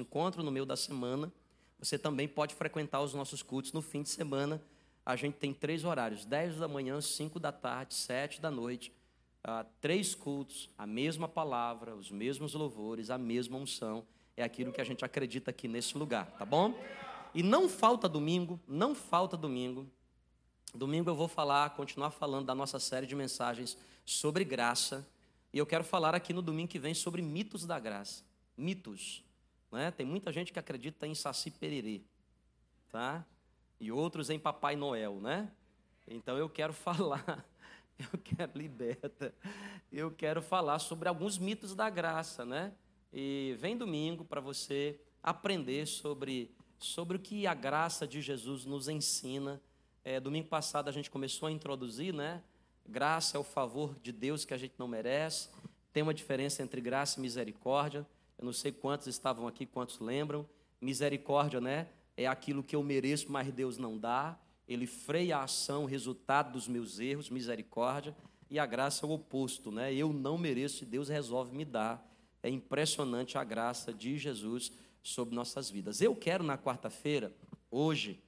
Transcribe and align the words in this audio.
encontro 0.00 0.42
no 0.42 0.50
meio 0.50 0.66
da 0.66 0.76
semana, 0.76 1.32
você 1.78 1.98
também 1.98 2.26
pode 2.26 2.54
frequentar 2.54 3.00
os 3.00 3.14
nossos 3.14 3.42
cultos 3.42 3.72
no 3.72 3.82
fim 3.82 4.02
de 4.02 4.08
semana. 4.08 4.62
A 5.04 5.16
gente 5.16 5.34
tem 5.34 5.52
três 5.52 5.84
horários: 5.84 6.24
10 6.24 6.56
da 6.56 6.68
manhã, 6.68 7.00
5 7.00 7.38
da 7.38 7.52
tarde, 7.52 7.94
7 7.94 8.40
da 8.40 8.50
noite. 8.50 8.92
Ah, 9.42 9.66
três 9.80 10.14
cultos, 10.14 10.70
a 10.78 10.86
mesma 10.86 11.28
palavra, 11.28 11.94
os 11.94 12.10
mesmos 12.10 12.54
louvores, 12.54 13.10
a 13.10 13.18
mesma 13.18 13.58
unção. 13.58 14.06
É 14.36 14.42
aquilo 14.42 14.72
que 14.72 14.80
a 14.80 14.84
gente 14.84 15.04
acredita 15.04 15.50
aqui 15.50 15.68
nesse 15.68 15.98
lugar, 15.98 16.30
tá 16.38 16.46
bom? 16.46 16.74
E 17.34 17.42
não 17.42 17.68
falta 17.68 18.08
domingo, 18.08 18.58
não 18.66 18.94
falta 18.94 19.36
domingo. 19.36 19.86
Domingo 20.74 21.10
eu 21.10 21.14
vou 21.14 21.28
falar, 21.28 21.70
continuar 21.70 22.10
falando 22.10 22.46
da 22.46 22.54
nossa 22.54 22.78
série 22.78 23.06
de 23.06 23.14
mensagens 23.14 23.76
sobre 24.04 24.44
graça. 24.44 25.06
E 25.52 25.58
eu 25.58 25.66
quero 25.66 25.84
falar 25.84 26.14
aqui 26.14 26.32
no 26.32 26.40
domingo 26.40 26.68
que 26.68 26.78
vem 26.78 26.94
sobre 26.94 27.20
mitos 27.20 27.66
da 27.66 27.78
graça. 27.78 28.24
Mitos. 28.56 29.23
Né? 29.74 29.90
Tem 29.90 30.06
muita 30.06 30.30
gente 30.30 30.52
que 30.52 30.58
acredita 30.60 31.04
em 31.04 31.16
Saci 31.16 31.50
Pererê, 31.50 32.00
tá? 32.92 33.26
E 33.80 33.90
outros 33.90 34.30
em 34.30 34.38
Papai 34.38 34.76
Noel, 34.76 35.20
né? 35.20 35.50
Então 36.06 36.38
eu 36.38 36.48
quero 36.48 36.70
falar, 36.86 37.44
eu 37.98 38.16
quero 38.22 38.56
liberta, 38.56 39.34
eu 39.90 40.12
quero 40.12 40.40
falar 40.40 40.78
sobre 40.78 41.08
alguns 41.08 41.38
mitos 41.38 41.74
da 41.74 41.90
graça, 41.90 42.44
né? 42.44 42.72
E 43.12 43.56
vem 43.58 43.76
domingo 43.76 44.24
para 44.24 44.40
você 44.40 45.00
aprender 45.20 45.88
sobre, 45.88 46.54
sobre 46.78 47.16
o 47.16 47.20
que 47.20 47.44
a 47.44 47.52
graça 47.52 48.06
de 48.06 48.22
Jesus 48.22 48.64
nos 48.64 48.88
ensina. 48.88 49.60
É, 50.04 50.20
domingo 50.20 50.46
passado 50.46 50.88
a 50.88 50.92
gente 50.92 51.10
começou 51.10 51.48
a 51.48 51.50
introduzir, 51.50 52.14
né? 52.14 52.44
Graça 52.86 53.36
é 53.36 53.40
o 53.40 53.44
favor 53.44 53.98
de 54.00 54.12
Deus 54.12 54.44
que 54.44 54.54
a 54.54 54.56
gente 54.56 54.74
não 54.78 54.86
merece. 54.86 55.48
Tem 55.92 56.00
uma 56.00 56.14
diferença 56.14 56.62
entre 56.62 56.80
graça 56.80 57.18
e 57.18 57.22
misericórdia. 57.22 58.06
Eu 58.38 58.44
não 58.44 58.52
sei 58.52 58.72
quantos 58.72 59.06
estavam 59.06 59.46
aqui, 59.46 59.66
quantos 59.66 60.00
lembram. 60.00 60.48
Misericórdia, 60.80 61.60
né? 61.60 61.88
É 62.16 62.26
aquilo 62.26 62.62
que 62.62 62.76
eu 62.76 62.82
mereço, 62.82 63.30
mas 63.30 63.52
Deus 63.52 63.78
não 63.78 63.98
dá. 63.98 64.38
Ele 64.66 64.86
freia 64.86 65.38
a 65.38 65.44
ação, 65.44 65.84
resultado 65.84 66.52
dos 66.52 66.68
meus 66.68 66.98
erros, 66.98 67.30
misericórdia. 67.30 68.16
E 68.50 68.58
a 68.58 68.66
graça 68.66 69.04
é 69.04 69.08
o 69.08 69.12
oposto, 69.12 69.70
né? 69.70 69.92
Eu 69.94 70.12
não 70.12 70.38
mereço 70.38 70.84
e 70.84 70.86
Deus 70.86 71.08
resolve 71.08 71.56
me 71.56 71.64
dar. 71.64 72.06
É 72.42 72.48
impressionante 72.48 73.38
a 73.38 73.44
graça 73.44 73.92
de 73.92 74.16
Jesus 74.18 74.72
sobre 75.02 75.34
nossas 75.34 75.70
vidas. 75.70 76.00
Eu 76.00 76.14
quero 76.14 76.44
na 76.44 76.56
quarta-feira, 76.56 77.34
hoje, 77.70 78.22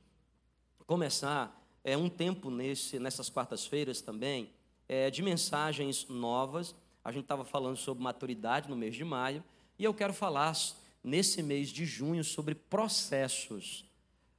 começar 0.86 1.62
é, 1.82 1.96
um 1.96 2.08
tempo 2.08 2.50
nesse, 2.50 2.98
nessas 2.98 3.30
quartas-feiras 3.30 4.00
também, 4.00 4.50
é, 4.88 5.10
de 5.10 5.22
mensagens 5.22 6.06
novas. 6.08 6.74
A 7.04 7.12
gente 7.12 7.22
estava 7.22 7.44
falando 7.44 7.76
sobre 7.76 8.02
maturidade 8.02 8.68
no 8.68 8.76
mês 8.76 8.94
de 8.94 9.04
maio. 9.04 9.42
E 9.78 9.84
eu 9.84 9.92
quero 9.92 10.12
falar 10.12 10.54
nesse 11.02 11.42
mês 11.42 11.68
de 11.68 11.84
junho 11.84 12.24
sobre 12.24 12.54
processos. 12.54 13.84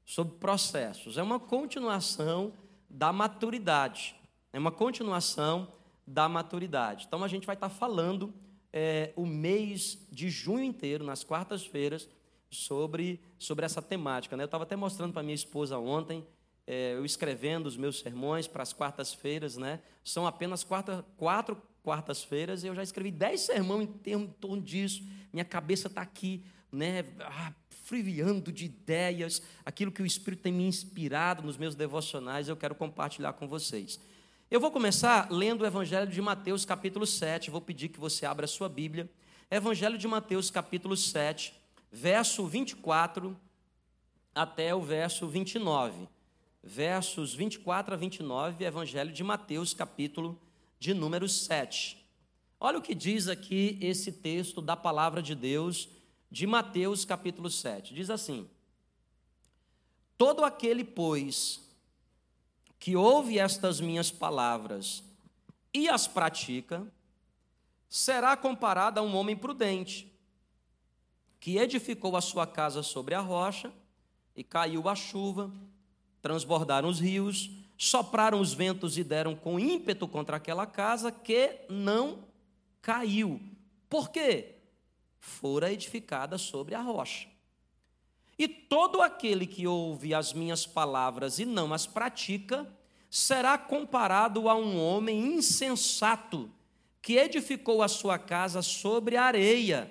Sobre 0.05 0.37
processos. 0.37 1.17
É 1.17 1.23
uma 1.23 1.39
continuação 1.39 2.53
da 2.89 3.11
maturidade. 3.11 4.15
É 4.51 4.59
uma 4.59 4.71
continuação 4.71 5.71
da 6.05 6.27
maturidade. 6.27 7.05
Então 7.07 7.23
a 7.23 7.27
gente 7.27 7.45
vai 7.45 7.55
estar 7.55 7.69
falando 7.69 8.33
é, 8.71 9.11
o 9.15 9.25
mês 9.25 10.07
de 10.11 10.29
junho 10.29 10.63
inteiro, 10.63 11.03
nas 11.03 11.23
quartas-feiras, 11.23 12.07
sobre, 12.49 13.19
sobre 13.37 13.65
essa 13.65 13.81
temática. 13.81 14.35
Né? 14.35 14.43
Eu 14.43 14.45
estava 14.45 14.63
até 14.63 14.75
mostrando 14.75 15.13
para 15.13 15.23
minha 15.23 15.35
esposa 15.35 15.77
ontem, 15.77 16.25
é, 16.65 16.93
eu 16.93 17.05
escrevendo 17.05 17.67
os 17.67 17.77
meus 17.77 17.99
sermões 17.99 18.47
para 18.47 18.63
as 18.63 18.73
quartas-feiras, 18.73 19.55
né? 19.55 19.81
São 20.03 20.27
apenas 20.27 20.65
quarta, 20.65 21.05
quatro 21.15 21.61
quartas-feiras 21.87 22.65
eu 22.65 22.75
já 22.75 22.83
escrevi 22.83 23.11
dez 23.11 23.39
sermões 23.39 23.87
em, 24.05 24.27
torno 24.27 24.61
disso. 24.61 25.01
Minha 25.31 25.45
cabeça 25.45 25.87
está 25.87 26.01
aqui, 26.01 26.43
né, 26.69 27.05
ah, 27.21 27.53
friviando 27.85 28.51
de 28.51 28.65
ideias, 28.65 29.41
aquilo 29.63 29.89
que 29.89 30.01
o 30.01 30.05
Espírito 30.05 30.41
tem 30.43 30.51
me 30.51 30.67
inspirado 30.67 31.43
nos 31.43 31.55
meus 31.55 31.75
devocionais, 31.75 32.49
eu 32.49 32.57
quero 32.57 32.75
compartilhar 32.75 33.31
com 33.31 33.47
vocês. 33.47 34.01
Eu 34.51 34.59
vou 34.59 34.69
começar 34.69 35.31
lendo 35.31 35.61
o 35.61 35.65
Evangelho 35.65 36.11
de 36.11 36.21
Mateus, 36.21 36.65
capítulo 36.65 37.07
7. 37.07 37.49
Vou 37.49 37.61
pedir 37.61 37.87
que 37.87 38.01
você 38.01 38.25
abra 38.25 38.43
a 38.43 38.49
sua 38.49 38.67
Bíblia. 38.67 39.09
Evangelho 39.49 39.97
de 39.97 40.09
Mateus, 40.09 40.51
capítulo 40.51 40.97
7, 40.97 41.53
verso 41.89 42.45
24 42.45 43.33
até 44.35 44.75
o 44.75 44.81
verso 44.81 45.25
29. 45.25 46.09
Versos 46.61 47.33
24 47.33 47.93
a 47.93 47.97
29, 47.97 48.65
Evangelho 48.65 49.13
de 49.13 49.23
Mateus, 49.23 49.73
capítulo 49.73 50.37
de 50.79 50.93
número 50.93 51.27
7. 51.27 52.05
Olha 52.59 52.79
o 52.79 52.81
que 52.81 52.95
diz 52.95 53.27
aqui 53.27 53.77
esse 53.81 54.11
texto 54.11 54.61
da 54.61 54.75
palavra 54.75 55.21
de 55.21 55.35
Deus 55.35 55.89
de 56.29 56.45
Mateus 56.45 57.05
capítulo 57.05 57.49
7. 57.49 57.93
Diz 57.93 58.09
assim: 58.09 58.49
Todo 60.17 60.43
aquele, 60.43 60.83
pois, 60.83 61.61
que 62.79 62.95
ouve 62.95 63.39
estas 63.39 63.79
minhas 63.79 64.11
palavras 64.11 65.03
e 65.73 65.87
as 65.87 66.07
pratica, 66.07 66.85
será 67.87 68.35
comparado 68.35 68.99
a 68.99 69.03
um 69.03 69.15
homem 69.15 69.35
prudente, 69.35 70.11
que 71.39 71.57
edificou 71.57 72.15
a 72.15 72.21
sua 72.21 72.45
casa 72.47 72.81
sobre 72.83 73.15
a 73.15 73.21
rocha, 73.21 73.71
e 74.35 74.43
caiu 74.43 74.87
a 74.87 74.95
chuva, 74.95 75.51
transbordaram 76.21 76.89
os 76.89 76.99
rios, 76.99 77.49
sopraram 77.77 78.39
os 78.39 78.53
ventos 78.53 78.97
e 78.97 79.03
deram 79.03 79.35
com 79.35 79.59
ímpeto 79.59 80.07
contra 80.07 80.37
aquela 80.37 80.65
casa 80.65 81.11
que 81.11 81.59
não 81.69 82.23
caiu. 82.81 83.39
Por 83.87 84.09
quê? 84.09 84.55
Fora 85.19 85.71
edificada 85.71 86.37
sobre 86.37 86.73
a 86.73 86.81
rocha. 86.81 87.27
E 88.37 88.47
todo 88.47 89.01
aquele 89.01 89.45
que 89.45 89.67
ouve 89.67 90.13
as 90.13 90.33
minhas 90.33 90.65
palavras 90.65 91.39
e 91.39 91.45
não 91.45 91.73
as 91.73 91.85
pratica, 91.85 92.67
será 93.09 93.57
comparado 93.57 94.49
a 94.49 94.55
um 94.55 94.79
homem 94.79 95.35
insensato 95.35 96.51
que 97.01 97.13
edificou 97.13 97.81
a 97.81 97.87
sua 97.87 98.19
casa 98.19 98.61
sobre 98.61 99.15
a 99.15 99.23
areia, 99.23 99.89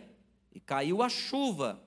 e 0.53 0.61
caiu 0.61 1.03
a 1.03 1.09
chuva, 1.09 1.83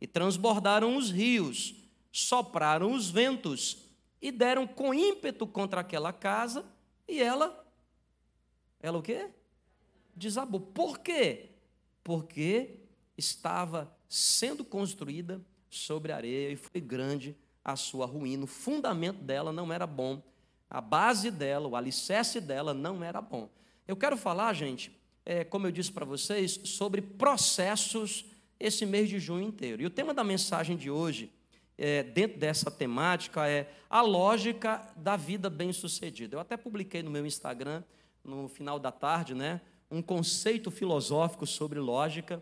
e 0.00 0.06
transbordaram 0.06 0.96
os 0.96 1.10
rios, 1.10 1.74
sopraram 2.10 2.92
os 2.92 3.08
ventos 3.08 3.81
e 4.22 4.30
deram 4.30 4.66
com 4.68 4.94
ímpeto 4.94 5.46
contra 5.48 5.80
aquela 5.80 6.12
casa 6.12 6.64
e 7.08 7.20
ela, 7.20 7.66
ela 8.80 8.98
o 8.98 9.02
quê? 9.02 9.28
Desabou. 10.14 10.60
Por 10.60 11.00
quê? 11.00 11.50
Porque 12.04 12.76
estava 13.18 13.92
sendo 14.08 14.64
construída 14.64 15.44
sobre 15.68 16.12
areia 16.12 16.50
e 16.52 16.56
foi 16.56 16.80
grande 16.80 17.36
a 17.64 17.74
sua 17.74 18.06
ruína. 18.06 18.44
O 18.44 18.46
fundamento 18.46 19.18
dela 19.22 19.52
não 19.52 19.72
era 19.72 19.86
bom, 19.86 20.22
a 20.70 20.80
base 20.80 21.30
dela, 21.30 21.66
o 21.66 21.74
alicerce 21.74 22.40
dela 22.40 22.72
não 22.72 23.02
era 23.02 23.20
bom. 23.20 23.50
Eu 23.88 23.96
quero 23.96 24.16
falar, 24.16 24.52
gente, 24.54 24.96
é, 25.26 25.42
como 25.42 25.66
eu 25.66 25.72
disse 25.72 25.90
para 25.90 26.04
vocês, 26.04 26.60
sobre 26.64 27.02
processos 27.02 28.24
esse 28.58 28.86
mês 28.86 29.08
de 29.08 29.18
junho 29.18 29.42
inteiro. 29.42 29.82
E 29.82 29.86
o 29.86 29.90
tema 29.90 30.14
da 30.14 30.22
mensagem 30.22 30.76
de 30.76 30.90
hoje 30.90 31.32
é, 31.84 32.04
dentro 32.04 32.38
dessa 32.38 32.70
temática 32.70 33.48
é 33.48 33.68
a 33.90 34.02
lógica 34.02 34.88
da 34.94 35.16
vida 35.16 35.50
bem-sucedida. 35.50 36.36
Eu 36.36 36.40
até 36.40 36.56
publiquei 36.56 37.02
no 37.02 37.10
meu 37.10 37.26
Instagram, 37.26 37.82
no 38.22 38.46
final 38.46 38.78
da 38.78 38.92
tarde, 38.92 39.34
né, 39.34 39.60
um 39.90 40.00
conceito 40.00 40.70
filosófico 40.70 41.44
sobre 41.44 41.80
lógica. 41.80 42.40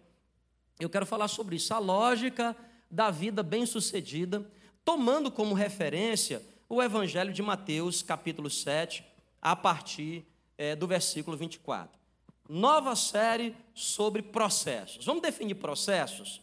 Eu 0.79 0.91
quero 0.91 1.07
falar 1.07 1.27
sobre 1.27 1.57
isso, 1.57 1.73
a 1.73 1.79
lógica 1.79 2.55
da 2.91 3.11
vida 3.11 3.43
bem-sucedida, 3.43 4.47
tomando 4.85 5.31
como 5.31 5.55
referência 5.55 6.43
o 6.69 6.83
Evangelho 6.83 7.33
de 7.33 7.41
Mateus, 7.41 8.03
capítulo 8.03 8.51
7, 8.51 9.03
a 9.41 9.57
partir 9.57 10.23
é, 10.59 10.77
do 10.77 10.87
versículo 10.87 11.35
24. 11.35 11.99
Nova 12.47 12.95
série 12.95 13.57
sobre 13.73 14.21
processos. 14.21 15.03
Vamos 15.07 15.23
definir 15.23 15.55
processos? 15.55 16.43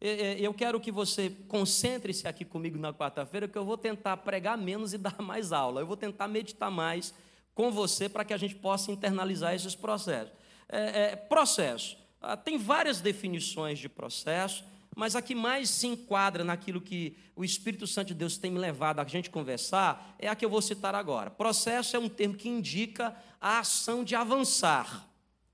Eu 0.00 0.54
quero 0.54 0.80
que 0.80 0.90
você 0.90 1.30
concentre-se 1.46 2.26
aqui 2.26 2.42
comigo 2.42 2.78
na 2.78 2.92
quarta-feira, 2.92 3.46
que 3.46 3.58
eu 3.58 3.64
vou 3.64 3.76
tentar 3.76 4.16
pregar 4.18 4.56
menos 4.56 4.94
e 4.94 4.98
dar 4.98 5.20
mais 5.20 5.52
aula. 5.52 5.82
Eu 5.82 5.86
vou 5.86 5.96
tentar 5.96 6.26
meditar 6.26 6.70
mais 6.70 7.12
com 7.54 7.70
você 7.70 8.08
para 8.08 8.24
que 8.24 8.32
a 8.32 8.38
gente 8.38 8.54
possa 8.54 8.90
internalizar 8.90 9.54
esses 9.54 9.74
processos. 9.74 10.32
É, 10.68 11.02
é, 11.02 11.16
processo. 11.16 11.98
Ah, 12.22 12.36
tem 12.36 12.56
várias 12.56 13.00
definições 13.00 13.78
de 13.78 13.88
processo, 13.88 14.64
mas 14.96 15.14
a 15.14 15.20
que 15.20 15.34
mais 15.34 15.68
se 15.68 15.86
enquadra 15.86 16.44
naquilo 16.44 16.80
que 16.80 17.16
o 17.36 17.44
Espírito 17.44 17.86
Santo 17.86 18.08
de 18.08 18.14
Deus 18.14 18.38
tem 18.38 18.50
me 18.50 18.58
levado 18.58 19.00
a 19.00 19.04
gente 19.04 19.28
conversar 19.28 20.14
é 20.18 20.28
a 20.28 20.34
que 20.34 20.44
eu 20.44 20.50
vou 20.50 20.62
citar 20.62 20.94
agora. 20.94 21.30
Processo 21.30 21.96
é 21.96 21.98
um 21.98 22.08
termo 22.08 22.34
que 22.34 22.48
indica 22.48 23.14
a 23.40 23.58
ação 23.58 24.02
de 24.02 24.14
avançar, 24.14 25.06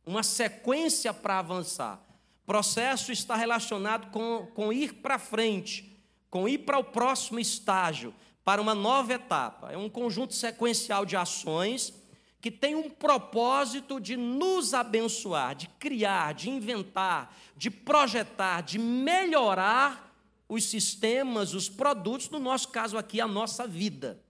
uma 0.04 0.22
sequência 0.22 1.12
para 1.12 1.38
avançar. 1.40 2.05
Processo 2.46 3.10
está 3.10 3.34
relacionado 3.34 4.10
com, 4.12 4.46
com 4.54 4.72
ir 4.72 4.94
para 4.94 5.18
frente, 5.18 5.98
com 6.30 6.48
ir 6.48 6.58
para 6.58 6.78
o 6.78 6.84
próximo 6.84 7.40
estágio, 7.40 8.14
para 8.44 8.62
uma 8.62 8.74
nova 8.74 9.14
etapa. 9.14 9.72
É 9.72 9.76
um 9.76 9.90
conjunto 9.90 10.32
sequencial 10.32 11.04
de 11.04 11.16
ações 11.16 11.92
que 12.40 12.50
tem 12.50 12.76
um 12.76 12.88
propósito 12.88 14.00
de 14.00 14.16
nos 14.16 14.72
abençoar, 14.72 15.56
de 15.56 15.66
criar, 15.66 16.32
de 16.32 16.48
inventar, 16.48 17.34
de 17.56 17.68
projetar, 17.68 18.60
de 18.60 18.78
melhorar 18.78 20.14
os 20.48 20.64
sistemas, 20.66 21.54
os 21.54 21.68
produtos, 21.68 22.30
no 22.30 22.38
nosso 22.38 22.68
caso 22.68 22.96
aqui, 22.96 23.20
a 23.20 23.26
nossa 23.26 23.66
vida. 23.66 24.22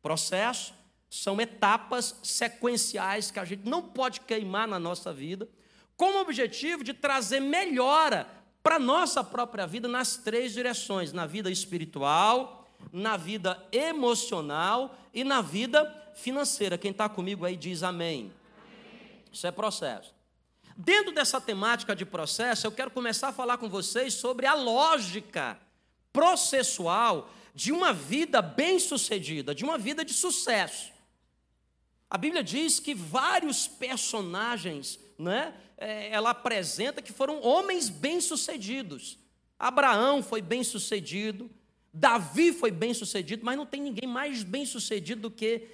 Processo 0.00 0.72
são 1.10 1.38
etapas 1.38 2.18
sequenciais 2.22 3.30
que 3.30 3.38
a 3.38 3.44
gente 3.44 3.68
não 3.68 3.82
pode 3.82 4.20
queimar 4.20 4.66
na 4.66 4.78
nossa 4.78 5.12
vida, 5.12 5.46
com 6.00 6.12
o 6.14 6.20
objetivo 6.22 6.82
de 6.82 6.94
trazer 6.94 7.40
melhora 7.40 8.26
para 8.62 8.76
a 8.76 8.78
nossa 8.78 9.22
própria 9.22 9.66
vida 9.66 9.86
nas 9.86 10.16
três 10.16 10.54
direções: 10.54 11.12
na 11.12 11.26
vida 11.26 11.50
espiritual, 11.50 12.66
na 12.90 13.18
vida 13.18 13.62
emocional 13.70 14.98
e 15.12 15.22
na 15.22 15.42
vida 15.42 15.84
financeira. 16.14 16.78
Quem 16.78 16.90
está 16.90 17.06
comigo 17.06 17.44
aí 17.44 17.54
diz 17.54 17.82
amém. 17.82 18.32
Isso 19.30 19.46
é 19.46 19.50
processo. 19.50 20.14
Dentro 20.74 21.12
dessa 21.12 21.38
temática 21.38 21.94
de 21.94 22.06
processo, 22.06 22.66
eu 22.66 22.72
quero 22.72 22.90
começar 22.90 23.28
a 23.28 23.32
falar 23.32 23.58
com 23.58 23.68
vocês 23.68 24.14
sobre 24.14 24.46
a 24.46 24.54
lógica 24.54 25.60
processual 26.14 27.28
de 27.54 27.72
uma 27.72 27.92
vida 27.92 28.40
bem-sucedida, 28.40 29.54
de 29.54 29.64
uma 29.64 29.76
vida 29.76 30.02
de 30.02 30.14
sucesso. 30.14 30.92
A 32.08 32.16
Bíblia 32.16 32.42
diz 32.42 32.80
que 32.80 32.94
vários 32.94 33.68
personagens, 33.68 34.98
né, 35.18 35.54
ela 35.80 36.30
apresenta 36.30 37.00
que 37.00 37.12
foram 37.12 37.42
homens 37.42 37.88
bem-sucedidos. 37.88 39.18
Abraão 39.58 40.22
foi 40.22 40.42
bem-sucedido, 40.42 41.50
Davi 41.92 42.52
foi 42.52 42.70
bem-sucedido, 42.70 43.44
mas 43.44 43.56
não 43.56 43.66
tem 43.66 43.80
ninguém 43.80 44.08
mais 44.08 44.42
bem-sucedido 44.42 45.22
do 45.22 45.30
que 45.30 45.66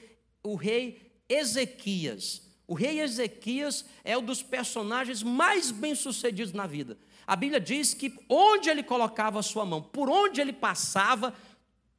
o 0.42 0.54
rei 0.54 1.12
Ezequias. 1.28 2.42
O 2.66 2.74
rei 2.74 3.00
Ezequias 3.00 3.84
é 4.04 4.16
um 4.16 4.22
dos 4.22 4.42
personagens 4.42 5.22
mais 5.22 5.70
bem-sucedidos 5.70 6.52
na 6.52 6.66
vida. 6.66 6.96
A 7.26 7.36
Bíblia 7.36 7.60
diz 7.60 7.92
que 7.92 8.16
onde 8.28 8.70
ele 8.70 8.82
colocava 8.82 9.40
a 9.40 9.42
sua 9.42 9.66
mão, 9.66 9.82
por 9.82 10.08
onde 10.08 10.40
ele 10.40 10.52
passava, 10.52 11.34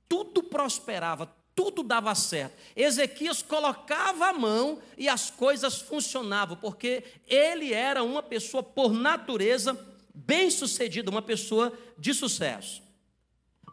tudo 0.08 0.42
prosperava, 0.42 1.26
tudo 1.58 1.82
dava 1.82 2.14
certo. 2.14 2.56
Ezequias 2.76 3.42
colocava 3.42 4.28
a 4.28 4.34
mão 4.34 4.78
e 4.96 5.10
as 5.10 5.32
coisas 5.32 5.82
funcionavam, 5.82 6.56
porque 6.56 7.04
ele 7.28 7.74
era 7.74 8.04
uma 8.04 8.22
pessoa, 8.22 8.62
por 8.62 8.94
natureza, 8.94 9.76
bem-sucedida, 10.14 11.10
uma 11.10 11.22
pessoa 11.22 11.76
de 11.98 12.14
sucesso. 12.14 12.84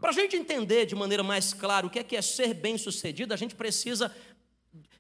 Para 0.01 0.09
a 0.09 0.15
gente 0.15 0.35
entender 0.35 0.87
de 0.87 0.95
maneira 0.95 1.23
mais 1.23 1.53
clara 1.53 1.87
o 1.87 1.91
que 1.91 1.99
é, 1.99 2.03
que 2.03 2.17
é 2.17 2.23
ser 2.23 2.55
bem-sucedido, 2.55 3.35
a 3.35 3.37
gente 3.37 3.55
precisa 3.55 4.11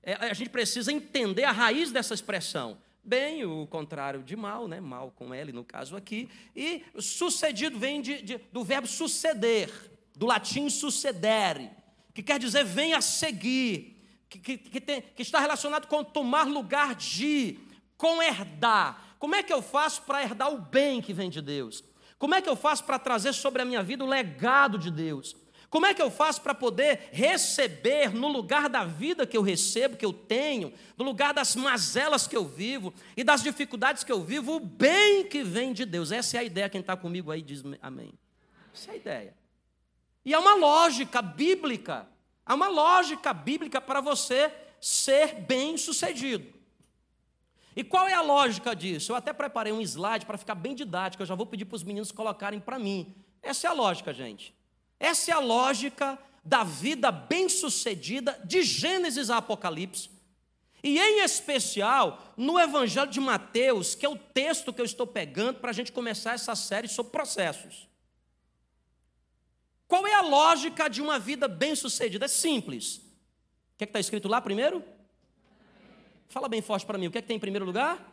é, 0.02 0.12
a 0.12 0.34
gente 0.34 0.50
precisa 0.50 0.92
entender 0.92 1.44
a 1.44 1.52
raiz 1.52 1.90
dessa 1.90 2.12
expressão. 2.12 2.76
Bem, 3.02 3.46
o 3.46 3.66
contrário 3.66 4.22
de 4.22 4.36
mal, 4.36 4.68
né? 4.68 4.78
mal 4.78 5.10
com 5.10 5.32
L 5.32 5.52
no 5.52 5.64
caso 5.64 5.96
aqui, 5.96 6.28
e 6.54 6.84
sucedido 6.98 7.78
vem 7.78 8.02
de, 8.02 8.20
de, 8.20 8.38
do 8.52 8.62
verbo 8.62 8.86
suceder, 8.86 9.70
do 10.14 10.26
latim 10.26 10.68
sucedere, 10.68 11.70
que 12.14 12.22
quer 12.22 12.38
dizer 12.38 12.64
venha 12.64 13.00
seguir, 13.02 14.00
que, 14.30 14.38
que, 14.38 14.56
que, 14.56 14.80
tem, 14.80 15.02
que 15.02 15.22
está 15.22 15.40
relacionado 15.40 15.88
com 15.88 16.04
tomar 16.04 16.46
lugar 16.46 16.94
de, 16.94 17.58
com 17.96 18.22
herdar. 18.22 19.16
Como 19.18 19.34
é 19.34 19.42
que 19.42 19.52
eu 19.52 19.60
faço 19.60 20.02
para 20.02 20.22
herdar 20.22 20.52
o 20.52 20.58
bem 20.58 21.02
que 21.02 21.12
vem 21.12 21.28
de 21.28 21.42
Deus? 21.42 21.82
Como 22.18 22.34
é 22.34 22.40
que 22.40 22.48
eu 22.48 22.56
faço 22.56 22.84
para 22.84 22.98
trazer 22.98 23.32
sobre 23.32 23.60
a 23.60 23.64
minha 23.64 23.82
vida 23.82 24.04
o 24.04 24.08
legado 24.08 24.78
de 24.78 24.90
Deus? 24.90 25.36
Como 25.68 25.86
é 25.86 25.92
que 25.92 26.00
eu 26.00 26.08
faço 26.08 26.40
para 26.40 26.54
poder 26.54 27.08
receber 27.10 28.14
no 28.14 28.28
lugar 28.28 28.68
da 28.68 28.84
vida 28.84 29.26
que 29.26 29.36
eu 29.36 29.42
recebo, 29.42 29.96
que 29.96 30.06
eu 30.06 30.12
tenho, 30.12 30.72
no 30.96 31.04
lugar 31.04 31.34
das 31.34 31.56
mazelas 31.56 32.28
que 32.28 32.36
eu 32.36 32.44
vivo 32.44 32.94
e 33.16 33.24
das 33.24 33.42
dificuldades 33.42 34.04
que 34.04 34.12
eu 34.12 34.22
vivo, 34.22 34.54
o 34.54 34.60
bem 34.60 35.26
que 35.26 35.42
vem 35.42 35.72
de 35.72 35.84
Deus? 35.84 36.12
Essa 36.12 36.36
é 36.36 36.40
a 36.40 36.44
ideia. 36.44 36.68
Quem 36.68 36.80
está 36.80 36.96
comigo 36.96 37.32
aí 37.32 37.42
diz 37.42 37.64
amém. 37.82 38.14
Essa 38.72 38.92
é 38.92 38.94
a 38.94 38.96
ideia. 38.96 39.43
E 40.24 40.32
é 40.32 40.38
uma 40.38 40.54
lógica 40.54 41.20
bíblica, 41.20 42.08
há 42.46 42.54
uma 42.54 42.68
lógica 42.68 43.32
bíblica 43.32 43.80
para 43.80 44.00
você 44.00 44.52
ser 44.80 45.34
bem 45.34 45.76
sucedido. 45.76 46.52
E 47.76 47.82
qual 47.82 48.06
é 48.06 48.14
a 48.14 48.22
lógica 48.22 48.74
disso? 48.74 49.12
Eu 49.12 49.16
até 49.16 49.32
preparei 49.32 49.72
um 49.72 49.80
slide 49.80 50.24
para 50.24 50.38
ficar 50.38 50.54
bem 50.54 50.74
didático, 50.74 51.22
eu 51.22 51.26
já 51.26 51.34
vou 51.34 51.46
pedir 51.46 51.64
para 51.64 51.76
os 51.76 51.82
meninos 51.82 52.12
colocarem 52.12 52.60
para 52.60 52.78
mim. 52.78 53.14
Essa 53.42 53.66
é 53.66 53.70
a 53.70 53.74
lógica, 53.74 54.14
gente. 54.14 54.54
Essa 54.98 55.32
é 55.32 55.34
a 55.34 55.40
lógica 55.40 56.18
da 56.44 56.62
vida 56.62 57.10
bem-sucedida 57.10 58.40
de 58.44 58.62
Gênesis 58.62 59.28
a 59.28 59.38
Apocalipse. 59.38 60.10
E 60.82 60.98
em 60.98 61.24
especial 61.24 62.34
no 62.36 62.58
Evangelho 62.60 63.10
de 63.10 63.18
Mateus, 63.18 63.94
que 63.94 64.04
é 64.04 64.08
o 64.08 64.18
texto 64.18 64.72
que 64.72 64.80
eu 64.80 64.84
estou 64.84 65.06
pegando 65.06 65.58
para 65.58 65.70
a 65.70 65.74
gente 65.74 65.90
começar 65.90 66.34
essa 66.34 66.54
série 66.54 66.88
sobre 66.88 67.10
processos. 67.10 67.88
Qual 69.86 70.06
é 70.06 70.14
a 70.14 70.22
lógica 70.22 70.88
de 70.88 71.02
uma 71.02 71.18
vida 71.18 71.46
bem-sucedida? 71.46 72.24
É 72.24 72.28
simples. 72.28 72.96
O 72.96 73.78
que 73.78 73.84
é 73.84 73.86
está 73.86 74.00
escrito 74.00 74.28
lá 74.28 74.40
primeiro? 74.40 74.82
Fala 76.28 76.48
bem 76.48 76.62
forte 76.62 76.86
para 76.86 76.98
mim. 76.98 77.06
O 77.06 77.10
que 77.10 77.18
é 77.18 77.22
que 77.22 77.28
tem 77.28 77.36
em 77.36 77.40
primeiro 77.40 77.64
lugar? 77.64 78.12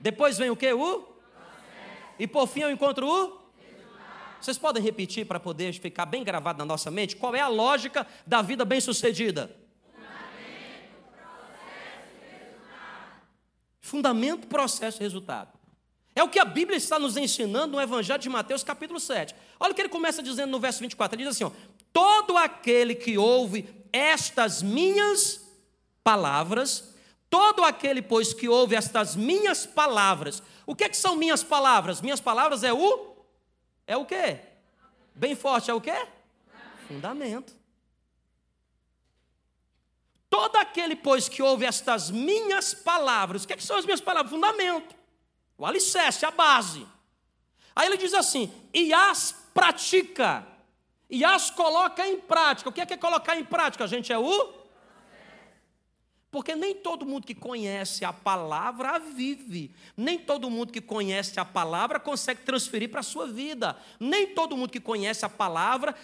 Depois 0.00 0.38
vem 0.38 0.50
o 0.50 0.56
que? 0.56 0.72
O? 0.72 1.14
E 2.18 2.26
por 2.26 2.46
fim 2.46 2.60
eu 2.60 2.70
encontro 2.70 3.06
o? 3.06 3.44
Vocês 4.40 4.58
podem 4.58 4.82
repetir 4.82 5.26
para 5.26 5.40
poder 5.40 5.72
ficar 5.72 6.04
bem 6.04 6.22
gravado 6.22 6.58
na 6.58 6.64
nossa 6.64 6.90
mente? 6.90 7.16
Qual 7.16 7.34
é 7.34 7.40
a 7.40 7.48
lógica 7.48 8.06
da 8.26 8.42
vida 8.42 8.64
bem-sucedida? 8.64 9.54
Fundamento, 13.80 14.46
processo 14.46 15.00
e 15.00 15.02
resultado. 15.02 15.63
É 16.14 16.22
o 16.22 16.28
que 16.28 16.38
a 16.38 16.44
Bíblia 16.44 16.76
está 16.76 16.98
nos 16.98 17.16
ensinando 17.16 17.72
no 17.72 17.82
Evangelho 17.82 18.20
de 18.20 18.28
Mateus, 18.28 18.62
capítulo 18.62 19.00
7. 19.00 19.34
Olha 19.58 19.72
o 19.72 19.74
que 19.74 19.80
ele 19.80 19.88
começa 19.88 20.22
dizendo 20.22 20.50
no 20.50 20.60
verso 20.60 20.80
24. 20.80 21.16
Ele 21.16 21.24
diz 21.24 21.34
assim: 21.34 21.44
ó, 21.44 21.50
Todo 21.92 22.36
aquele 22.36 22.94
que 22.94 23.18
ouve 23.18 23.68
estas 23.92 24.62
minhas 24.62 25.40
palavras, 26.02 26.94
todo 27.28 27.64
aquele, 27.64 28.02
pois, 28.02 28.32
que 28.32 28.48
ouve 28.48 28.76
estas 28.76 29.16
minhas 29.16 29.66
palavras. 29.66 30.42
O 30.66 30.74
que, 30.74 30.84
é 30.84 30.88
que 30.88 30.96
são 30.96 31.16
minhas 31.16 31.42
palavras? 31.42 32.00
Minhas 32.00 32.20
palavras 32.20 32.62
é 32.62 32.72
o. 32.72 33.16
É 33.86 33.96
o 33.96 34.04
quê? 34.04 34.40
Bem 35.14 35.34
forte, 35.34 35.70
é 35.70 35.74
o 35.74 35.80
quê? 35.80 36.06
Fundamento. 36.88 37.56
Todo 40.30 40.56
aquele, 40.56 40.96
pois, 40.96 41.28
que 41.28 41.42
ouve 41.42 41.64
estas 41.64 42.10
minhas 42.10 42.74
palavras, 42.74 43.44
o 43.44 43.46
que, 43.46 43.52
é 43.52 43.56
que 43.56 43.62
são 43.62 43.76
as 43.76 43.84
minhas 43.84 44.00
palavras? 44.00 44.32
Fundamento. 44.32 44.94
O 45.56 45.64
alicerce, 45.64 46.26
a 46.26 46.30
base. 46.30 46.86
Aí 47.74 47.86
ele 47.86 47.96
diz 47.96 48.14
assim: 48.14 48.52
e 48.72 48.92
as 48.92 49.32
pratica, 49.52 50.46
e 51.08 51.24
as 51.24 51.50
coloca 51.50 52.06
em 52.06 52.20
prática. 52.20 52.68
O 52.68 52.72
que 52.72 52.80
é, 52.80 52.86
que 52.86 52.94
é 52.94 52.96
colocar 52.96 53.36
em 53.36 53.44
prática? 53.44 53.84
A 53.84 53.86
gente 53.86 54.12
é 54.12 54.18
o. 54.18 54.64
Porque 56.30 56.56
nem 56.56 56.74
todo 56.74 57.06
mundo 57.06 57.24
que 57.24 57.34
conhece 57.34 58.04
a 58.04 58.12
palavra 58.12 58.98
vive. 58.98 59.72
Nem 59.96 60.18
todo 60.18 60.50
mundo 60.50 60.72
que 60.72 60.80
conhece 60.80 61.38
a 61.38 61.44
palavra 61.44 62.00
consegue 62.00 62.42
transferir 62.42 62.90
para 62.90 62.98
a 63.00 63.04
sua 63.04 63.28
vida. 63.28 63.76
Nem 64.00 64.34
todo 64.34 64.56
mundo 64.56 64.70
que 64.70 64.80
conhece 64.80 65.24
a 65.24 65.28
palavra 65.28 65.94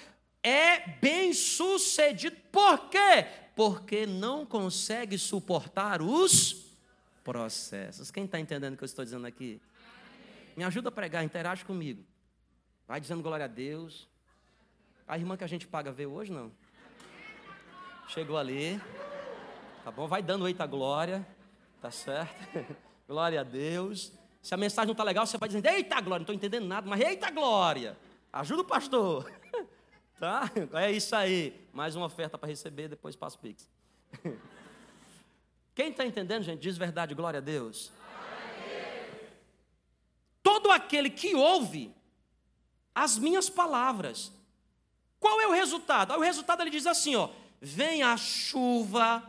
é 0.41 0.89
bem 1.01 1.33
sucedido. 1.33 2.37
Por 2.53 2.89
quê? 2.89 3.27
Porque 3.57 4.07
não 4.07 4.47
consegue 4.47 5.19
suportar 5.19 6.01
os 6.01 6.70
processos. 7.31 8.11
Quem 8.11 8.25
está 8.25 8.41
entendendo 8.41 8.75
o 8.75 8.77
que 8.77 8.83
eu 8.83 8.87
estou 8.87 9.05
dizendo 9.05 9.25
aqui? 9.25 9.61
Me 10.57 10.65
ajuda 10.65 10.89
a 10.89 10.93
pregar, 10.93 11.23
interage 11.23 11.65
comigo. 11.65 12.05
Vai 12.89 13.01
dizendo 13.01 13.23
glória 13.23 13.45
a 13.45 13.49
Deus. 13.49 14.09
A 15.07 15.17
irmã 15.17 15.37
que 15.37 15.45
a 15.45 15.47
gente 15.47 15.65
paga 15.65 15.93
veio 15.93 16.11
hoje, 16.11 16.33
não? 16.33 16.51
Chegou 18.09 18.37
ali. 18.37 18.81
Tá 19.85 19.93
bom? 19.93 20.09
Vai 20.09 20.25
dando 20.25 20.49
eita 20.49 20.67
glória. 20.67 21.25
Tá 21.81 21.93
certo? 21.93 22.35
glória 23.07 23.43
a 23.43 23.45
Deus. 23.45 24.13
Se 24.43 24.53
a 24.53 24.57
mensagem 24.57 24.89
não 24.89 24.93
está 24.93 25.05
legal, 25.05 25.25
você 25.25 25.39
vai 25.39 25.49
dizendo, 25.49 25.67
eita 25.67 26.01
glória, 26.01 26.27
não 26.27 26.35
estou 26.35 26.35
entendendo 26.35 26.67
nada, 26.67 26.91
mas 26.91 27.01
eita 27.01 27.31
glória. 27.31 27.97
Ajuda 28.33 28.63
o 28.63 28.65
pastor. 28.65 29.31
tá? 30.19 30.51
É 30.73 30.91
isso 30.91 31.15
aí. 31.15 31.65
Mais 31.73 31.95
uma 31.95 32.07
oferta 32.07 32.37
para 32.37 32.49
receber, 32.49 32.89
depois 32.89 33.15
passo 33.15 33.37
o 33.37 33.41
Pix. 33.41 33.69
Quem 35.75 35.91
está 35.91 36.05
entendendo, 36.05 36.43
gente? 36.43 36.61
Diz 36.61 36.77
verdade, 36.77 37.15
glória 37.15 37.39
a 37.39 37.43
Deus. 37.43 37.93
Todo 40.43 40.71
aquele 40.71 41.11
que 41.11 41.35
ouve 41.35 41.95
as 42.95 43.19
minhas 43.19 43.49
palavras, 43.49 44.33
qual 45.19 45.41
é 45.41 45.47
o 45.47 45.53
resultado? 45.53 46.15
O 46.15 46.21
resultado 46.21 46.63
ele 46.63 46.71
diz 46.71 46.87
assim: 46.87 47.15
ó, 47.15 47.29
vem 47.61 48.03
a 48.03 48.17
chuva, 48.17 49.23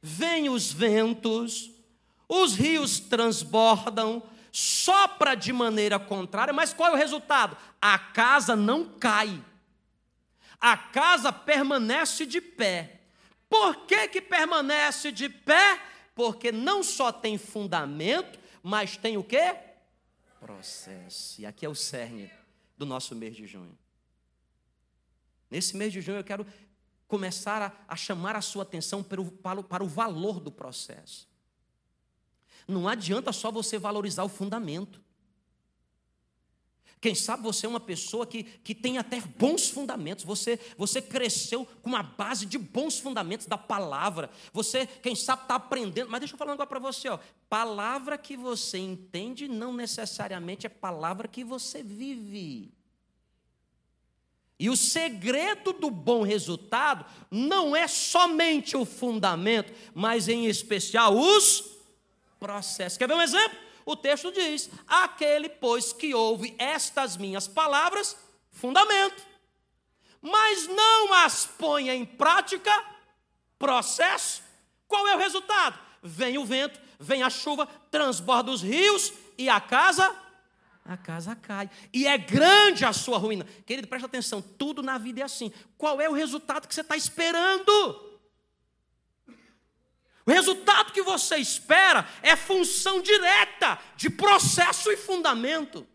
vem 0.00 0.48
os 0.48 0.72
ventos, 0.72 1.70
os 2.28 2.54
rios 2.54 2.98
transbordam, 2.98 4.22
sopra 4.50 5.34
de 5.34 5.52
maneira 5.52 5.98
contrária, 5.98 6.52
mas 6.52 6.72
qual 6.72 6.90
é 6.90 6.94
o 6.94 6.98
resultado? 6.98 7.56
A 7.80 7.98
casa 7.98 8.56
não 8.56 8.84
cai, 8.84 9.42
a 10.58 10.76
casa 10.76 11.30
permanece 11.30 12.24
de 12.24 12.40
pé 12.40 12.95
Por 13.48 13.86
que, 13.86 14.08
que 14.08 14.20
permanece 14.20 15.12
de 15.12 15.28
pé? 15.28 15.80
Porque 16.14 16.50
não 16.50 16.82
só 16.82 17.12
tem 17.12 17.38
fundamento, 17.38 18.38
mas 18.62 18.96
tem 18.96 19.16
o 19.16 19.24
quê? 19.24 19.56
Processo. 20.40 21.40
E 21.40 21.46
aqui 21.46 21.64
é 21.64 21.68
o 21.68 21.74
cerne 21.74 22.30
do 22.76 22.84
nosso 22.84 23.14
mês 23.14 23.36
de 23.36 23.46
junho. 23.46 23.76
Nesse 25.50 25.76
mês 25.76 25.92
de 25.92 26.00
junho 26.00 26.18
eu 26.18 26.24
quero 26.24 26.46
começar 27.06 27.62
a, 27.62 27.72
a 27.86 27.96
chamar 27.96 28.34
a 28.34 28.40
sua 28.40 28.62
atenção 28.62 29.02
para 29.02 29.20
o, 29.20 29.30
para, 29.30 29.60
o, 29.60 29.64
para 29.64 29.84
o 29.84 29.88
valor 29.88 30.40
do 30.40 30.50
processo. 30.50 31.28
Não 32.66 32.88
adianta 32.88 33.32
só 33.32 33.50
você 33.50 33.78
valorizar 33.78 34.24
o 34.24 34.28
fundamento. 34.28 35.00
Quem 37.06 37.14
sabe 37.14 37.44
você 37.44 37.66
é 37.66 37.68
uma 37.68 37.78
pessoa 37.78 38.26
que, 38.26 38.42
que 38.42 38.74
tem 38.74 38.98
até 38.98 39.20
bons 39.20 39.68
fundamentos, 39.68 40.24
você, 40.24 40.58
você 40.76 41.00
cresceu 41.00 41.64
com 41.80 41.90
uma 41.90 42.02
base 42.02 42.44
de 42.44 42.58
bons 42.58 42.98
fundamentos 42.98 43.46
da 43.46 43.56
palavra. 43.56 44.28
Você, 44.52 44.88
quem 44.88 45.14
sabe, 45.14 45.42
está 45.42 45.54
aprendendo. 45.54 46.10
Mas 46.10 46.18
deixa 46.18 46.34
eu 46.34 46.38
falar 46.38 46.50
negócio 46.50 46.68
para 46.68 46.80
você: 46.80 47.08
ó. 47.08 47.20
palavra 47.48 48.18
que 48.18 48.36
você 48.36 48.78
entende 48.78 49.46
não 49.46 49.72
necessariamente 49.72 50.66
é 50.66 50.68
palavra 50.68 51.28
que 51.28 51.44
você 51.44 51.80
vive. 51.80 52.72
E 54.58 54.68
o 54.68 54.76
segredo 54.76 55.74
do 55.74 55.92
bom 55.92 56.24
resultado 56.24 57.06
não 57.30 57.76
é 57.76 57.86
somente 57.86 58.76
o 58.76 58.84
fundamento, 58.84 59.72
mas 59.94 60.28
em 60.28 60.46
especial 60.46 61.16
os 61.16 61.62
processos. 62.40 62.98
Quer 62.98 63.06
ver 63.06 63.14
um 63.14 63.22
exemplo? 63.22 63.65
O 63.86 63.96
texto 63.96 64.32
diz: 64.32 64.68
Aquele, 64.86 65.48
pois, 65.48 65.92
que 65.92 66.12
ouve 66.12 66.54
estas 66.58 67.16
minhas 67.16 67.46
palavras, 67.46 68.16
fundamento, 68.50 69.22
mas 70.20 70.66
não 70.66 71.14
as 71.14 71.46
põe 71.46 71.88
em 71.88 72.04
prática, 72.04 72.70
processo. 73.58 74.42
Qual 74.88 75.06
é 75.06 75.14
o 75.14 75.18
resultado? 75.18 75.78
Vem 76.02 76.36
o 76.36 76.44
vento, 76.44 76.78
vem 76.98 77.22
a 77.22 77.30
chuva, 77.30 77.66
transborda 77.90 78.50
os 78.50 78.60
rios 78.60 79.12
e 79.38 79.48
a 79.48 79.60
casa 79.60 80.14
a 80.88 80.96
casa 80.96 81.34
cai. 81.34 81.68
E 81.92 82.06
é 82.06 82.16
grande 82.16 82.84
a 82.84 82.92
sua 82.92 83.18
ruína. 83.18 83.44
Querido, 83.66 83.88
presta 83.88 84.06
atenção, 84.06 84.40
tudo 84.40 84.82
na 84.82 84.98
vida 84.98 85.20
é 85.20 85.24
assim. 85.24 85.52
Qual 85.76 86.00
é 86.00 86.08
o 86.08 86.12
resultado 86.12 86.68
que 86.68 86.74
você 86.74 86.80
está 86.80 86.96
esperando? 86.96 88.15
O 90.26 90.30
resultado 90.30 90.92
que 90.92 91.02
você 91.02 91.36
espera 91.36 92.06
é 92.20 92.34
função 92.34 93.00
direta 93.00 93.78
de 93.96 94.10
processo 94.10 94.90
e 94.90 94.96
fundamento. 94.96 95.86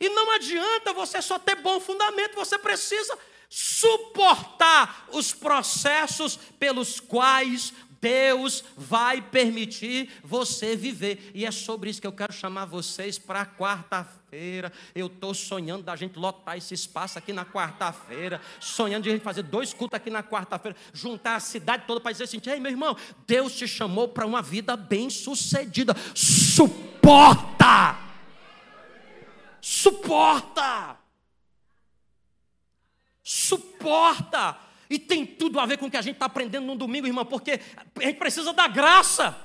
E 0.00 0.08
não 0.08 0.30
adianta 0.32 0.94
você 0.94 1.20
só 1.20 1.38
ter 1.38 1.56
bom 1.56 1.78
fundamento, 1.78 2.34
você 2.34 2.58
precisa 2.58 3.16
suportar 3.48 5.06
os 5.12 5.32
processos 5.32 6.36
pelos 6.58 6.98
quais 6.98 7.72
Deus 8.00 8.64
vai 8.76 9.20
permitir 9.20 10.10
você 10.22 10.74
viver. 10.74 11.30
E 11.34 11.44
é 11.44 11.50
sobre 11.50 11.90
isso 11.90 12.00
que 12.00 12.06
eu 12.06 12.12
quero 12.12 12.32
chamar 12.32 12.64
vocês 12.64 13.18
para 13.18 13.44
quarta-feira 13.44 14.25
quarta-feira. 14.36 14.72
Eu 14.94 15.06
estou 15.06 15.32
sonhando 15.32 15.82
da 15.82 15.96
gente 15.96 16.18
lotar 16.18 16.56
esse 16.56 16.74
espaço 16.74 17.18
aqui 17.18 17.32
na 17.32 17.44
quarta-feira. 17.44 18.40
Sonhando 18.60 19.04
de 19.04 19.08
a 19.08 19.12
gente 19.12 19.22
fazer 19.22 19.42
dois 19.42 19.72
cultos 19.72 19.96
aqui 19.96 20.10
na 20.10 20.22
quarta-feira. 20.22 20.76
Juntar 20.92 21.36
a 21.36 21.40
cidade 21.40 21.84
toda 21.86 22.00
para 22.00 22.12
dizer 22.12 22.24
assim: 22.24 22.40
Ei, 22.46 22.60
meu 22.60 22.70
irmão, 22.70 22.96
Deus 23.26 23.54
te 23.54 23.66
chamou 23.66 24.08
para 24.08 24.26
uma 24.26 24.42
vida 24.42 24.76
bem-sucedida. 24.76 25.94
Suporta! 26.14 27.96
Suporta! 29.60 30.96
Suporta! 33.22 34.58
E 34.88 35.00
tem 35.00 35.26
tudo 35.26 35.58
a 35.58 35.66
ver 35.66 35.78
com 35.78 35.86
o 35.86 35.90
que 35.90 35.96
a 35.96 36.02
gente 36.02 36.14
está 36.14 36.26
aprendendo 36.26 36.66
no 36.66 36.76
domingo, 36.76 37.08
irmão, 37.08 37.24
porque 37.24 37.60
a 37.96 38.04
gente 38.04 38.18
precisa 38.18 38.52
da 38.52 38.68
graça. 38.68 39.36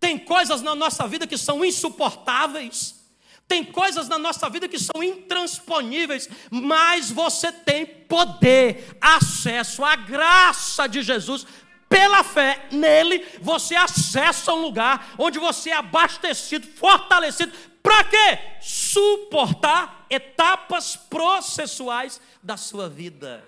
Tem 0.00 0.18
coisas 0.18 0.62
na 0.62 0.74
nossa 0.74 1.06
vida 1.06 1.26
que 1.26 1.36
são 1.36 1.62
insuportáveis. 1.62 3.03
Tem 3.46 3.64
coisas 3.64 4.08
na 4.08 4.18
nossa 4.18 4.48
vida 4.48 4.68
que 4.68 4.78
são 4.78 5.02
intransponíveis, 5.02 6.28
mas 6.50 7.10
você 7.10 7.52
tem 7.52 7.84
poder, 7.84 8.96
acesso 9.00 9.84
à 9.84 9.94
graça 9.96 10.86
de 10.86 11.02
Jesus. 11.02 11.46
Pela 11.88 12.24
fé 12.24 12.66
nele, 12.72 13.24
você 13.40 13.76
acessa 13.76 14.52
um 14.52 14.62
lugar 14.62 15.14
onde 15.18 15.38
você 15.38 15.70
é 15.70 15.76
abastecido, 15.76 16.66
fortalecido. 16.66 17.52
Para 17.82 18.04
quê? 18.04 18.38
Suportar 18.62 20.06
etapas 20.08 20.96
processuais 20.96 22.20
da 22.42 22.56
sua 22.56 22.88
vida. 22.88 23.46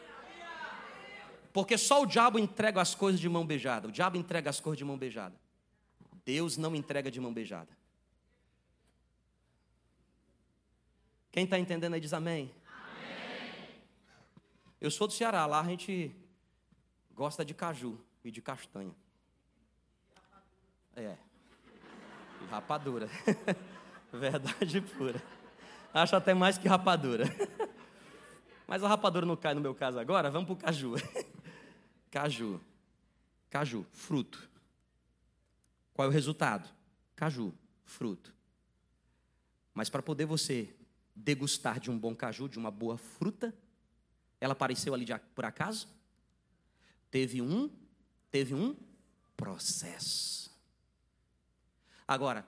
Porque 1.53 1.79
só 1.79 2.03
o 2.03 2.07
diabo 2.07 2.39
entrega 2.39 2.83
as 2.83 2.95
coisas 2.95 3.19
de 3.19 3.31
mão 3.31 3.47
beijada. 3.47 3.89
O 3.89 3.91
diabo 3.91 4.19
entrega 4.19 4.51
as 4.51 4.61
coisas 4.61 4.77
de 4.77 4.85
mão 4.85 4.99
beijada. 4.99 5.35
Deus 6.23 6.59
não 6.59 6.77
entrega 6.77 7.11
de 7.11 7.19
mão 7.19 7.33
beijada. 7.33 7.69
Quem 11.37 11.45
está 11.45 11.59
entendendo 11.59 11.93
aí 11.93 12.01
diz 12.01 12.15
amém. 12.15 12.51
amém. 12.67 13.69
Eu 14.81 14.91
sou 14.91 15.07
do 15.07 15.13
Ceará, 15.13 15.45
lá 15.45 15.61
a 15.61 15.65
gente 15.65 16.11
gosta 17.15 17.45
de 17.45 17.53
caju 17.53 18.01
e 18.25 18.31
de 18.31 18.41
castanha. 18.41 18.97
É. 20.97 21.15
E 22.41 22.47
rapadura. 22.51 23.07
Verdade 24.11 24.81
pura. 24.81 25.23
Acho 25.93 26.17
até 26.17 26.33
mais 26.33 26.57
que 26.57 26.67
rapadura. 26.69 27.27
Mas 28.67 28.83
a 28.83 28.89
rapadura 28.89 29.27
não 29.27 29.37
cai 29.37 29.53
no 29.53 29.61
meu 29.61 29.75
caso 29.75 29.99
agora, 29.99 30.31
vamos 30.31 30.47
para 30.47 30.55
o 30.55 30.57
caju. 30.57 30.95
Caju. 32.11 32.59
Caju, 33.51 33.85
fruto. 33.93 34.49
Qual 35.93 36.07
é 36.07 36.09
o 36.09 36.13
resultado? 36.15 36.67
Caju, 37.15 37.53
fruto. 37.85 38.33
Mas 39.75 39.91
para 39.91 40.03
poder 40.03 40.25
você 40.25 40.75
degustar 41.17 41.81
de 41.81 41.91
um 41.91 41.99
bom 41.99 42.15
caju, 42.15 42.49
de 42.49 42.59
uma 42.59 42.71
boa 42.71 42.99
fruta. 42.99 43.55
Ela 44.39 44.53
apareceu 44.53 44.93
ali 44.93 45.05
de, 45.05 45.19
por 45.35 45.45
acaso? 45.45 45.89
Teve 47.11 47.41
um, 47.41 47.71
teve 48.31 48.55
um 48.55 48.77
processo. 49.37 50.55
Agora, 52.07 52.47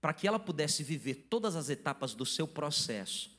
para 0.00 0.12
que 0.12 0.28
ela 0.28 0.38
pudesse 0.38 0.82
viver 0.82 1.14
todas 1.28 1.56
as 1.56 1.68
etapas 1.68 2.14
do 2.14 2.26
seu 2.26 2.46
processo, 2.46 3.36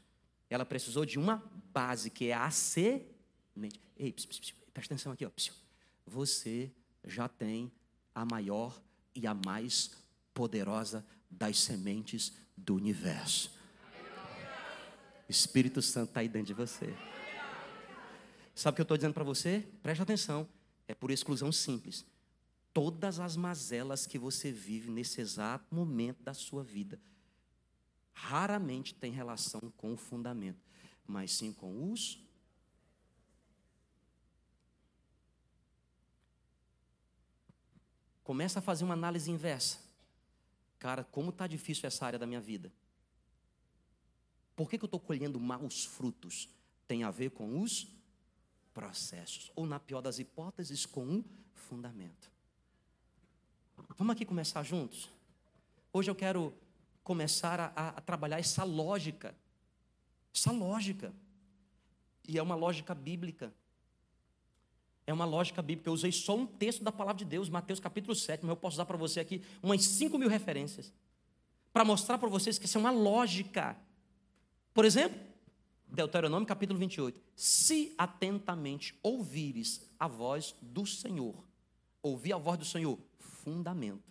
ela 0.49 0.65
precisou 0.65 1.05
de 1.05 1.17
uma 1.17 1.43
base 1.71 2.09
que 2.09 2.25
é 2.25 2.33
a 2.33 2.51
semente. 2.51 3.79
Ei, 3.95 4.11
pss, 4.11 4.53
presta 4.73 4.93
atenção 4.93 5.11
aqui, 5.11 5.25
ó. 5.25 5.31
Você 6.05 6.71
já 7.05 7.27
tem 7.27 7.71
a 8.13 8.25
maior 8.25 8.81
e 9.15 9.25
a 9.25 9.33
mais 9.33 9.91
poderosa 10.33 11.05
das 11.29 11.59
sementes 11.59 12.33
do 12.57 12.75
universo. 12.75 13.60
Espírito 15.31 15.81
Santo 15.81 16.09
está 16.09 16.19
aí 16.19 16.29
dentro 16.29 16.47
de 16.47 16.53
você. 16.53 16.93
Sabe 18.53 18.73
o 18.73 18.75
que 18.75 18.81
eu 18.81 18.83
estou 18.83 18.97
dizendo 18.97 19.13
para 19.13 19.23
você? 19.23 19.67
Preste 19.81 20.01
atenção. 20.01 20.47
É 20.87 20.93
por 20.93 21.09
exclusão 21.09 21.51
simples. 21.51 22.05
Todas 22.73 23.19
as 23.19 23.35
mazelas 23.35 24.05
que 24.05 24.19
você 24.19 24.51
vive 24.51 24.91
nesse 24.91 25.19
exato 25.19 25.73
momento 25.73 26.21
da 26.21 26.33
sua 26.33 26.63
vida 26.63 26.99
raramente 28.13 28.93
tem 28.93 29.11
relação 29.11 29.61
com 29.77 29.93
o 29.93 29.97
fundamento, 29.97 30.59
mas 31.07 31.31
sim 31.31 31.51
com 31.51 31.91
os 31.91 32.19
Começa 38.23 38.59
a 38.59 38.61
fazer 38.61 38.85
uma 38.85 38.93
análise 38.93 39.29
inversa. 39.29 39.79
Cara, 40.79 41.03
como 41.03 41.31
está 41.31 41.47
difícil 41.47 41.85
essa 41.85 42.05
área 42.05 42.17
da 42.17 42.25
minha 42.25 42.39
vida. 42.39 42.71
Por 44.55 44.69
que, 44.69 44.77
que 44.77 44.83
eu 44.83 44.87
estou 44.87 44.99
colhendo 44.99 45.39
maus 45.39 45.85
frutos? 45.85 46.49
Tem 46.87 47.03
a 47.03 47.11
ver 47.11 47.31
com 47.31 47.61
os 47.61 47.87
processos, 48.73 49.51
ou 49.55 49.65
na 49.65 49.79
pior 49.79 50.01
das 50.01 50.19
hipóteses, 50.19 50.85
com 50.85 51.05
um 51.05 51.23
fundamento. 51.53 52.31
Vamos 53.97 54.13
aqui 54.13 54.25
começar 54.25 54.63
juntos? 54.63 55.09
Hoje 55.93 56.09
eu 56.09 56.15
quero 56.15 56.53
começar 57.03 57.59
a, 57.59 57.89
a, 57.89 58.01
trabalhar 58.01 58.39
essa 58.39 58.63
lógica, 58.63 59.35
essa 60.33 60.51
lógica, 60.51 61.13
e 62.27 62.37
é 62.37 62.41
uma 62.41 62.55
lógica 62.55 62.95
bíblica. 62.95 63.53
É 65.05 65.13
uma 65.13 65.25
lógica 65.25 65.61
bíblica. 65.61 65.89
Eu 65.89 65.93
usei 65.93 66.11
só 66.11 66.35
um 66.35 66.45
texto 66.45 66.83
da 66.83 66.91
palavra 66.91 67.17
de 67.17 67.25
Deus, 67.25 67.49
Mateus 67.49 67.79
capítulo 67.79 68.15
7, 68.15 68.41
mas 68.43 68.49
eu 68.49 68.55
posso 68.55 68.77
dar 68.77 68.85
para 68.85 68.97
você 68.97 69.19
aqui 69.19 69.41
umas 69.61 69.83
5 69.83 70.17
mil 70.17 70.29
referências, 70.29 70.93
para 71.73 71.83
mostrar 71.83 72.17
para 72.17 72.29
vocês 72.29 72.57
que 72.57 72.65
isso 72.65 72.77
é 72.77 72.81
uma 72.81 72.91
lógica. 72.91 73.77
Por 74.73 74.85
exemplo, 74.85 75.19
Deuteronômio 75.87 76.47
capítulo 76.47 76.79
28. 76.79 77.19
Se 77.35 77.93
atentamente 77.97 78.97
ouvires 79.03 79.89
a 79.99 80.07
voz 80.07 80.55
do 80.61 80.85
Senhor, 80.85 81.35
ouvir 82.01 82.33
a 82.33 82.37
voz 82.37 82.57
do 82.57 82.65
Senhor, 82.65 82.97
fundamento. 83.19 84.03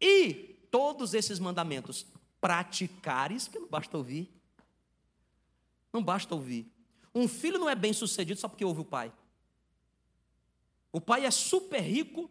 E 0.00 0.58
todos 0.70 1.14
esses 1.14 1.38
mandamentos 1.38 2.04
praticares, 2.40 3.46
porque 3.46 3.60
não 3.60 3.68
basta 3.68 3.96
ouvir. 3.96 4.28
Não 5.92 6.02
basta 6.02 6.34
ouvir. 6.34 6.70
Um 7.14 7.28
filho 7.28 7.58
não 7.58 7.70
é 7.70 7.76
bem 7.76 7.92
sucedido 7.92 8.40
só 8.40 8.48
porque 8.48 8.64
ouve 8.64 8.80
o 8.80 8.84
pai. 8.84 9.12
O 10.90 11.00
pai 11.00 11.24
é 11.24 11.30
super 11.30 11.80
rico, 11.80 12.28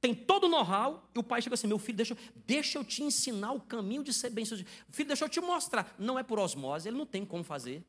tem 0.00 0.14
todo 0.14 0.44
o 0.44 0.48
know-how, 0.48 1.08
e 1.14 1.18
o 1.18 1.22
pai 1.22 1.42
chega 1.42 1.54
assim: 1.54 1.66
meu 1.66 1.78
filho, 1.78 1.96
deixa, 1.96 2.16
deixa 2.46 2.78
eu 2.78 2.84
te 2.84 3.02
ensinar 3.02 3.52
o 3.52 3.60
caminho 3.60 4.02
de 4.04 4.12
ser 4.12 4.30
bem-sucedido. 4.30 4.70
Filho, 4.90 5.08
deixa 5.08 5.24
eu 5.24 5.28
te 5.28 5.40
mostrar. 5.40 5.94
Não 5.98 6.18
é 6.18 6.22
por 6.22 6.38
osmose, 6.38 6.88
ele 6.88 6.96
não 6.96 7.06
tem 7.06 7.24
como 7.24 7.42
fazer. 7.42 7.84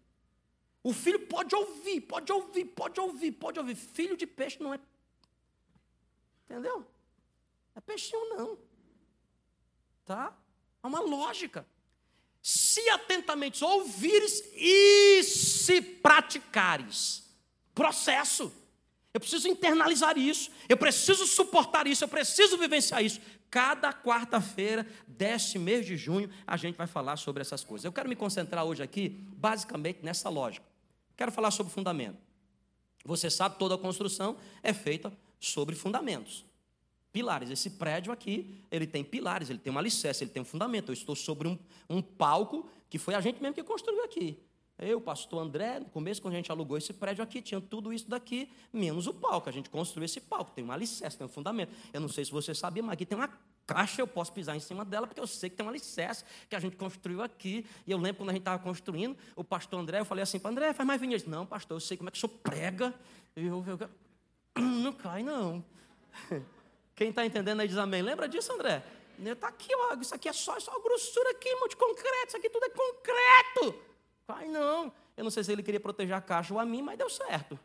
O 0.82 0.94
filho 0.94 1.20
pode 1.28 1.54
ouvir, 1.54 2.02
pode 2.02 2.32
ouvir, 2.32 2.66
pode 2.66 3.00
ouvir, 3.00 3.32
pode 3.34 3.60
ouvir. 3.60 3.76
Filho 3.76 4.18
de 4.18 4.26
peixe 4.26 4.62
não 4.62 4.74
é. 4.74 4.80
Entendeu? 6.46 6.86
É 7.76 7.82
peixinho, 7.82 8.36
não. 8.36 8.58
Tá? 10.06 10.36
É 10.82 10.88
uma 10.88 11.02
lógica. 11.02 11.68
Se 12.42 12.90
atentamente 12.90 13.64
ouvires 13.64 14.42
e 14.56 15.24
se 15.24 15.82
praticares. 15.82 17.24
Processo. 17.76 18.52
Eu 19.14 19.20
preciso 19.20 19.48
internalizar 19.48 20.18
isso, 20.18 20.52
eu 20.68 20.78
preciso 20.78 21.26
suportar 21.26 21.88
isso, 21.88 22.04
eu 22.04 22.08
preciso 22.08 22.58
vivenciar 22.58 23.04
isso. 23.04 23.20
Cada 23.50 23.92
quarta-feira 23.92 24.86
deste 25.08 25.58
mês 25.58 25.86
de 25.86 25.98
junho, 25.98 26.30
a 26.46 26.56
gente 26.56 26.76
vai 26.76 26.86
falar 26.86 27.18
sobre 27.18 27.42
essas 27.42 27.64
coisas. 27.64 27.86
Eu 27.86 27.92
quero 27.92 28.08
me 28.08 28.16
concentrar 28.16 28.64
hoje 28.64 28.84
aqui, 28.84 29.10
basicamente, 29.36 30.00
nessa 30.04 30.30
lógica. 30.30 30.66
Quero 31.18 31.32
falar 31.32 31.50
sobre 31.50 31.74
fundamento. 31.74 32.18
Você 33.04 33.30
sabe, 33.30 33.58
toda 33.58 33.78
construção 33.78 34.38
é 34.62 34.74
feita 34.74 35.12
sobre 35.40 35.76
fundamentos. 35.76 36.46
Pilares. 37.12 37.50
Esse 37.50 37.72
prédio 37.72 38.12
aqui, 38.14 38.62
ele 38.70 38.86
tem 38.86 39.04
pilares, 39.04 39.50
ele 39.50 39.58
tem 39.58 39.72
uma 39.72 39.80
alicerce, 39.80 40.24
ele 40.24 40.30
tem 40.32 40.44
um 40.44 40.46
fundamento. 40.46 40.90
Eu 40.90 40.94
estou 40.94 41.16
sobre 41.16 41.48
um, 41.48 41.58
um 41.90 42.02
palco 42.02 42.70
que 42.88 43.00
foi 43.00 43.16
a 43.16 43.22
gente 43.22 43.42
mesmo 43.42 43.56
que 43.56 43.64
construiu 43.64 44.04
aqui. 44.04 44.38
Eu, 44.82 45.02
pastor 45.02 45.42
André, 45.42 45.80
no 45.80 45.86
começo, 45.86 46.22
quando 46.22 46.36
a 46.36 46.38
gente 46.38 46.50
alugou 46.50 46.78
esse 46.78 46.94
prédio 46.94 47.22
aqui, 47.22 47.42
tinha 47.42 47.60
tudo 47.60 47.92
isso 47.92 48.10
daqui, 48.10 48.50
menos 48.72 49.08
o 49.08 49.14
palco. 49.14 49.50
A 49.50 49.52
gente 49.52 49.70
construiu 49.70 50.06
esse 50.06 50.22
palco, 50.22 50.52
tem 50.52 50.64
uma 50.64 50.74
alicerce, 50.74 51.18
tem 51.18 51.26
um 51.26 51.30
fundamento. 51.30 51.74
Eu 51.92 52.00
não 52.00 52.08
sei 52.08 52.24
se 52.24 52.32
você 52.32 52.56
sabia, 52.56 52.82
mas 52.82 52.94
aqui 52.94 53.06
tem 53.06 53.18
uma 53.18 53.30
caixa, 53.68 54.02
eu 54.02 54.08
posso 54.08 54.32
pisar 54.32 54.56
em 54.56 54.60
cima 54.60 54.86
dela, 54.86 55.06
porque 55.06 55.20
eu 55.20 55.28
sei 55.28 55.50
que 55.50 55.58
tem 55.58 55.66
uma 55.66 55.72
alicerce 55.72 56.24
que 56.50 56.56
a 56.56 56.60
gente 56.60 56.78
construiu 56.78 57.22
aqui. 57.22 57.66
E 57.86 57.92
eu 57.92 57.98
lembro 57.98 58.20
quando 58.20 58.30
a 58.30 58.34
gente 58.34 58.42
estava 58.42 58.64
construindo, 58.64 59.18
o 59.36 59.44
pastor 59.44 59.80
André, 59.82 60.00
eu 60.00 60.06
falei 60.06 60.24
assim 60.24 60.40
para 60.40 60.50
André, 60.50 60.74
faz 60.74 60.88
mais 60.88 61.02
vinhas. 61.02 61.26
Não, 61.26 61.46
pastor, 61.46 61.76
eu 61.76 61.82
sei 61.82 61.98
como 61.98 62.08
é 62.10 62.12
que 62.12 62.18
o 62.18 62.22
senhor 62.22 62.34
prega. 62.42 62.94
Eu, 63.36 63.64
eu, 63.68 63.80
eu, 63.82 63.90
não 64.64 64.94
cai, 64.94 65.24
não. 65.24 65.64
Quem 66.96 67.10
está 67.10 67.26
entendendo 67.26 67.60
aí 67.60 67.68
diz 67.68 67.78
amém. 67.78 68.02
Lembra 68.02 68.30
disso, 68.30 68.52
André? 68.54 68.82
Está 69.24 69.50
aqui, 69.50 69.70
ó, 69.76 69.94
isso 69.96 70.16
aqui 70.16 70.30
é 70.30 70.34
só, 70.34 70.58
só 70.60 70.80
grossura 70.80 71.32
aqui, 71.32 71.50
irmão, 71.50 71.68
de 71.68 71.76
concreto, 71.76 72.28
isso 72.28 72.38
aqui 72.38 72.50
tudo 72.50 72.64
é 72.66 72.70
concreto. 72.70 73.90
Pai, 74.30 74.48
não. 74.48 74.94
Eu 75.18 75.24
não 75.24 75.32
sei 75.32 75.44
se 75.44 75.52
ele 75.52 75.64
queria 75.64 75.80
proteger 75.80 76.16
a 76.16 76.22
caixa 76.22 76.54
ou 76.54 76.60
a 76.60 76.64
mim, 76.64 76.84
mas 76.84 77.00
deu 77.00 77.10
certo. 77.10 77.60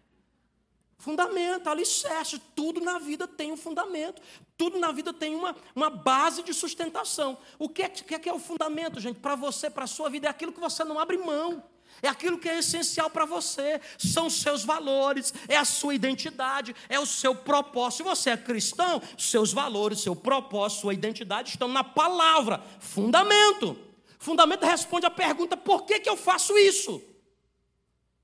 Fundamento, 0.97 1.69
alicerce, 1.69 2.41
tudo 2.57 2.81
na 2.81 2.99
vida 2.99 3.29
tem 3.29 3.53
um 3.53 3.57
fundamento, 3.57 4.23
tudo 4.57 4.79
na 4.79 4.91
vida 4.91 5.13
tem 5.13 5.35
uma, 5.35 5.55
uma 5.77 5.91
base 5.91 6.43
de 6.43 6.55
sustentação. 6.55 7.37
O 7.59 7.69
que 7.69 7.83
é, 7.83 7.89
que 7.91 8.15
é, 8.15 8.31
é 8.31 8.33
o 8.33 8.39
fundamento, 8.39 8.99
gente? 8.99 9.21
Para 9.21 9.35
você, 9.35 9.69
para 9.69 9.85
a 9.85 9.87
sua 9.87 10.09
vida, 10.09 10.27
é 10.27 10.31
aquilo 10.31 10.55
que 10.55 10.61
você 10.61 10.85
não 10.85 10.99
abre 10.99 11.19
mão, 11.19 11.63
é 12.01 12.09
aquilo 12.09 12.39
que 12.39 12.49
é 12.49 12.59
essencial 12.61 13.11
para 13.11 13.27
você, 13.27 13.79
são 13.99 14.31
seus 14.31 14.65
valores, 14.65 15.35
é 15.47 15.59
a 15.59 15.67
sua 15.67 15.95
identidade, 15.95 16.75
é 16.89 16.99
o 16.99 17.05
seu 17.05 17.35
propósito. 17.35 17.99
Se 17.99 18.03
você 18.05 18.31
é 18.31 18.39
cristão, 18.39 19.03
seus 19.19 19.53
valores, 19.53 20.01
seu 20.01 20.17
propósito, 20.17 20.81
sua 20.81 20.95
identidade 20.95 21.51
estão 21.51 21.69
na 21.69 21.85
palavra, 21.85 22.63
fundamento. 22.81 23.94
Fundamento 24.25 24.65
responde 24.65 25.05
a 25.05 25.11
pergunta: 25.11 25.55
por 25.55 25.85
que, 25.85 26.01
que 26.01 26.09
eu 26.09 26.17
faço 26.17 26.57
isso? 26.57 27.03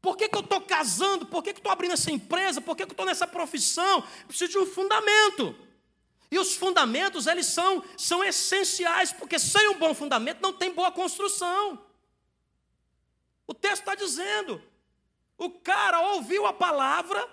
Por 0.00 0.16
que, 0.16 0.30
que 0.30 0.34
eu 0.34 0.40
estou 0.40 0.62
casando? 0.62 1.26
Por 1.26 1.42
que, 1.42 1.52
que 1.52 1.60
estou 1.60 1.70
abrindo 1.70 1.92
essa 1.92 2.10
empresa? 2.10 2.58
Por 2.58 2.74
que, 2.74 2.86
que 2.86 2.92
eu 2.92 2.94
estou 2.94 3.04
nessa 3.04 3.26
profissão? 3.26 4.02
Preciso 4.26 4.52
de 4.52 4.58
um 4.58 4.64
fundamento. 4.64 5.54
E 6.30 6.38
os 6.38 6.56
fundamentos, 6.56 7.26
eles 7.26 7.44
são, 7.44 7.84
são 7.98 8.24
essenciais, 8.24 9.12
porque 9.12 9.38
sem 9.38 9.68
um 9.68 9.78
bom 9.78 9.92
fundamento 9.92 10.40
não 10.40 10.54
tem 10.54 10.72
boa 10.72 10.90
construção. 10.90 11.78
O 13.46 13.52
texto 13.52 13.80
está 13.80 13.94
dizendo: 13.94 14.62
o 15.36 15.50
cara 15.50 16.00
ouviu 16.14 16.46
a 16.46 16.52
palavra, 16.54 17.28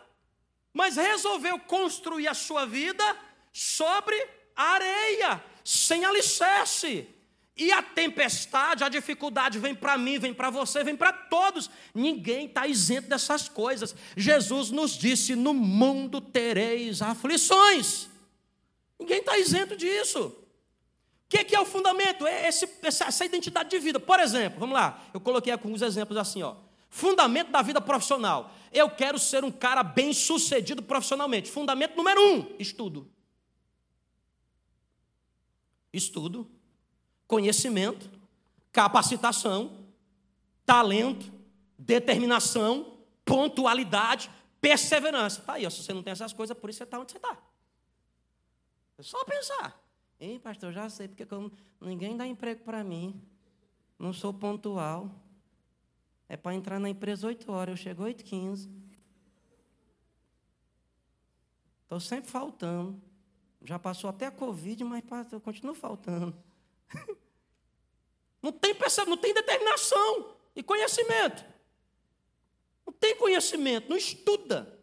mas 0.73 0.97
resolveu 0.97 1.57
construir 1.57 2.27
a 2.27 2.33
sua 2.33 2.65
vida 2.65 3.17
sobre 3.53 4.27
areia, 4.53 5.41
sem 5.63 6.03
alicerce. 6.03 7.16
E 7.57 7.71
a 7.71 7.81
tempestade, 7.81 8.83
a 8.83 8.89
dificuldade 8.89 9.57
vem 9.57 9.73
para 9.73 9.97
mim, 9.97 10.19
vem 10.19 10.31
para 10.31 10.51
você, 10.51 10.83
vem 10.83 10.95
para 10.95 11.11
todos. 11.11 11.71
Ninguém 11.91 12.45
está 12.45 12.67
isento 12.67 13.09
dessas 13.09 13.49
coisas. 13.49 13.95
Jesus 14.15 14.69
nos 14.69 14.91
disse: 14.91 15.35
no 15.35 15.55
mundo 15.55 16.21
tereis 16.21 17.01
aflições. 17.01 18.09
Ninguém 18.99 19.19
está 19.19 19.39
isento 19.39 19.75
disso. 19.75 20.25
O 20.27 21.29
que, 21.29 21.43
que, 21.43 21.55
é 21.55 21.59
o 21.59 21.65
fundamento? 21.65 22.27
É 22.27 22.47
esse, 22.47 22.69
essa, 22.83 23.25
identidade 23.25 23.69
de 23.71 23.79
vida. 23.79 23.99
Por 23.99 24.19
exemplo, 24.19 24.59
vamos 24.59 24.75
lá, 24.75 25.03
eu 25.13 25.19
coloquei 25.19 25.51
alguns 25.51 25.81
exemplos 25.81 26.17
assim, 26.17 26.43
ó. 26.43 26.55
Fundamento 26.89 27.51
da 27.51 27.61
vida 27.63 27.81
profissional. 27.81 28.53
Eu 28.71 28.89
quero 28.89 29.17
ser 29.17 29.43
um 29.43 29.51
cara 29.51 29.81
bem 29.81 30.13
sucedido 30.13 30.83
profissionalmente. 30.83 31.49
Fundamento 31.49 31.97
número 31.97 32.21
um: 32.21 32.55
estudo. 32.59 33.11
Estudo 35.91 36.56
conhecimento, 37.27 38.09
capacitação, 38.71 39.77
talento, 40.65 41.31
determinação, 41.77 42.97
pontualidade, 43.25 44.31
perseverança. 44.61 45.41
Tá 45.41 45.53
aí, 45.53 45.65
ó, 45.65 45.69
se 45.69 45.83
você 45.83 45.93
não 45.93 46.01
tem 46.01 46.11
essas 46.11 46.33
coisas, 46.33 46.57
por 46.57 46.69
isso 46.69 46.77
você 46.77 46.83
está 46.83 46.99
onde 46.99 47.11
você 47.11 47.17
está. 47.17 47.37
É 48.97 49.03
só 49.03 49.23
pensar. 49.25 49.79
Ei, 50.19 50.39
pastor, 50.39 50.71
já 50.71 50.89
sei, 50.89 51.07
porque 51.07 51.27
eu, 51.31 51.51
ninguém 51.79 52.17
dá 52.17 52.25
emprego 52.25 52.63
para 52.63 52.83
mim. 52.83 53.21
Não 53.99 54.13
sou 54.13 54.33
pontual. 54.33 55.11
É 56.29 56.35
para 56.35 56.55
entrar 56.55 56.79
na 56.79 56.89
empresa 56.89 57.27
8 57.27 57.51
horas, 57.51 57.73
eu 57.73 57.83
chego 57.83 58.03
8 58.03 58.23
15 58.23 58.69
Estou 61.83 62.01
sempre 62.01 62.29
faltando. 62.29 63.01
Já 63.63 63.79
passou 63.79 64.09
até 64.09 64.25
a 64.25 64.31
Covid, 64.31 64.83
mas 64.83 65.03
eu 65.31 65.39
continuo 65.39 65.73
faltando. 65.73 66.35
Não 68.41 68.51
tem 68.51 68.75
não 69.07 69.17
tem 69.17 69.33
determinação 69.33 70.37
e 70.55 70.63
conhecimento. 70.63 71.43
Não 72.85 72.93
tem 72.93 73.17
conhecimento, 73.17 73.89
não 73.89 73.97
estuda. 73.97 74.79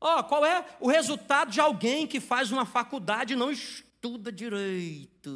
Ó, 0.00 0.20
oh, 0.20 0.24
qual 0.24 0.44
é 0.44 0.76
o 0.78 0.86
resultado 0.88 1.50
de 1.50 1.60
alguém 1.60 2.06
que 2.06 2.20
faz 2.20 2.52
uma 2.52 2.64
faculdade 2.64 3.32
e 3.32 3.36
não 3.36 3.50
estuda 3.50 4.30
direito? 4.30 5.30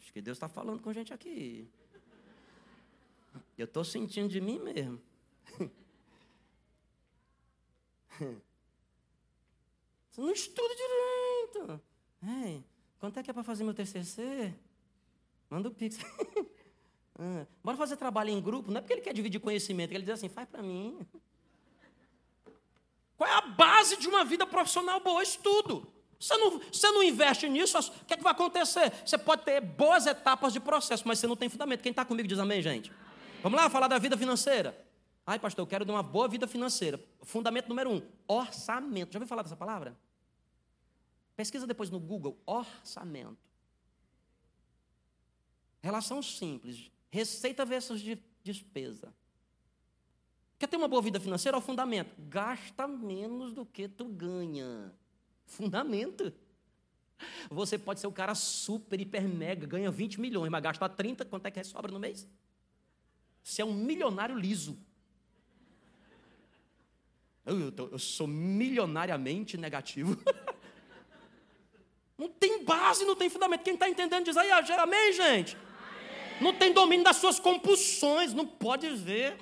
Acho 0.00 0.12
que 0.12 0.22
Deus 0.22 0.36
está 0.36 0.48
falando 0.48 0.80
com 0.80 0.88
a 0.88 0.92
gente 0.94 1.12
aqui. 1.12 1.68
Eu 3.58 3.66
estou 3.66 3.84
sentindo 3.84 4.28
de 4.28 4.40
mim 4.40 4.58
mesmo. 4.60 5.02
Você 10.10 10.20
não 10.20 10.30
estuda 10.30 10.74
direito. 10.74 11.80
É, 12.22 12.62
Quanto 12.98 13.18
é 13.18 13.22
que 13.22 13.30
é 13.30 13.32
para 13.32 13.42
fazer 13.42 13.64
meu 13.64 13.74
TCC? 13.74 14.52
Manda 15.48 15.68
o 15.68 15.72
pix. 15.72 15.98
ah, 17.18 17.46
bora 17.62 17.76
fazer 17.76 17.96
trabalho 17.96 18.30
em 18.30 18.40
grupo. 18.40 18.70
Não 18.70 18.78
é 18.78 18.80
porque 18.80 18.92
ele 18.92 19.02
quer 19.02 19.14
dividir 19.14 19.40
conhecimento, 19.40 19.92
ele 19.92 20.04
diz 20.04 20.14
assim, 20.14 20.28
faz 20.28 20.48
para 20.48 20.62
mim. 20.62 20.98
Qual 23.16 23.28
é 23.28 23.34
a 23.34 23.40
base 23.40 23.96
de 23.96 24.08
uma 24.08 24.24
vida 24.24 24.46
profissional 24.46 25.00
boa? 25.00 25.22
Estudo. 25.22 25.86
Você 26.18 26.36
não, 26.36 26.58
você 26.58 26.90
não 26.90 27.02
investe 27.02 27.48
nisso, 27.48 27.78
o 27.78 28.04
que, 28.04 28.14
é 28.14 28.16
que 28.16 28.22
vai 28.22 28.32
acontecer? 28.32 28.92
Você 29.06 29.16
pode 29.16 29.44
ter 29.44 29.60
boas 29.60 30.04
etapas 30.06 30.52
de 30.52 30.58
processo, 30.58 31.06
mas 31.06 31.18
você 31.18 31.26
não 31.28 31.36
tem 31.36 31.48
fundamento. 31.48 31.80
Quem 31.80 31.90
está 31.90 32.04
comigo 32.04 32.28
diz 32.28 32.38
amém, 32.38 32.60
gente? 32.60 32.92
Vamos 33.40 33.58
lá 33.58 33.70
falar 33.70 33.86
da 33.86 33.98
vida 33.98 34.16
financeira. 34.16 34.76
Ai, 35.24 35.38
pastor, 35.38 35.62
eu 35.62 35.66
quero 35.66 35.84
ter 35.84 35.92
uma 35.92 36.02
boa 36.02 36.26
vida 36.26 36.48
financeira. 36.48 36.98
Fundamento 37.22 37.68
número 37.68 37.90
um: 37.90 38.02
orçamento. 38.26 39.12
Já 39.12 39.18
ouviu 39.18 39.28
falar 39.28 39.42
dessa 39.42 39.56
palavra? 39.56 39.96
Pesquisa 41.38 41.68
depois 41.68 41.88
no 41.88 42.00
Google, 42.00 42.36
orçamento. 42.44 43.38
Relação 45.80 46.20
simples, 46.20 46.90
receita 47.12 47.64
versus 47.64 48.02
despesa. 48.42 49.14
Quer 50.58 50.66
ter 50.66 50.76
uma 50.76 50.88
boa 50.88 51.00
vida 51.00 51.20
financeira? 51.20 51.56
É 51.56 51.60
o 51.60 51.62
fundamento. 51.62 52.12
Gasta 52.28 52.88
menos 52.88 53.52
do 53.52 53.64
que 53.64 53.86
tu 53.86 54.06
ganha. 54.06 54.92
Fundamento. 55.46 56.32
Você 57.48 57.78
pode 57.78 58.00
ser 58.00 58.08
o 58.08 58.12
cara 58.12 58.34
super, 58.34 59.00
hiper, 59.00 59.28
mega, 59.28 59.64
ganha 59.64 59.92
20 59.92 60.20
milhões, 60.20 60.50
mas 60.50 60.60
gasta 60.60 60.88
30, 60.88 61.24
quanto 61.24 61.46
é 61.46 61.52
que 61.52 61.62
sobra 61.62 61.92
no 61.92 62.00
mês? 62.00 62.26
Você 63.44 63.62
é 63.62 63.64
um 63.64 63.74
milionário 63.74 64.36
liso. 64.36 64.76
Eu, 67.46 67.60
eu, 67.60 67.90
eu 67.92 67.98
sou 68.00 68.26
milionariamente 68.26 69.56
negativo. 69.56 70.20
Não 72.18 72.28
tem 72.28 72.64
base, 72.64 73.04
não 73.04 73.14
tem 73.14 73.30
fundamento. 73.30 73.62
Quem 73.62 73.74
está 73.74 73.88
entendendo 73.88 74.24
diz 74.24 74.36
aí, 74.36 74.50
amém, 74.50 75.12
gente? 75.12 75.56
Não 76.40 76.52
tem 76.52 76.72
domínio 76.72 77.04
das 77.04 77.16
suas 77.16 77.38
compulsões, 77.38 78.34
não 78.34 78.44
pode 78.44 78.88
ver. 78.90 79.38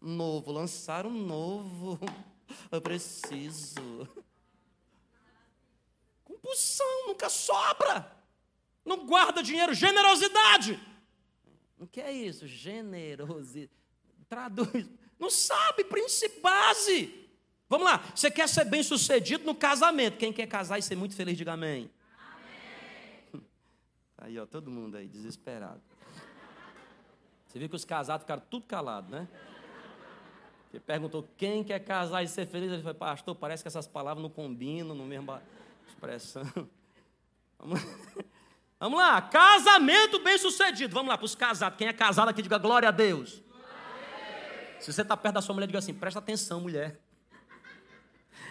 Novo, 0.00 0.52
lançaram 0.52 1.08
um 1.08 1.26
novo. 1.26 1.98
Eu 2.70 2.80
preciso. 2.80 4.06
Compulsão, 6.24 7.06
nunca 7.06 7.30
sobra. 7.30 8.14
Não 8.84 9.06
guarda 9.06 9.42
dinheiro, 9.42 9.72
generosidade. 9.72 10.78
O 11.78 11.86
que 11.86 12.00
é 12.00 12.12
isso? 12.12 12.46
Generosidade. 12.46 13.70
Traduz. 14.28 14.86
Não 15.18 15.30
sabe, 15.30 15.84
princípio 15.84 16.40
base. 16.42 17.27
Vamos 17.68 17.86
lá, 17.86 18.02
você 18.14 18.30
quer 18.30 18.48
ser 18.48 18.64
bem 18.64 18.82
sucedido 18.82 19.44
no 19.44 19.54
casamento. 19.54 20.16
Quem 20.16 20.32
quer 20.32 20.46
casar 20.46 20.78
e 20.78 20.82
ser 20.82 20.96
muito 20.96 21.14
feliz, 21.14 21.36
diga 21.36 21.52
amém. 21.52 21.90
amém. 23.32 23.46
Aí, 24.16 24.38
ó, 24.38 24.46
todo 24.46 24.70
mundo 24.70 24.96
aí, 24.96 25.06
desesperado. 25.06 25.82
Você 27.46 27.58
viu 27.58 27.68
que 27.68 27.76
os 27.76 27.84
casados 27.84 28.24
ficaram 28.24 28.42
tudo 28.48 28.66
calados, 28.66 29.10
né? 29.10 29.28
Ele 30.72 30.80
perguntou 30.80 31.26
quem 31.36 31.64
quer 31.64 31.78
casar 31.80 32.22
e 32.22 32.28
ser 32.28 32.46
feliz. 32.46 32.70
Ele 32.70 32.82
falou, 32.82 32.94
pastor, 32.94 33.34
parece 33.34 33.62
que 33.62 33.68
essas 33.68 33.86
palavras 33.86 34.22
não 34.22 34.30
combinam, 34.30 34.94
no 34.94 35.04
mesma 35.04 35.42
expressão. 35.86 36.44
Vamos 37.58 37.82
lá. 37.82 37.90
Vamos 38.80 38.98
lá, 39.00 39.20
casamento 39.22 40.20
bem 40.20 40.38
sucedido. 40.38 40.94
Vamos 40.94 41.08
lá, 41.08 41.18
para 41.18 41.24
os 41.24 41.34
casados. 41.34 41.76
Quem 41.76 41.88
é 41.88 41.92
casado 41.92 42.28
aqui, 42.28 42.40
diga 42.40 42.58
glória 42.58 42.88
a 42.88 42.92
Deus. 42.92 43.42
Se 44.78 44.92
você 44.92 45.02
está 45.02 45.16
perto 45.16 45.34
da 45.34 45.42
sua 45.42 45.54
mulher, 45.54 45.66
diga 45.66 45.80
assim: 45.80 45.92
presta 45.92 46.20
atenção, 46.20 46.60
mulher. 46.60 47.00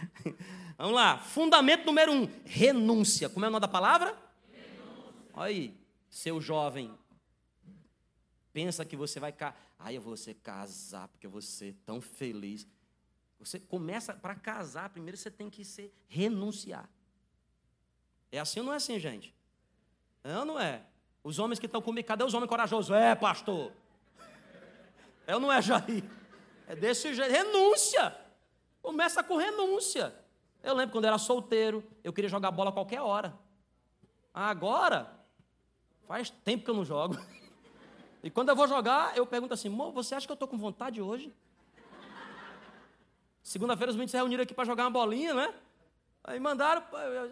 Vamos 0.77 0.95
lá, 0.95 1.17
fundamento 1.17 1.85
número 1.85 2.11
um: 2.11 2.29
renúncia. 2.45 3.29
Como 3.29 3.45
é 3.45 3.47
o 3.47 3.51
nome 3.51 3.61
da 3.61 3.67
palavra? 3.67 4.17
Renúncia. 4.51 5.13
Olha 5.33 5.47
aí, 5.47 5.77
seu 6.09 6.39
jovem, 6.39 6.93
pensa 8.53 8.85
que 8.85 8.95
você 8.95 9.19
vai. 9.19 9.31
Ca... 9.31 9.55
Aí 9.79 9.95
eu 9.95 10.01
vou 10.01 10.17
ser 10.17 10.35
casar, 10.35 11.07
porque 11.07 11.27
você 11.27 11.69
é 11.69 11.75
tão 11.85 12.01
feliz. 12.01 12.67
Você 13.39 13.59
começa, 13.59 14.13
para 14.13 14.33
casar, 14.33 14.89
primeiro 14.89 15.15
você 15.15 15.29
tem 15.29 15.49
que 15.49 15.63
ser 15.63 15.93
renunciar. 16.07 16.89
É 18.31 18.39
assim 18.39 18.59
ou 18.59 18.65
não 18.65 18.73
é 18.73 18.77
assim, 18.77 18.99
gente? 18.99 19.33
É 20.23 20.37
ou 20.37 20.45
não 20.45 20.59
é? 20.59 20.83
Os 21.23 21.39
homens 21.39 21.59
que 21.59 21.65
estão 21.65 21.81
comigo, 21.81 22.07
cadê 22.07 22.23
os 22.23 22.33
homens 22.33 22.49
corajosos? 22.49 22.95
É, 22.95 23.13
pastor. 23.13 23.71
É 25.25 25.35
ou 25.35 25.41
não 25.41 25.51
é, 25.51 25.61
Jair? 25.61 26.03
É 26.67 26.75
desse 26.75 27.13
jeito. 27.13 27.31
Renúncia. 27.31 28.15
Começa 28.87 29.21
com 29.21 29.35
renúncia. 29.35 30.15
Eu 30.63 30.73
lembro 30.73 30.93
quando 30.93 31.03
eu 31.03 31.09
era 31.09 31.17
solteiro, 31.17 31.83
eu 32.05 32.13
queria 32.13 32.29
jogar 32.29 32.51
bola 32.51 32.69
a 32.69 32.73
qualquer 32.73 33.01
hora. 33.01 33.37
Agora, 34.33 35.13
faz 36.07 36.29
tempo 36.29 36.63
que 36.63 36.69
eu 36.69 36.73
não 36.73 36.85
jogo. 36.85 37.17
E 38.23 38.31
quando 38.31 38.49
eu 38.49 38.55
vou 38.55 38.67
jogar, 38.67 39.15
eu 39.15 39.25
pergunto 39.27 39.53
assim: 39.53 39.69
você 39.93 40.15
acha 40.15 40.25
que 40.25 40.31
eu 40.31 40.35
estou 40.35 40.47
com 40.47 40.57
vontade 40.57 41.01
hoje? 41.01 41.31
Segunda-feira 43.43 43.91
os 43.91 43.95
meninos 43.95 44.11
se 44.11 44.17
reuniram 44.17 44.43
aqui 44.43 44.53
para 44.53 44.65
jogar 44.65 44.85
uma 44.85 44.89
bolinha, 44.89 45.33
né? 45.33 45.53
Aí 46.23 46.39
mandaram, 46.39 46.83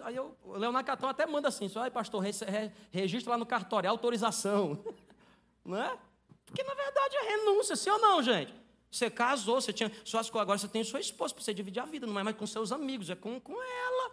aí 0.04 0.16
eu, 0.16 0.38
o 0.44 0.58
Leonardo 0.58 0.86
Catão 0.86 1.10
até 1.10 1.26
manda 1.26 1.48
assim: 1.48 1.68
só 1.68 1.90
pastor, 1.90 2.22
re, 2.22 2.32
re, 2.32 2.72
registra 2.92 3.32
lá 3.32 3.38
no 3.38 3.46
cartório, 3.46 3.90
autorização. 3.90 4.78
Não 5.66 5.82
é? 5.82 5.98
Porque 6.46 6.64
na 6.64 6.76
verdade 6.76 7.16
é 7.16 7.22
renúncia, 7.24 7.76
sim 7.76 7.90
ou 7.90 8.00
não, 8.00 8.22
gente? 8.22 8.65
Você 8.96 9.10
casou, 9.10 9.60
você 9.60 9.74
tinha 9.74 9.92
suas 10.06 10.30
coisas, 10.30 10.44
agora 10.44 10.58
você 10.58 10.70
tem 10.70 10.82
sua 10.82 11.02
esposa 11.02 11.34
para 11.34 11.44
você 11.44 11.54
dividir 11.54 11.82
a 11.82 11.86
vida, 11.86 12.08
não 12.08 12.18
é 12.18 12.24
mais 12.24 12.38
com 12.38 12.48
seus 12.48 12.72
amigos, 12.72 13.10
é 13.10 13.16
com, 13.16 13.42
com 13.42 13.62
ela. 13.62 14.12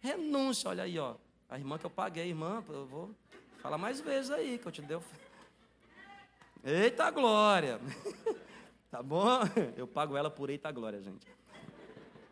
Renúncia, 0.00 0.70
olha 0.70 0.82
aí, 0.82 0.98
ó. 0.98 1.14
A 1.48 1.56
irmã 1.56 1.78
que 1.78 1.86
eu 1.86 1.90
paguei, 1.90 2.26
irmã, 2.26 2.64
eu 2.68 2.84
vou 2.84 3.14
falar 3.62 3.78
mais 3.78 4.00
vezes 4.00 4.32
aí, 4.32 4.58
que 4.58 4.66
eu 4.66 4.72
te 4.72 4.82
dei. 4.82 4.98
Eita 6.64 7.12
glória! 7.12 7.80
tá 8.90 9.00
bom? 9.00 9.38
Eu 9.76 9.86
pago 9.86 10.16
ela 10.16 10.28
por 10.28 10.50
eita 10.50 10.72
glória, 10.72 11.00
gente. 11.00 11.24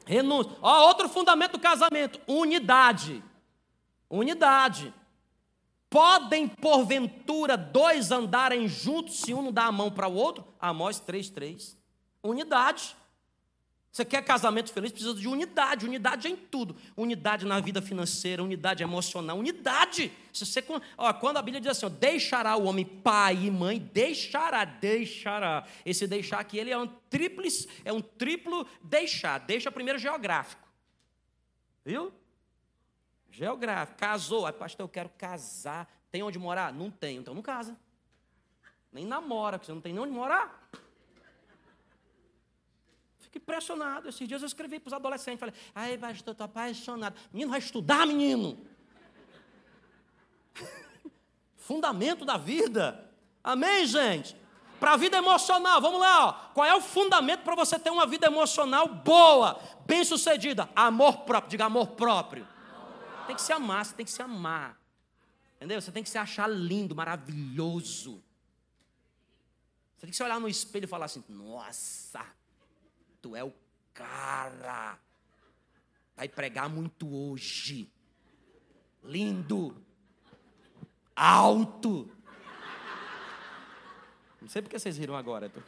Renúncia. 0.05 0.57
Ó, 0.61 0.89
outro 0.89 1.09
fundamento 1.09 1.53
do 1.53 1.61
casamento: 1.61 2.21
unidade. 2.27 3.23
Unidade. 4.11 4.93
Podem, 5.89 6.49
porventura, 6.49 7.57
dois 7.57 8.11
andarem 8.11 8.69
juntos 8.69 9.21
se 9.21 9.33
um 9.33 9.43
não 9.43 9.53
dá 9.53 9.67
a 9.67 9.73
mão 9.73 9.91
para 9.91 10.09
o 10.09 10.15
outro? 10.15 10.47
Amós 10.61 10.99
3, 10.99 11.31
3. 11.31 11.77
Unidade. 12.23 12.97
Você 13.97 14.05
quer 14.05 14.23
casamento 14.23 14.71
feliz, 14.75 14.93
precisa 14.93 15.15
de 15.15 15.27
unidade. 15.27 15.87
Unidade 15.87 16.29
em 16.29 16.37
tudo. 16.37 16.77
Unidade 16.95 17.47
na 17.47 17.59
vida 17.61 17.81
financeira, 17.81 18.43
unidade 18.43 18.83
emocional, 18.83 19.39
unidade. 19.39 20.13
Você, 20.31 20.63
ó, 20.99 21.13
quando 21.15 21.39
a 21.39 21.43
Bíblia 21.43 21.63
diz 21.63 21.71
assim, 21.71 21.87
ó, 21.87 21.89
deixará 21.89 22.57
o 22.57 22.65
homem 22.65 22.85
pai 22.85 23.47
e 23.47 23.51
mãe, 23.51 23.79
deixará, 23.79 24.67
deixará. 24.67 25.67
Esse 25.83 26.07
deixar 26.07 26.41
aqui, 26.41 26.59
ele 26.59 26.71
é 26.71 26.77
um 26.77 26.87
triplo, 27.09 27.45
é 27.87 27.93
um 27.93 28.03
triplo 28.03 28.67
deixar. 28.83 29.39
Deixa 29.39 29.71
primeiro 29.71 29.99
geográfico. 29.99 30.69
Viu? 31.83 32.13
Geográfico. 33.37 33.99
Casou. 33.99 34.47
Aí, 34.47 34.53
pastor, 34.53 34.85
eu 34.85 34.89
quero 34.89 35.11
casar. 35.11 35.87
Tem 36.11 36.23
onde 36.23 36.39
morar? 36.39 36.73
Não 36.73 36.91
tem. 36.91 37.19
Então 37.19 37.35
não 37.35 37.43
casa. 37.43 37.77
Nem 38.91 39.05
namora, 39.05 39.59
porque 39.59 39.67
você 39.67 39.75
não 39.75 39.81
tem 39.83 39.93
nem 39.93 40.03
onde 40.03 40.13
morar. 40.13 40.71
Fico 43.19 43.37
impressionado. 43.37 44.09
Esses 44.09 44.27
dias 44.27 44.41
eu 44.41 44.47
escrevi 44.47 44.81
para 44.81 44.89
os 44.89 44.95
adolescentes. 44.95 45.39
Falei, 45.39 45.55
ai, 45.75 45.99
pastor, 45.99 46.33
estou 46.33 46.47
apaixonado. 46.47 47.15
Menino, 47.31 47.51
vai 47.51 47.59
estudar, 47.59 48.07
menino. 48.07 48.59
Fundamento 51.57 52.25
da 52.25 52.39
vida. 52.39 53.07
Amém, 53.45 53.85
gente? 53.85 54.35
Para 54.81 54.93
a 54.93 54.97
vida 54.97 55.19
emocional, 55.19 55.79
vamos 55.79 56.01
lá. 56.01 56.27
Ó. 56.27 56.33
Qual 56.55 56.67
é 56.67 56.75
o 56.75 56.81
fundamento 56.81 57.43
para 57.43 57.55
você 57.55 57.79
ter 57.79 57.91
uma 57.91 58.07
vida 58.07 58.27
emocional 58.29 58.89
boa, 58.89 59.61
bem 59.85 60.03
sucedida? 60.05 60.71
Amor 60.75 61.19
próprio. 61.19 61.51
Diga 61.51 61.67
amor 61.67 61.89
próprio. 61.89 62.56
Tem 63.27 63.37
que 63.37 63.43
se 63.43 63.53
amar, 63.53 63.85
você 63.85 63.95
tem 63.95 64.07
que 64.07 64.13
se 64.13 64.23
amar. 64.23 64.81
Entendeu? 65.57 65.81
Você 65.81 65.91
tem 65.91 66.03
que 66.03 66.09
se 66.09 66.19
achar 66.19 66.49
lindo, 66.49 66.95
maravilhoso. 66.95 68.23
Você 69.97 70.03
tem 70.03 70.11
que 70.11 70.17
se 70.17 70.23
olhar 70.23 70.39
no 70.39 70.49
espelho 70.49 70.85
e 70.85 70.89
falar 70.89 71.07
assim: 71.07 71.25
Nossa, 71.29 72.25
tu 73.21 73.35
é 73.35 73.43
o 73.43 73.53
cara. 73.93 74.99
Vai 76.15 76.29
pregar 76.29 76.69
muito 76.69 77.09
hoje. 77.13 77.91
Lindo. 79.03 79.77
Alto. 81.15 82.11
Não 84.41 84.49
sei 84.49 84.63
porque 84.63 84.79
vocês 84.79 84.99
riram 84.99 85.17
agora. 85.17 85.49
Tô... 85.49 85.61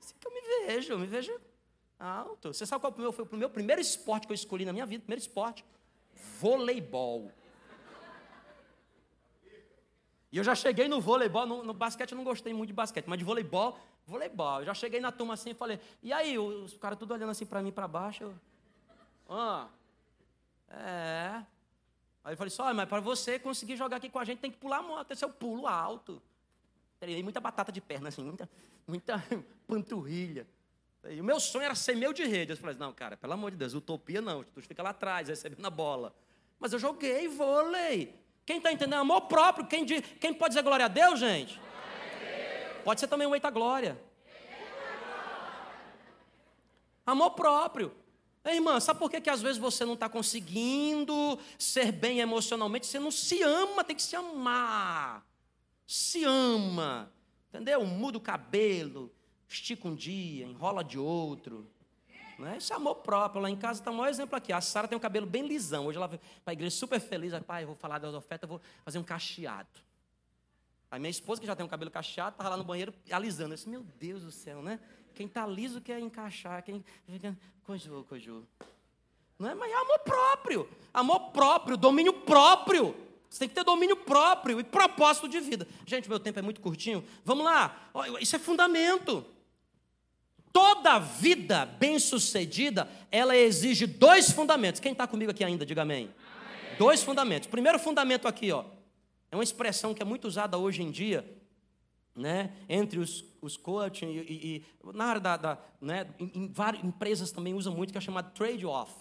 Assim 0.00 0.14
que 0.20 0.26
eu 0.26 0.32
me 0.32 0.40
vejo, 0.40 0.92
eu 0.92 0.98
me 0.98 1.06
vejo 1.06 1.40
alto. 2.02 2.52
Você 2.52 2.66
sabe 2.66 2.80
qual 2.80 2.92
foi 3.12 3.24
o 3.24 3.36
meu 3.36 3.50
primeiro 3.50 3.80
esporte 3.80 4.26
que 4.26 4.32
eu 4.32 4.34
escolhi 4.34 4.64
na 4.64 4.72
minha 4.72 4.86
vida? 4.86 5.02
Primeiro 5.02 5.20
esporte? 5.20 5.64
Voleibol. 6.40 7.30
E 10.30 10.38
eu 10.38 10.44
já 10.44 10.54
cheguei 10.54 10.88
no 10.88 11.00
voleibol, 11.00 11.46
no, 11.46 11.62
no 11.62 11.74
basquete 11.74 12.12
eu 12.12 12.16
não 12.16 12.24
gostei 12.24 12.54
muito 12.54 12.68
de 12.68 12.74
basquete, 12.74 13.04
mas 13.06 13.18
de 13.18 13.24
voleibol 13.24 13.78
voleibol. 14.06 14.60
Eu 14.60 14.66
já 14.66 14.74
cheguei 14.74 15.00
na 15.00 15.12
turma 15.12 15.34
assim 15.34 15.50
e 15.50 15.54
falei, 15.54 15.78
e 16.02 16.12
aí, 16.12 16.38
os 16.38 16.76
caras 16.78 16.98
tudo 16.98 17.12
olhando 17.14 17.30
assim 17.30 17.46
para 17.46 17.62
mim 17.62 17.70
para 17.70 17.86
baixo. 17.86 18.32
Ah, 19.28 19.68
é. 20.70 21.44
Aí 22.24 22.32
eu 22.32 22.36
falei, 22.36 22.50
só, 22.50 22.72
mas 22.72 22.88
para 22.88 23.00
você 23.00 23.38
conseguir 23.38 23.76
jogar 23.76 23.96
aqui 23.96 24.08
com 24.08 24.18
a 24.18 24.24
gente 24.24 24.38
tem 24.38 24.50
que 24.50 24.56
pular 24.56 24.82
moto, 24.82 25.10
esse 25.10 25.24
é 25.24 25.26
o 25.26 25.32
pulo 25.32 25.66
alto. 25.66 26.22
Treinei 26.98 27.22
muita 27.22 27.40
batata 27.40 27.72
de 27.72 27.80
perna, 27.80 28.08
assim, 28.08 28.22
muita, 28.22 28.48
muita 28.86 29.22
panturrilha. 29.66 30.46
E 31.10 31.20
o 31.20 31.24
meu 31.24 31.40
sonho 31.40 31.64
era 31.64 31.74
ser 31.74 31.96
meu 31.96 32.12
de 32.12 32.24
rede. 32.24 32.52
Eu 32.52 32.56
falei, 32.56 32.76
não, 32.78 32.92
cara, 32.92 33.16
pelo 33.16 33.32
amor 33.32 33.50
de 33.50 33.56
Deus, 33.56 33.74
utopia 33.74 34.20
não, 34.20 34.44
tu 34.44 34.62
fica 34.62 34.82
lá 34.82 34.90
atrás, 34.90 35.28
recebendo 35.28 35.64
a 35.66 35.70
bola. 35.70 36.14
Mas 36.58 36.72
eu 36.72 36.78
joguei 36.78 37.26
vôlei. 37.26 38.14
Quem 38.46 38.58
está 38.58 38.72
entendendo? 38.72 39.00
Amor 39.00 39.22
próprio. 39.22 39.66
Quem, 39.66 39.84
quem 39.84 40.32
pode 40.32 40.50
dizer 40.50 40.62
glória 40.62 40.86
a 40.86 40.88
Deus, 40.88 41.18
gente? 41.18 41.60
Pode 42.84 43.00
ser 43.00 43.08
também 43.08 43.26
um 43.26 43.34
eita 43.34 43.50
glória. 43.50 44.00
Amor 47.04 47.30
próprio. 47.30 47.92
Ei, 48.44 48.54
irmã, 48.54 48.80
sabe 48.80 48.98
por 48.98 49.10
que, 49.10 49.20
que 49.20 49.30
às 49.30 49.40
vezes 49.40 49.58
você 49.58 49.84
não 49.84 49.94
está 49.94 50.08
conseguindo 50.08 51.38
ser 51.58 51.92
bem 51.92 52.18
emocionalmente? 52.18 52.86
Você 52.86 52.98
não 52.98 53.10
se 53.10 53.42
ama, 53.42 53.84
tem 53.84 53.94
que 53.94 54.02
se 54.02 54.16
amar. 54.16 55.24
Se 55.86 56.24
ama. 56.24 57.12
Entendeu? 57.48 57.84
Muda 57.84 58.18
o 58.18 58.20
cabelo, 58.20 59.12
estica 59.52 59.86
um 59.86 59.94
dia, 59.94 60.46
enrola 60.46 60.82
de 60.82 60.98
outro. 60.98 61.66
Né? 62.38 62.56
Isso 62.58 62.72
é 62.72 62.76
amor 62.76 62.96
próprio. 62.96 63.40
Lá 63.40 63.50
em 63.50 63.56
casa 63.56 63.80
está 63.80 63.90
um 63.90 63.94
maior 63.94 64.10
exemplo 64.10 64.36
aqui. 64.36 64.52
A 64.52 64.60
Sara 64.60 64.88
tem 64.88 64.96
um 64.96 65.00
cabelo 65.00 65.26
bem 65.26 65.46
lisão. 65.46 65.86
Hoje 65.86 65.96
ela 65.96 66.08
vai 66.08 66.18
para 66.18 66.50
a 66.50 66.52
igreja 66.52 66.74
super 66.74 67.00
feliz. 67.00 67.32
Pai, 67.46 67.62
eu 67.62 67.68
vou 67.68 67.76
falar 67.76 67.98
das 67.98 68.14
ofertas, 68.14 68.48
vou 68.48 68.60
fazer 68.84 68.98
um 68.98 69.04
cacheado. 69.04 69.68
A 70.90 70.98
minha 70.98 71.10
esposa, 71.10 71.40
que 71.40 71.46
já 71.46 71.56
tem 71.56 71.64
um 71.64 71.68
cabelo 71.68 71.90
cacheado, 71.90 72.34
estava 72.34 72.50
lá 72.50 72.56
no 72.56 72.64
banheiro 72.64 72.92
alisando. 73.10 73.52
Eu 73.52 73.56
disse, 73.56 73.68
meu 73.68 73.82
Deus 73.98 74.22
do 74.22 74.30
céu, 74.30 74.60
né? 74.60 74.78
Quem 75.14 75.26
está 75.26 75.46
liso 75.46 75.80
quer 75.80 75.98
encaixar, 76.00 76.62
quem. 76.62 76.84
Cojou, 77.64 78.04
cojou. 78.04 78.42
Não 79.38 79.48
é? 79.48 79.54
Mas 79.54 79.70
é 79.70 79.74
amor 79.74 79.98
próprio. 80.00 80.68
Amor 80.92 81.30
próprio, 81.30 81.76
domínio 81.76 82.12
próprio. 82.12 82.94
Você 83.28 83.38
tem 83.38 83.48
que 83.48 83.54
ter 83.54 83.64
domínio 83.64 83.96
próprio 83.96 84.60
e 84.60 84.64
propósito 84.64 85.26
de 85.26 85.40
vida. 85.40 85.66
Gente, 85.86 86.08
meu 86.08 86.20
tempo 86.20 86.38
é 86.38 86.42
muito 86.42 86.60
curtinho. 86.60 87.02
Vamos 87.24 87.44
lá. 87.44 87.90
Isso 88.20 88.36
é 88.36 88.38
fundamento. 88.38 89.24
Toda 90.52 90.98
vida 90.98 91.64
bem-sucedida, 91.64 92.88
ela 93.10 93.36
exige 93.36 93.86
dois 93.86 94.30
fundamentos. 94.30 94.80
Quem 94.80 94.92
está 94.92 95.06
comigo 95.06 95.30
aqui 95.30 95.42
ainda, 95.42 95.64
diga 95.64 95.82
amém. 95.82 96.04
amém. 96.04 96.76
Dois 96.78 97.02
fundamentos. 97.02 97.48
Primeiro 97.48 97.78
fundamento 97.78 98.28
aqui, 98.28 98.52
ó, 98.52 98.64
é 99.30 99.36
uma 99.36 99.42
expressão 99.42 99.94
que 99.94 100.02
é 100.02 100.04
muito 100.04 100.28
usada 100.28 100.58
hoje 100.58 100.82
em 100.82 100.90
dia, 100.90 101.26
né, 102.14 102.52
entre 102.68 102.98
os, 102.98 103.24
os 103.40 103.56
coaching 103.56 104.08
e, 104.08 104.18
e, 104.18 104.56
e 104.56 104.92
na 104.92 105.06
área 105.06 105.20
da, 105.20 105.36
da 105.38 105.58
né, 105.80 106.06
em, 106.20 106.30
em, 106.34 106.52
várias 106.52 106.84
empresas 106.84 107.32
também 107.32 107.54
usam 107.54 107.74
muito, 107.74 107.90
que 107.90 107.96
é 107.96 108.00
chamado 108.00 108.30
trade-off. 108.34 108.92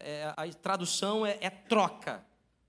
É, 0.00 0.34
a 0.36 0.48
tradução 0.48 1.24
é, 1.24 1.38
é 1.40 1.50
troca. 1.50 2.24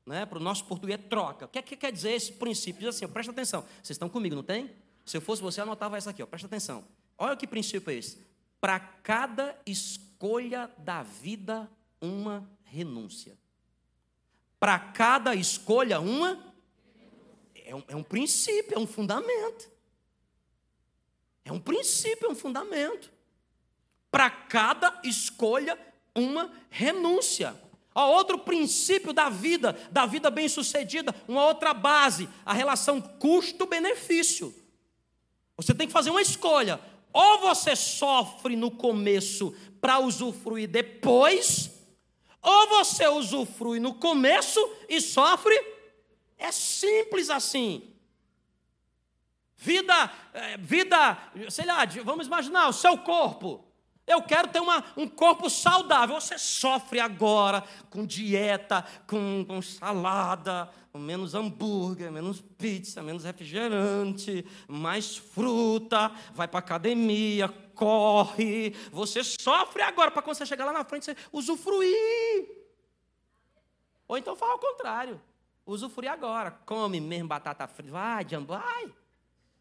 Né, 0.06 0.24
para 0.24 0.38
o 0.38 0.42
nosso 0.42 0.64
português 0.66 1.00
é 1.00 1.02
troca. 1.02 1.46
O 1.46 1.48
que, 1.48 1.58
é 1.58 1.62
que 1.64 1.76
quer 1.76 1.92
dizer 1.92 2.12
esse 2.12 2.32
princípio? 2.34 2.82
Diz 2.82 2.90
assim, 2.90 3.06
ó, 3.06 3.08
presta 3.08 3.32
atenção. 3.32 3.62
Vocês 3.82 3.96
estão 3.96 4.08
comigo, 4.08 4.36
não 4.36 4.44
tem? 4.44 4.70
Se 5.04 5.18
eu 5.18 5.22
fosse 5.22 5.42
você, 5.42 5.62
anotava 5.62 5.98
essa 5.98 6.12
aqui, 6.12 6.22
ó, 6.22 6.28
presta 6.28 6.46
atenção. 6.46 6.84
Olha 7.18 7.36
que 7.36 7.48
princípio 7.48 7.92
é 7.92 7.96
esse. 7.96 8.18
Para 8.60 8.80
cada 8.80 9.60
escolha 9.66 10.72
da 10.78 11.04
vida, 11.04 11.70
uma 12.02 12.50
renúncia. 12.64 13.38
Para 14.60 14.80
cada 14.80 15.36
escolha, 15.36 16.00
uma. 16.00 16.54
É 17.54 17.76
um, 17.76 17.84
é 17.88 17.96
um 17.96 18.04
princípio, 18.04 18.76
é 18.76 18.80
um 18.80 18.88
fundamento. 18.88 19.70
É 21.44 21.52
um 21.52 21.60
princípio, 21.60 22.28
é 22.28 22.32
um 22.32 22.36
fundamento. 22.36 23.12
Para 24.10 24.30
cada 24.30 25.00
escolha, 25.04 25.78
uma 26.16 26.52
renúncia. 26.70 27.56
Ó, 27.94 28.12
outro 28.12 28.40
princípio 28.40 29.14
da 29.14 29.30
vida, 29.30 29.74
da 29.92 30.06
vida 30.06 30.30
bem-sucedida, 30.30 31.16
uma 31.28 31.46
outra 31.46 31.74
base, 31.74 32.28
a 32.46 32.54
relação 32.54 33.00
custo-benefício. 33.00 34.54
Você 35.56 35.74
tem 35.74 35.88
que 35.88 35.94
fazer 35.94 36.10
uma 36.10 36.22
escolha. 36.22 36.80
Ou 37.16 37.40
você 37.40 37.78
sofre 37.78 38.58
no 38.58 38.70
começo 38.70 39.56
para 39.80 40.00
usufruir 40.00 40.68
depois, 40.68 41.72
ou 42.42 42.68
você 42.68 43.08
usufrui 43.08 43.80
no 43.80 43.94
começo 43.94 44.60
e 44.90 45.00
sofre. 45.00 45.56
É 46.38 46.52
simples 46.52 47.30
assim. 47.30 47.96
Vida, 49.56 50.12
é, 50.34 50.58
vida, 50.58 51.18
sei 51.50 51.66
lá, 51.66 51.86
vamos 52.04 52.28
imaginar 52.28 52.68
o 52.68 52.74
seu 52.74 52.98
corpo. 52.98 53.66
Eu 54.06 54.22
quero 54.22 54.50
ter 54.50 54.60
uma, 54.60 54.84
um 54.98 55.08
corpo 55.08 55.50
saudável. 55.50 56.20
Você 56.20 56.38
sofre 56.38 57.00
agora 57.00 57.64
com 57.90 58.06
dieta, 58.06 58.86
com, 59.08 59.46
com 59.48 59.62
salada, 59.62 60.70
menos 60.98 61.36
hambúrguer, 61.36 62.12
menos 62.12 62.42
pizza, 62.42 63.02
menos 63.02 63.24
refrigerante, 63.24 64.46
mais 64.68 65.18
fruta, 65.18 66.12
vai 66.34 66.48
para 66.48 66.60
academia, 66.60 67.48
corre. 67.74 68.72
Você 68.92 69.24
sofre 69.24 69.84
agora 69.84 70.12
para 70.12 70.22
quando 70.22 70.38
você 70.38 70.46
chegar 70.46 70.66
lá 70.66 70.74
na 70.74 70.84
frente 70.84 71.06
você 71.06 71.16
usufruir. 71.32 72.48
Ou 74.08 74.18
então 74.18 74.36
fala 74.36 74.54
ao 74.54 74.60
contrário. 74.60 75.22
Usufruir 75.66 76.12
agora. 76.12 76.52
Come 76.52 77.00
mesmo 77.00 77.28
batata 77.28 77.68
frita. 77.68 77.92
Vai, 77.92 78.26
Jambo, 78.28 78.54
vai. 78.54 78.94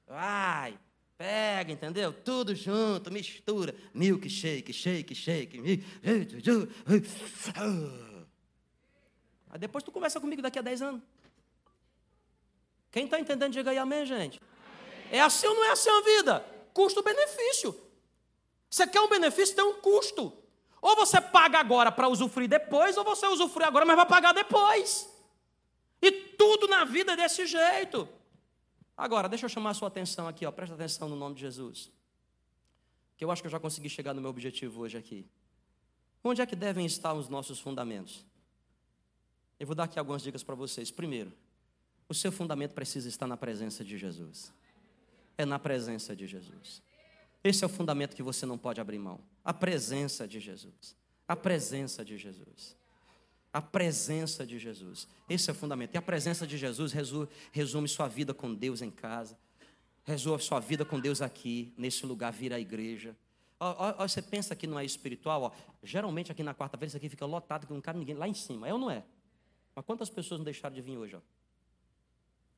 Vai. 0.06 0.78
Pega, 1.16 1.72
entendeu? 1.72 2.12
Tudo 2.12 2.54
junto, 2.54 3.10
mistura. 3.10 3.74
Milk 3.94 4.28
shake, 4.28 4.72
shake, 4.72 5.14
shake. 5.14 5.82
Aí 9.48 9.58
depois 9.58 9.84
tu 9.84 9.92
conversa 9.92 10.20
comigo 10.20 10.42
daqui 10.42 10.58
a 10.58 10.62
10 10.62 10.82
anos. 10.82 11.02
Quem 12.94 13.06
está 13.06 13.18
entendendo, 13.18 13.52
diga 13.52 13.72
aí 13.72 13.76
amém, 13.76 14.06
gente. 14.06 14.40
É 15.10 15.20
assim 15.20 15.48
ou 15.48 15.54
não 15.56 15.64
é 15.64 15.72
assim 15.72 15.90
a 15.90 16.00
vida? 16.02 16.46
Custo-benefício. 16.72 17.76
Você 18.70 18.86
quer 18.86 19.00
um 19.00 19.08
benefício, 19.08 19.56
tem 19.56 19.64
um 19.64 19.80
custo. 19.80 20.32
Ou 20.80 20.94
você 20.94 21.20
paga 21.20 21.58
agora 21.58 21.90
para 21.90 22.06
usufruir 22.06 22.48
depois, 22.48 22.96
ou 22.96 23.02
você 23.02 23.26
usufrui 23.26 23.64
agora, 23.64 23.84
mas 23.84 23.96
vai 23.96 24.06
pagar 24.06 24.32
depois. 24.32 25.12
E 26.00 26.12
tudo 26.12 26.68
na 26.68 26.84
vida 26.84 27.14
é 27.14 27.16
desse 27.16 27.44
jeito. 27.46 28.08
Agora, 28.96 29.28
deixa 29.28 29.46
eu 29.46 29.48
chamar 29.48 29.70
a 29.70 29.74
sua 29.74 29.88
atenção 29.88 30.28
aqui, 30.28 30.46
ó, 30.46 30.52
presta 30.52 30.76
atenção 30.76 31.08
no 31.08 31.16
nome 31.16 31.34
de 31.34 31.40
Jesus. 31.40 31.90
Que 33.16 33.24
eu 33.24 33.30
acho 33.32 33.42
que 33.42 33.48
eu 33.48 33.50
já 33.50 33.58
consegui 33.58 33.88
chegar 33.88 34.14
no 34.14 34.20
meu 34.20 34.30
objetivo 34.30 34.82
hoje 34.82 34.96
aqui. 34.96 35.28
Onde 36.22 36.40
é 36.40 36.46
que 36.46 36.54
devem 36.54 36.86
estar 36.86 37.12
os 37.12 37.28
nossos 37.28 37.58
fundamentos? 37.58 38.24
Eu 39.58 39.66
vou 39.66 39.74
dar 39.74 39.84
aqui 39.84 39.98
algumas 39.98 40.22
dicas 40.22 40.44
para 40.44 40.54
vocês. 40.54 40.92
Primeiro, 40.92 41.32
o 42.08 42.14
seu 42.14 42.30
fundamento 42.30 42.72
precisa 42.74 43.08
estar 43.08 43.26
na 43.26 43.36
presença 43.36 43.84
de 43.84 43.96
Jesus. 43.96 44.52
É 45.36 45.44
na 45.44 45.58
presença 45.58 46.14
de 46.14 46.26
Jesus. 46.26 46.82
Esse 47.42 47.64
é 47.64 47.66
o 47.66 47.70
fundamento 47.70 48.14
que 48.14 48.22
você 48.22 48.46
não 48.46 48.56
pode 48.56 48.80
abrir 48.80 48.98
mão. 48.98 49.20
A 49.44 49.52
presença 49.52 50.26
de 50.26 50.40
Jesus. 50.40 50.96
A 51.26 51.34
presença 51.34 52.04
de 52.04 52.16
Jesus. 52.16 52.76
A 53.52 53.60
presença 53.62 54.46
de 54.46 54.58
Jesus. 54.58 55.06
Esse 55.28 55.50
é 55.50 55.52
o 55.52 55.56
fundamento. 55.56 55.94
E 55.94 55.98
a 55.98 56.02
presença 56.02 56.46
de 56.46 56.56
Jesus 56.56 56.92
resume, 57.52 57.88
sua 57.88 58.08
vida 58.08 58.34
com 58.34 58.54
Deus 58.54 58.82
em 58.82 58.90
casa. 58.90 59.38
Resume 60.04 60.40
sua 60.40 60.60
vida 60.60 60.84
com 60.84 61.00
Deus 61.00 61.22
aqui, 61.22 61.72
nesse 61.76 62.04
lugar, 62.04 62.32
vir 62.32 62.52
à 62.52 62.60
igreja. 62.60 63.16
Ó, 63.60 63.94
ó, 63.98 64.08
você 64.08 64.20
pensa 64.20 64.54
que 64.54 64.66
não 64.66 64.78
é 64.78 64.84
espiritual? 64.84 65.42
Ó, 65.42 65.50
geralmente 65.82 66.30
aqui 66.32 66.42
na 66.42 66.54
quarta-feira 66.54 66.88
isso 66.88 66.96
aqui 66.96 67.08
fica 67.08 67.24
lotado, 67.24 67.66
que 67.66 67.72
não 67.72 67.80
cabe 67.80 67.98
ninguém 67.98 68.14
lá 68.14 68.28
em 68.28 68.34
cima. 68.34 68.68
É 68.68 68.72
ou 68.72 68.78
não 68.78 68.90
é? 68.90 69.04
Mas 69.74 69.84
quantas 69.84 70.10
pessoas 70.10 70.40
não 70.40 70.44
deixaram 70.44 70.74
de 70.74 70.82
vir 70.82 70.96
hoje? 70.98 71.16
Ó? 71.16 71.20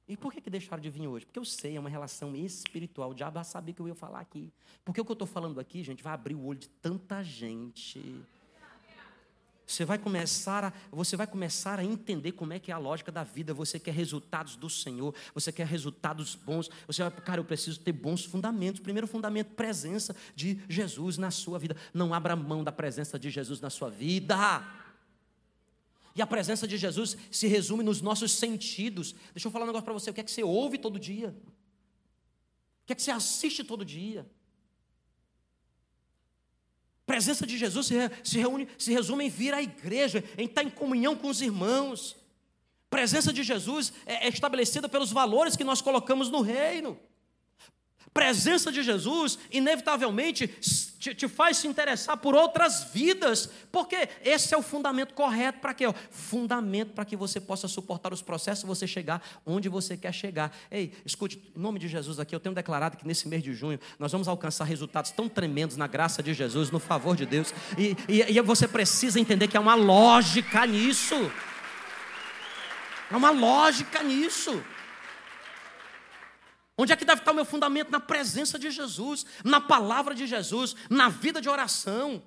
E 0.09 0.17
por 0.17 0.33
que, 0.33 0.41
que 0.41 0.49
deixaram 0.49 0.81
de 0.81 0.89
vir 0.89 1.09
hoje? 1.09 1.27
Porque 1.27 1.39
eu 1.39 1.45
sei, 1.45 1.77
é 1.77 1.81
uma 1.81 1.89
relação 1.89 2.35
espiritual. 2.37 3.11
O 3.11 3.15
diabo 3.15 3.43
sabia 3.43 3.75
que 3.75 3.81
eu 3.81 3.89
ia 3.89 3.95
falar 3.95 4.21
aqui. 4.21 4.53
Porque 4.85 5.01
o 5.01 5.05
que 5.05 5.11
eu 5.11 5.15
estou 5.15 5.27
falando 5.27 5.59
aqui, 5.59 5.83
gente, 5.83 6.03
vai 6.03 6.13
abrir 6.13 6.35
o 6.35 6.45
olho 6.45 6.61
de 6.61 6.69
tanta 6.69 7.25
gente. 7.25 8.25
Você 9.67 9.85
vai 9.85 9.99
começar 9.99 10.65
a, 10.65 10.73
você 10.93 11.17
vai 11.17 11.27
começar 11.27 11.81
a 11.81 11.85
entender 11.85 12.33
como 12.33 12.53
é 12.53 12.59
que 12.61 12.71
é 12.71 12.75
a 12.75 12.79
lógica 12.79 13.11
da 13.11 13.25
vida. 13.25 13.53
Você 13.53 13.81
quer 13.81 13.93
resultados 13.93 14.55
do 14.55 14.71
Senhor, 14.71 15.13
você 15.35 15.51
quer 15.51 15.67
resultados 15.67 16.37
bons. 16.37 16.71
Você 16.87 17.03
vai, 17.03 17.11
cara, 17.11 17.41
eu 17.41 17.45
preciso 17.45 17.81
ter 17.81 17.91
bons 17.91 18.25
fundamentos. 18.25 18.81
Primeiro 18.81 19.09
fundamento, 19.09 19.55
presença 19.55 20.15
de 20.37 20.61
Jesus 20.69 21.19
na 21.19 21.33
sua 21.33 21.59
vida. 21.59 21.77
Não 21.93 22.15
abra 22.15 22.37
mão 22.37 22.63
da 22.63 22.71
presença 22.71 23.19
de 23.19 23.29
Jesus 23.29 23.61
na 23.61 23.69
sua 23.69 23.91
vida. 23.91 24.37
E 26.17 26.23
a 26.23 26.27
presença 26.27 26.67
de 26.67 26.79
Jesus 26.79 27.17
se 27.31 27.47
resume 27.47 27.85
nos 27.85 28.01
nossos 28.01 28.33
sentidos. 28.33 29.15
Deixa 29.35 29.49
eu 29.49 29.53
falar 29.53 29.65
um 29.65 29.69
negócio 29.69 29.85
para 29.85 29.93
você. 29.93 30.11
O 30.11 30.15
que 30.15 30.21
é 30.23 30.25
que 30.25 30.31
você 30.31 30.43
ouve 30.43 30.79
todo 30.79 30.99
dia? 30.99 31.37
O 32.83 32.87
que 32.87 32.93
é 32.95 32.97
que 32.97 33.03
você 33.03 33.11
assiste 33.11 33.63
todo 33.63 33.85
dia? 33.85 34.27
presença 37.05 37.47
de 37.47 37.57
Jesus 37.57 37.87
se, 38.25 38.39
reúne, 38.39 38.67
se 38.77 38.93
resume 38.93 39.27
em 39.27 39.31
vir 39.31 39.55
à 39.55 39.63
igreja, 39.63 40.25
em 40.37 40.47
estar 40.47 40.65
em 40.65 40.69
comunhão 40.69 41.15
com 41.15 41.29
os 41.29 41.41
irmãos. 41.41 42.17
Presença 42.91 43.33
de 43.33 43.45
Jesus 43.45 43.93
é, 44.05 44.27
é 44.27 44.29
estabelecida 44.29 44.89
pelos 44.89 45.13
valores 45.13 45.55
que 45.55 45.63
nós 45.63 45.81
colocamos 45.81 46.31
no 46.31 46.41
reino 46.41 46.99
presença 48.17 48.73
de 48.73 48.83
Jesus, 48.83 49.39
inevitavelmente 49.51 50.51
te, 50.99 51.15
te, 51.15 51.29
faz 51.29 51.59
se 51.59 51.69
interessar 51.69 52.17
por 52.17 52.35
outras 52.35 52.85
vidas, 52.93 53.49
porque 53.71 54.09
esse 54.25 54.55
é 54.55 54.57
o 54.57 54.63
fundamento 54.63 55.15
correto 55.15 55.61
para 55.61 55.75
quê? 55.75 55.85
Fundamento 56.11 56.93
para 56.93 57.05
que 57.05 57.17
você 57.17 57.41
possa 57.41 57.69
suportar 57.69 58.13
os 58.13 58.23
processos 58.23 58.65
e 58.65 58.67
você 58.67 58.87
chegar 58.87 59.23
onde 59.45 59.69
você 59.69 59.97
quer 59.97 60.13
chegar. 60.13 60.57
Ei, 60.71 60.93
escute, 61.05 61.41
em 61.55 61.61
nome 61.61 61.79
de 61.79 61.89
Jesus 61.89 62.19
aqui, 62.19 62.35
eu 62.35 62.41
tenho 62.41 62.55
declarado 62.55 62.97
que 62.97 63.07
nesse 63.07 63.29
mês 63.29 63.43
de 63.43 63.55
junho 63.55 63.79
nós 63.99 64.13
vamos 64.13 64.29
alcançar 64.29 64.65
resultados 64.65 65.11
tão 65.11 65.29
tremendos 65.29 65.77
na 65.77 65.87
graça 65.87 66.23
de 66.23 66.33
Jesus, 66.35 66.71
no 66.71 66.79
favor 66.79 67.17
de 67.17 67.27
Deus, 67.27 67.53
e, 67.77 67.97
e, 68.09 68.23
e 68.23 68.41
você 68.41 68.67
precisa 68.67 69.21
entender 69.21 69.49
que 69.49 69.57
há 69.57 69.61
uma 69.61 69.75
lógica 69.75 70.67
nisso. 70.67 71.31
Há 73.11 73.17
uma 73.17 73.31
lógica 73.31 74.03
nisso. 74.03 74.63
Onde 76.79 76.93
é 76.93 76.97
que 76.97 77.05
deve 77.05 77.23
estar 77.23 77.33
o 77.33 77.35
meu 77.35 77.45
fundamento? 77.45 77.91
Na 77.91 78.01
presença 78.01 78.59
de 78.59 78.71
Jesus, 78.71 79.25
na 79.43 79.61
palavra 79.61 80.15
de 80.15 80.27
Jesus, 80.27 80.77
na 80.91 81.09
vida 81.09 81.41
de 81.41 81.49
oração. 81.49 82.23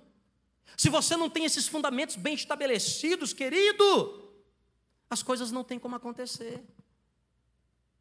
Se 0.75 0.89
você 0.89 1.15
não 1.15 1.29
tem 1.29 1.45
esses 1.45 1.67
fundamentos 1.67 2.15
bem 2.15 2.33
estabelecidos, 2.33 3.31
querido, 3.31 4.31
as 5.09 5.21
coisas 5.21 5.51
não 5.51 5.63
têm 5.63 5.77
como 5.77 5.95
acontecer. 5.95 6.63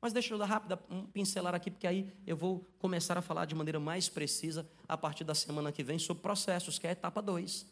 Mas 0.00 0.12
deixa 0.12 0.32
eu 0.32 0.38
dar 0.38 0.46
rápida 0.46 0.80
um 0.88 1.04
pincelar 1.04 1.54
aqui, 1.54 1.70
porque 1.70 1.86
aí 1.86 2.12
eu 2.26 2.36
vou 2.36 2.66
começar 2.78 3.18
a 3.18 3.22
falar 3.22 3.44
de 3.44 3.54
maneira 3.54 3.80
mais 3.80 4.08
precisa 4.08 4.68
a 4.86 4.96
partir 4.96 5.24
da 5.24 5.34
semana 5.34 5.72
que 5.72 5.82
vem 5.82 5.98
sobre 5.98 6.22
processos, 6.22 6.78
que 6.78 6.86
é 6.86 6.90
a 6.90 6.92
etapa 6.92 7.20
2. 7.20 7.66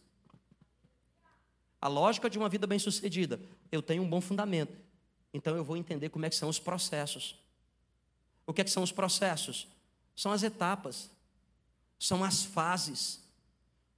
A 1.80 1.88
lógica 1.88 2.28
de 2.28 2.36
uma 2.36 2.48
vida 2.48 2.66
bem-sucedida. 2.66 3.40
Eu 3.70 3.80
tenho 3.80 4.02
um 4.02 4.10
bom 4.10 4.20
fundamento. 4.20 4.76
Então 5.32 5.56
eu 5.56 5.62
vou 5.62 5.76
entender 5.76 6.08
como 6.08 6.26
é 6.26 6.30
que 6.30 6.34
são 6.34 6.48
os 6.48 6.58
processos. 6.58 7.38
O 8.46 8.52
que, 8.52 8.60
é 8.60 8.64
que 8.64 8.70
são 8.70 8.82
os 8.82 8.92
processos? 8.92 9.66
São 10.14 10.32
as 10.32 10.42
etapas, 10.42 11.10
são 11.98 12.22
as 12.22 12.44
fases. 12.44 13.20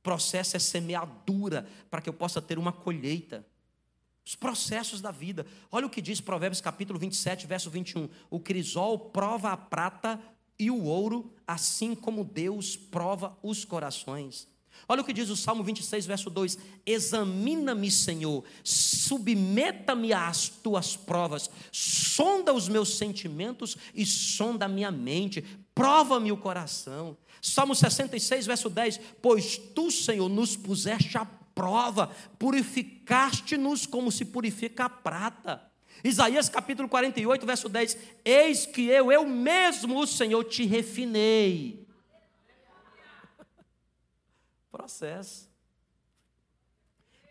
Processo 0.03 0.57
é 0.57 0.59
semeadura 0.59 1.69
para 1.91 2.01
que 2.01 2.09
eu 2.09 2.15
possa 2.15 2.41
ter 2.41 2.59
uma 2.59 2.73
colheita. 2.73 3.47
Os 4.25 4.35
processos 4.35 5.01
da 5.01 5.11
vida. 5.11 5.47
Olha 5.71 5.87
o 5.87 5.91
que 5.91 6.03
diz 6.03 6.21
Provérbios 6.21 6.61
capítulo 6.61 6.99
27, 6.99 7.47
verso 7.47 7.71
21. 7.71 8.09
O 8.31 8.41
crisol 8.41 8.99
prova 8.99 9.53
a 9.53 9.57
prata 9.57 10.21
e 10.59 10.71
o 10.71 10.85
ouro, 10.85 11.33
assim 11.47 11.95
como 11.95 12.25
Deus 12.25 12.77
prova 12.77 13.39
os 13.43 13.65
corações. 13.65 14.49
Olha 14.87 15.03
o 15.03 15.05
que 15.05 15.13
diz 15.13 15.31
o 15.31 15.37
Salmo 15.37 15.63
26, 15.63 16.07
verso 16.07 16.31
2: 16.31 16.59
Examina-me, 16.85 17.91
Senhor, 17.91 18.45
submeta-me 18.63 20.13
às 20.13 20.49
tuas 20.49 20.97
provas, 20.97 21.51
sonda 21.73 22.53
os 22.53 22.69
meus 22.69 22.97
sentimentos 22.97 23.77
e 23.95 24.05
sonda 24.05 24.67
a 24.67 24.69
minha 24.69 24.91
mente, 24.91 25.45
prova-me 25.75 26.31
o 26.31 26.37
coração. 26.37 27.17
Salmo 27.41 27.75
66, 27.75 28.47
verso 28.47 28.69
10: 28.69 29.01
Pois 29.23 29.57
tu, 29.57 29.91
Senhor, 29.91 30.29
nos 30.29 30.57
puseste 30.57 31.17
a 31.17 31.25
prova, 31.25 32.11
purificaste-nos 32.39 33.87
como 33.87 34.13
se 34.13 34.25
purifica 34.25 34.85
a 34.85 34.91
prata. 34.91 35.69
Isaías 36.05 36.49
capítulo 36.49 36.89
48, 36.89 37.45
verso 37.45 37.69
10: 37.69 37.99
Eis 38.25 38.67
que 38.67 38.87
eu, 38.87 39.11
eu 39.11 39.27
mesmo, 39.27 39.99
o 39.99 40.07
Senhor, 40.07 40.45
te 40.45 40.65
refinei. 40.65 41.88
Processo. 44.71 45.49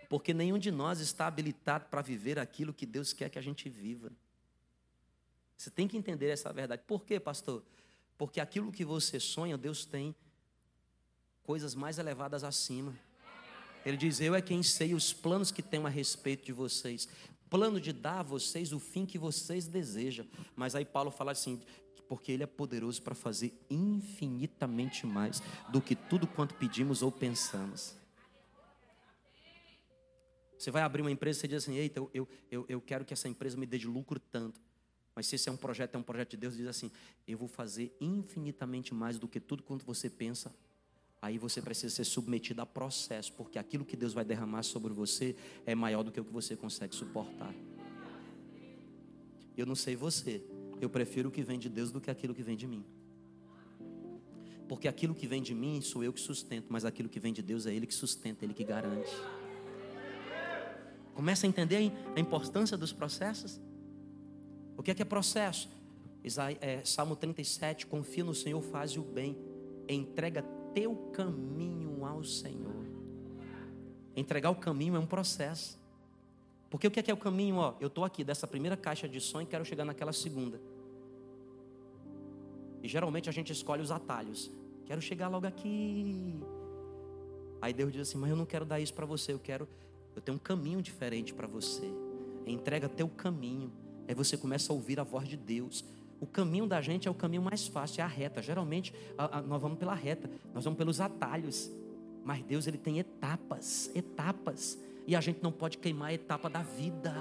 Porque 0.10 0.34
nenhum 0.34 0.58
de 0.58 0.71
nós 0.71 1.00
está 1.00 1.28
habilitado 1.28 1.86
para 1.86 2.02
viver 2.02 2.39
aquilo 2.39 2.73
que 2.73 2.86
Deus 2.86 3.13
quer 3.13 3.30
que 3.30 3.38
a 3.38 3.41
gente 3.41 3.69
viva. 3.69 4.12
Você 5.58 5.69
tem 5.69 5.88
que 5.88 5.97
entender 5.97 6.30
essa 6.30 6.54
verdade. 6.54 6.84
Por 6.86 7.04
quê, 7.04 7.19
pastor? 7.19 7.63
Porque 8.17 8.39
aquilo 8.39 8.71
que 8.71 8.86
você 8.86 9.19
sonha, 9.19 9.58
Deus 9.58 9.86
tem 9.86 10.15
coisas 11.43 11.76
mais 11.76 11.97
elevadas 11.97 12.43
acima. 12.43 12.95
Ele 13.86 13.97
diz: 13.97 14.21
Eu 14.21 14.36
é 14.36 14.41
quem 14.41 14.63
sei 14.63 14.93
os 14.93 15.13
planos 15.13 15.52
que 15.52 15.62
tenho 15.62 15.86
a 15.86 15.89
respeito 15.89 16.45
de 16.45 16.54
vocês 16.54 17.08
plano 17.50 17.80
de 17.80 17.93
dar 17.93 18.19
a 18.19 18.23
vocês 18.23 18.73
o 18.73 18.80
fim 18.80 19.06
que 19.06 19.17
vocês 19.17 19.67
desejam. 19.67 20.26
Mas 20.56 20.76
aí 20.76 20.86
Paulo 20.86 21.12
fala 21.12 21.32
assim: 21.32 21.62
porque 22.08 22.32
Ele 22.32 22.43
é 22.43 22.48
poderoso 22.48 23.02
para 23.02 23.15
fazer 23.15 23.54
infinitamente 23.70 25.06
mais 25.06 25.41
do 25.70 25.82
que 25.82 25.96
tudo 25.96 26.28
quanto 26.28 26.56
pedimos 26.56 27.02
ou 27.02 27.12
pensamos. 27.12 27.96
Você 30.58 30.72
vai 30.72 30.82
abrir 30.82 31.02
uma 31.02 31.12
empresa 31.12 31.46
e 31.46 31.50
diz 31.50 31.63
assim: 31.63 31.76
Eita, 31.76 32.00
eu, 32.13 32.28
eu, 32.50 32.65
eu 32.67 32.82
quero 32.82 33.06
que 33.06 33.13
essa 33.13 33.28
empresa 33.28 33.58
me 33.58 33.65
dê 33.65 33.78
de 33.78 33.88
lucro 33.88 34.20
tanto. 34.20 34.60
Mas 35.15 35.28
se 35.28 35.36
esse 35.36 35.50
é 35.50 35.52
um 35.52 35.58
projeto, 35.58 35.96
é 35.96 35.98
um 35.98 36.04
projeto 36.04 36.32
de 36.32 36.38
Deus, 36.38 36.56
diz 36.56 36.67
assim: 36.67 36.91
Eu 37.28 37.38
vou 37.38 37.48
fazer 37.48 37.96
infinitamente 38.02 38.93
mais 38.93 39.20
do 39.20 39.28
que 39.28 39.39
tudo 39.39 39.62
quanto 39.62 39.86
você 39.86 40.10
pensa 40.10 40.54
Aí 41.22 41.38
você 41.38 41.62
precisa 41.62 41.93
ser 41.93 42.06
submetido 42.06 42.62
a 42.62 42.65
processo, 42.65 43.34
porque 43.34 43.58
aquilo 43.58 43.84
que 43.84 43.98
Deus 43.98 44.13
vai 44.13 44.24
derramar 44.24 44.63
sobre 44.63 44.93
você 44.93 45.36
é 45.65 45.74
maior 45.74 46.04
do 46.04 46.12
que 46.12 46.20
o 46.20 46.26
que 46.26 46.32
você 46.32 46.56
consegue 46.56 46.96
suportar. 46.96 47.54
Eu 49.56 49.65
não 49.65 49.76
sei 49.76 49.96
você, 49.96 50.46
eu 50.79 50.89
prefiro 50.89 51.29
o 51.29 51.31
que 51.31 51.43
vem 51.43 51.57
de 51.57 51.69
Deus 51.69 51.91
do 51.91 51.99
que 51.99 52.09
aquilo 52.11 52.33
que 52.33 52.43
vem 52.43 52.55
de 52.55 52.67
mim. 52.67 52.85
Porque 54.67 54.87
aquilo 54.87 55.15
que 55.15 55.25
vem 55.25 55.41
de 55.41 55.55
mim 55.55 55.81
sou 55.81 56.03
eu 56.03 56.11
que 56.11 56.19
sustento, 56.19 56.67
mas 56.69 56.83
aquilo 56.83 57.07
que 57.07 57.19
vem 57.19 57.31
de 57.31 57.41
Deus 57.41 57.65
é 57.65 57.73
Ele 57.73 57.87
que 57.87 57.93
sustenta, 57.93 58.43
Ele 58.43 58.53
que 58.53 58.63
garante. 58.63 59.11
Começa 61.13 61.47
a 61.47 61.49
entender 61.49 61.91
a 62.15 62.19
importância 62.19 62.77
dos 62.77 62.93
processos? 62.93 63.59
O 64.75 64.83
que 64.83 64.91
é 64.91 64.93
que 64.93 65.01
é 65.01 65.05
processo? 65.05 65.69
É, 66.61 66.83
Salmo 66.83 67.15
37, 67.15 67.87
confia 67.87 68.23
no 68.23 68.35
Senhor, 68.35 68.61
faz 68.61 68.95
o 68.97 69.01
bem, 69.01 69.37
entrega 69.87 70.43
teu 70.73 70.95
caminho 71.13 72.05
ao 72.05 72.23
Senhor. 72.23 72.85
Entregar 74.15 74.49
o 74.49 74.55
caminho 74.55 74.95
é 74.95 74.99
um 74.99 75.05
processo. 75.05 75.79
Porque 76.69 76.88
o 76.88 76.91
que 76.91 76.99
é, 76.99 77.03
que 77.03 77.12
é 77.12 77.13
o 77.13 77.17
caminho? 77.17 77.58
Ó, 77.58 77.75
eu 77.80 77.88
estou 77.88 78.03
aqui 78.03 78.23
dessa 78.23 78.45
primeira 78.47 78.75
caixa 78.75 79.08
de 79.08 79.21
som 79.21 79.41
e 79.41 79.45
quero 79.45 79.63
chegar 79.63 79.86
naquela 79.86 80.12
segunda. 80.12 80.60
E 82.84 82.88
geralmente 82.88 83.30
a 83.30 83.32
gente 83.32 83.51
escolhe 83.51 83.82
os 83.82 83.91
atalhos. 83.91 84.51
Quero 84.86 85.01
chegar 85.01 85.27
logo 85.27 85.47
aqui. 85.47 86.39
Aí 87.62 87.73
Deus 87.73 87.91
diz 87.91 88.01
assim: 88.01 88.17
Mas 88.17 88.30
eu 88.30 88.36
não 88.36 88.45
quero 88.45 88.65
dar 88.65 88.80
isso 88.80 88.93
para 88.93 89.06
você. 89.06 89.34
Eu 89.34 89.39
quero, 89.39 89.67
eu 90.15 90.21
tenho 90.21 90.36
um 90.36 90.39
caminho 90.39 90.82
diferente 90.82 91.34
para 91.34 91.47
você. 91.47 91.86
Entrega 92.45 92.88
teu 92.88 93.08
caminho. 93.10 93.71
Aí 94.08 94.15
você 94.15 94.38
começa 94.38 94.71
a 94.71 94.75
ouvir 94.75 94.99
a 94.99 95.03
voz 95.03 95.27
de 95.27 95.36
Deus. 95.36 95.84
O 96.19 96.25
caminho 96.25 96.65
da 96.65 96.82
gente 96.82 97.08
é 97.08 97.12
o 97.12 97.13
caminho 97.13 97.41
mais 97.41 97.67
fácil, 97.67 98.01
é 98.01 98.03
a 98.03 98.08
reta. 98.08 98.41
Geralmente 98.41 98.93
a, 99.17 99.39
a, 99.39 99.41
nós 99.41 99.62
vamos 99.62 99.77
pela 99.77 99.93
reta, 99.93 100.30
nós 100.53 100.63
vamos 100.63 100.77
pelos 100.77 100.99
atalhos. 100.99 101.69
Mas 102.23 102.43
Deus 102.43 102.67
ele 102.67 102.77
tem 102.77 102.99
etapas, 102.99 103.91
etapas. 103.95 104.77
E 105.08 105.15
a 105.15 105.22
gente 105.22 105.41
não 105.41 105.54
pode 105.54 105.78
queimar 105.78 106.10
a 106.10 106.13
etapa 106.13 106.50
da 106.50 106.62
vida. 106.62 107.15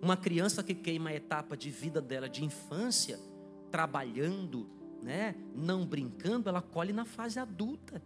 Uma 0.00 0.16
criança 0.16 0.62
que 0.62 0.74
queima 0.74 1.10
a 1.10 1.14
etapa 1.14 1.56
de 1.56 1.70
vida 1.70 2.00
dela, 2.00 2.26
de 2.26 2.42
infância, 2.42 3.20
trabalhando, 3.70 4.66
né, 5.02 5.34
não 5.54 5.84
brincando, 5.84 6.48
ela 6.48 6.62
colhe 6.62 6.92
na 6.92 7.04
fase 7.04 7.38
adulta. 7.38 8.02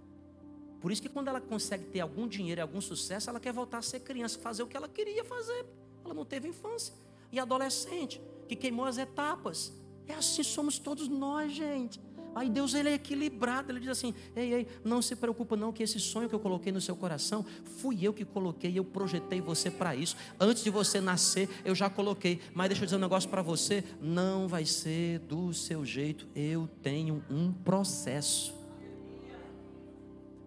Por 0.81 0.91
isso 0.91 1.01
que 1.01 1.09
quando 1.09 1.29
ela 1.29 1.41
consegue 1.41 1.85
ter 1.85 2.01
algum 2.01 2.27
dinheiro 2.27 2.61
e 2.61 2.63
algum 2.63 2.81
sucesso, 2.81 3.31
ela 3.31 3.41
quer 3.41 3.53
voltar 3.53 3.79
a 3.79 3.83
ser 3.83 4.01
criança, 4.01 4.39
fazer 4.39 4.65
o 4.65 4.67
que 4.67 4.77
ela 4.77 4.89
queria 4.89 5.25
fazer. 5.25 5.65
Ela 6.05 6.15
não 6.15 6.25
teve 6.25 6.49
infância. 6.49 6.95
E 7.31 7.39
adolescente, 7.39 8.21
que 8.49 8.57
queimou 8.57 8.87
as 8.87 8.99
etapas. 8.99 9.73
É 10.07 10.15
assim 10.15 10.43
somos 10.43 10.79
todos 10.79 11.09
nós, 11.09 11.53
gente. 11.53 12.01
Aí 12.35 12.49
Deus 12.49 12.75
ele 12.75 12.89
é 12.89 12.95
equilibrado, 12.95 13.73
ele 13.73 13.81
diz 13.81 13.89
assim: 13.89 14.15
"Ei, 14.37 14.55
ei, 14.55 14.67
não 14.85 15.03
se 15.03 15.17
preocupa 15.17 15.57
não 15.57 15.73
que 15.73 15.83
esse 15.83 15.99
sonho 15.99 16.29
que 16.29 16.35
eu 16.35 16.41
coloquei 16.41 16.73
no 16.73 16.81
seu 16.81 16.95
coração, 16.95 17.45
fui 17.79 17.99
eu 18.03 18.13
que 18.13 18.25
coloquei, 18.25 18.79
eu 18.79 18.85
projetei 18.85 19.41
você 19.41 19.71
para 19.71 19.95
isso. 19.95 20.17
Antes 20.39 20.63
de 20.63 20.71
você 20.71 21.01
nascer, 21.01 21.49
eu 21.65 21.75
já 21.75 21.91
coloquei. 21.91 22.41
Mas 22.55 22.69
deixa 22.69 22.83
eu 22.83 22.87
dizer 22.87 22.97
um 22.97 23.01
negócio 23.01 23.29
para 23.29 23.43
você, 23.43 23.85
não 24.01 24.47
vai 24.47 24.65
ser 24.65 25.21
do 25.21 25.53
seu 25.53 25.85
jeito. 25.85 26.27
Eu 26.35 26.69
tenho 26.83 27.25
um 27.31 27.53
processo. 27.53 28.59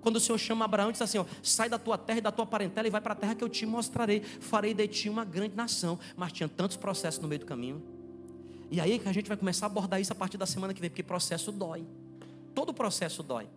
Quando 0.02 0.16
o 0.16 0.20
Senhor 0.20 0.38
chama 0.38 0.66
Abraão, 0.66 0.92
diz 0.92 1.02
assim: 1.02 1.20
ó, 1.20 1.26
sai 1.44 1.70
da 1.70 1.78
tua 1.78 1.98
terra 1.98 2.18
e 2.18 2.22
da 2.22 2.32
tua 2.32 2.46
parentela 2.46 2.88
e 2.88 2.92
vai 2.92 3.00
para 3.00 3.14
a 3.14 3.16
terra 3.16 3.36
que 3.36 3.44
eu 3.44 3.50
te 3.50 3.66
mostrarei. 3.66 4.22
Farei 4.22 4.74
de 4.74 4.88
ti 4.88 5.10
uma 5.10 5.24
grande 5.24 5.56
nação. 5.56 6.00
Mas 6.16 6.32
tinha 6.32 6.50
tantos 6.50 6.76
processos 6.76 7.22
no 7.22 7.28
meio 7.28 7.40
do 7.40 7.46
caminho. 7.46 7.82
E 8.72 8.80
aí 8.80 8.98
que 8.98 9.10
a 9.10 9.12
gente 9.12 9.28
vai 9.28 9.36
começar 9.36 9.66
a 9.66 9.68
abordar 9.68 10.00
isso 10.00 10.14
a 10.14 10.16
partir 10.16 10.38
da 10.38 10.46
semana 10.46 10.74
que 10.74 10.80
vem, 10.80 10.90
porque 10.90 11.04
processo 11.04 11.52
dói. 11.52 11.86
Todo 12.56 12.74
processo 12.74 13.22
dói. 13.22 13.50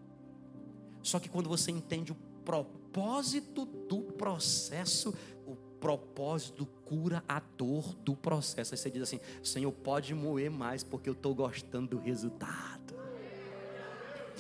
Só 1.05 1.20
que 1.20 1.29
quando 1.29 1.48
você 1.48 1.70
entende 1.70 2.11
o 2.11 2.16
propósito 2.44 3.64
do 3.64 4.00
processo, 4.03 5.14
o 5.46 5.55
propósito 5.79 6.66
cura 6.85 7.22
a 7.29 7.40
dor 7.57 7.94
do 7.96 8.16
processo. 8.16 8.74
Aí 8.74 8.79
você 8.79 8.90
diz 8.90 9.03
assim: 9.03 9.20
Senhor, 9.40 9.70
pode 9.70 10.12
moer 10.14 10.50
mais, 10.50 10.83
porque 10.83 11.09
eu 11.09 11.12
estou 11.12 11.33
gostando 11.33 11.96
do 11.96 11.98
resultado. 11.98 12.94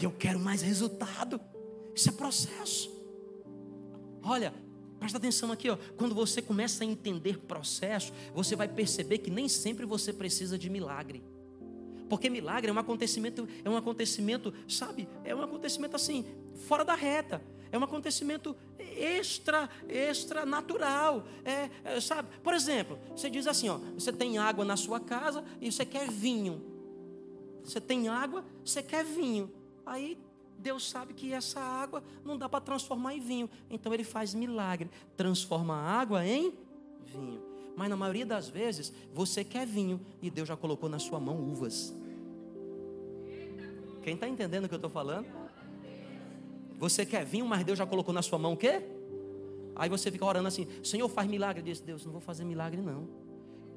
E 0.00 0.04
eu 0.04 0.10
quero 0.10 0.40
mais 0.40 0.60
resultado. 0.60 1.40
Isso 1.94 2.08
é 2.08 2.12
processo. 2.12 2.92
Olha, 4.24 4.52
presta 4.98 5.18
atenção 5.18 5.52
aqui, 5.52 5.68
ó. 5.68 5.76
Quando 5.96 6.14
você 6.14 6.40
começa 6.40 6.84
a 6.84 6.86
entender 6.86 7.38
processo, 7.38 8.12
você 8.34 8.56
vai 8.56 8.68
perceber 8.68 9.18
que 9.18 9.30
nem 9.30 9.48
sempre 9.48 9.84
você 9.84 10.12
precisa 10.12 10.58
de 10.58 10.70
milagre. 10.70 11.22
Porque 12.08 12.28
milagre 12.28 12.70
é 12.70 12.74
um 12.74 12.78
acontecimento, 12.78 13.48
é 13.64 13.68
um 13.68 13.76
acontecimento, 13.76 14.52
sabe? 14.68 15.08
É 15.24 15.34
um 15.34 15.42
acontecimento 15.42 15.96
assim, 15.96 16.24
fora 16.66 16.84
da 16.84 16.94
reta. 16.94 17.42
É 17.72 17.78
um 17.78 17.82
acontecimento 17.82 18.54
extra, 18.78 19.68
extra 19.88 20.46
natural. 20.46 21.26
É, 21.44 21.70
é, 21.82 22.00
sabe? 22.00 22.28
Por 22.42 22.54
exemplo, 22.54 22.98
você 23.16 23.28
diz 23.28 23.46
assim, 23.46 23.68
ó, 23.68 23.78
você 23.98 24.12
tem 24.12 24.38
água 24.38 24.64
na 24.64 24.76
sua 24.76 25.00
casa 25.00 25.44
e 25.60 25.72
você 25.72 25.84
quer 25.84 26.08
vinho. 26.08 26.62
Você 27.64 27.80
tem 27.80 28.08
água, 28.08 28.44
você 28.64 28.82
quer 28.82 29.04
vinho. 29.04 29.50
Aí 29.84 30.16
Deus 30.58 30.88
sabe 30.88 31.12
que 31.12 31.32
essa 31.32 31.60
água 31.60 32.02
não 32.24 32.38
dá 32.38 32.48
para 32.48 32.60
transformar 32.60 33.14
em 33.14 33.20
vinho. 33.20 33.50
Então 33.68 33.92
ele 33.92 34.04
faz 34.04 34.34
milagre, 34.34 34.90
transforma 35.16 35.74
a 35.74 36.00
água 36.00 36.26
em 36.26 36.52
vinho. 37.04 37.42
Mas 37.76 37.90
na 37.90 37.96
maioria 37.96 38.24
das 38.24 38.48
vezes, 38.48 38.92
você 39.12 39.44
quer 39.44 39.66
vinho 39.66 40.00
e 40.22 40.30
Deus 40.30 40.48
já 40.48 40.56
colocou 40.56 40.88
na 40.88 40.98
sua 40.98 41.18
mão 41.18 41.40
uvas. 41.40 41.94
Quem 44.02 44.14
está 44.14 44.28
entendendo 44.28 44.64
o 44.64 44.68
que 44.68 44.74
eu 44.74 44.78
estou 44.78 44.90
falando? 44.90 45.26
Você 46.78 47.06
quer 47.06 47.24
vinho, 47.24 47.46
mas 47.46 47.64
Deus 47.64 47.78
já 47.78 47.86
colocou 47.86 48.12
na 48.12 48.22
sua 48.22 48.38
mão 48.38 48.52
o 48.52 48.56
quê? 48.56 48.82
Aí 49.74 49.88
você 49.88 50.10
fica 50.10 50.24
orando 50.24 50.46
assim: 50.46 50.66
Senhor, 50.82 51.08
faz 51.08 51.28
milagre. 51.28 51.62
Diz 51.62 51.80
Deus, 51.80 52.04
não 52.04 52.12
vou 52.12 52.20
fazer 52.20 52.44
milagre 52.44 52.80
não. 52.80 53.08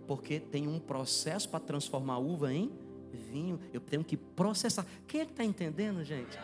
Porque 0.06 0.40
tem 0.40 0.68
um 0.68 0.80
processo 0.80 1.50
para 1.50 1.60
transformar 1.60 2.16
a 2.16 2.20
uva 2.20 2.54
em 2.54 2.72
vinho. 3.12 3.60
Eu 3.74 3.82
tenho 3.82 4.04
que 4.04 4.16
processar. 4.16 4.86
Quem 5.08 5.22
é 5.22 5.26
que 5.26 5.32
está 5.32 5.44
entendendo, 5.44 6.04
gente? 6.04 6.38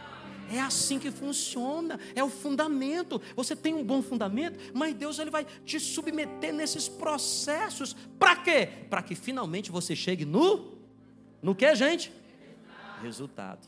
É 0.54 0.62
assim 0.62 1.00
que 1.00 1.10
funciona, 1.10 2.00
é 2.14 2.24
o 2.24 2.30
fundamento. 2.30 3.20
Você 3.36 3.56
tem 3.56 3.74
um 3.74 3.84
bom 3.84 4.04
fundamento, 4.04 4.60
mas 4.72 4.94
Deus 4.94 5.18
ele 5.18 5.32
vai 5.32 5.48
te 5.66 5.80
submeter 5.80 6.54
nesses 6.54 6.88
processos. 6.88 7.96
Para 8.20 8.36
quê? 8.36 8.70
Para 8.88 9.02
que 9.02 9.16
finalmente 9.16 9.72
você 9.72 9.96
chegue 9.96 10.26
no 10.26 10.78
no 11.42 11.56
que, 11.56 11.74
gente? 11.74 12.14
Resultado. 13.02 13.68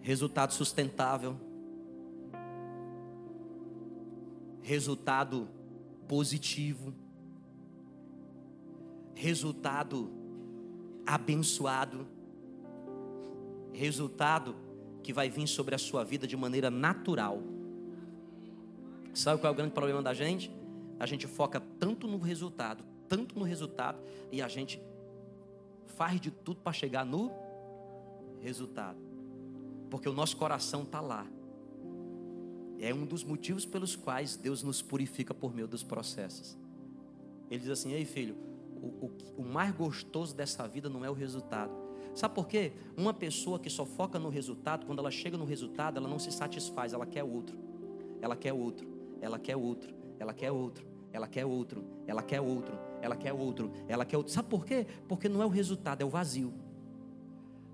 Resultado 0.00 0.54
sustentável. 0.54 1.36
Resultado 4.62 5.48
positivo. 6.06 6.94
Resultado 9.16 10.12
abençoado. 11.04 12.19
Resultado 13.72 14.54
que 15.02 15.12
vai 15.12 15.28
vir 15.28 15.46
sobre 15.46 15.74
a 15.74 15.78
sua 15.78 16.04
vida 16.04 16.26
de 16.26 16.36
maneira 16.36 16.70
natural. 16.70 17.42
Sabe 19.14 19.40
qual 19.40 19.50
é 19.50 19.54
o 19.54 19.56
grande 19.56 19.72
problema 19.72 20.02
da 20.02 20.14
gente? 20.14 20.50
A 20.98 21.06
gente 21.06 21.26
foca 21.26 21.60
tanto 21.78 22.06
no 22.06 22.18
resultado, 22.18 22.84
tanto 23.08 23.38
no 23.38 23.44
resultado, 23.44 23.98
e 24.30 24.42
a 24.42 24.48
gente 24.48 24.80
faz 25.96 26.20
de 26.20 26.30
tudo 26.30 26.60
para 26.60 26.72
chegar 26.72 27.04
no 27.04 27.30
resultado. 28.40 28.98
Porque 29.90 30.08
o 30.08 30.12
nosso 30.12 30.36
coração 30.36 30.82
está 30.82 31.00
lá. 31.00 31.26
É 32.78 32.94
um 32.94 33.04
dos 33.04 33.24
motivos 33.24 33.66
pelos 33.66 33.96
quais 33.96 34.36
Deus 34.36 34.62
nos 34.62 34.80
purifica 34.80 35.34
por 35.34 35.54
meio 35.54 35.68
dos 35.68 35.82
processos. 35.82 36.56
Ele 37.50 37.60
diz 37.60 37.70
assim: 37.70 37.92
Ei 37.92 38.04
filho, 38.04 38.36
o, 38.76 39.06
o, 39.06 39.12
o 39.38 39.42
mais 39.42 39.74
gostoso 39.74 40.34
dessa 40.34 40.66
vida 40.66 40.88
não 40.88 41.04
é 41.04 41.10
o 41.10 41.12
resultado. 41.12 41.89
Sabe 42.14 42.34
por 42.34 42.46
quê? 42.46 42.72
Uma 42.96 43.14
pessoa 43.14 43.58
que 43.58 43.70
só 43.70 43.84
foca 43.84 44.18
no 44.18 44.28
resultado, 44.28 44.86
quando 44.86 44.98
ela 44.98 45.10
chega 45.10 45.36
no 45.36 45.44
resultado, 45.44 45.96
ela 45.96 46.08
não 46.08 46.18
se 46.18 46.30
satisfaz, 46.32 46.92
ela 46.92 47.06
quer 47.06 47.24
outro. 47.24 47.58
Ela 48.20 48.36
quer 48.36 48.52
outro, 48.52 48.86
ela 49.20 49.38
quer 49.38 49.56
outro, 49.56 49.94
ela 50.18 50.34
quer 50.34 50.50
outro, 50.50 50.86
ela 51.12 51.26
quer 51.26 51.44
outro, 51.44 51.84
ela 52.06 52.22
quer 52.22 52.40
outro, 52.40 52.78
ela 53.00 53.16
quer 53.16 53.32
outro, 53.32 53.72
ela 53.88 54.04
quer 54.04 54.16
outro. 54.16 54.32
Sabe 54.32 54.48
por 54.48 54.64
quê? 54.64 54.86
Porque 55.08 55.28
não 55.28 55.42
é 55.42 55.46
o 55.46 55.48
resultado, 55.48 56.02
é 56.02 56.04
o 56.04 56.10
vazio. 56.10 56.52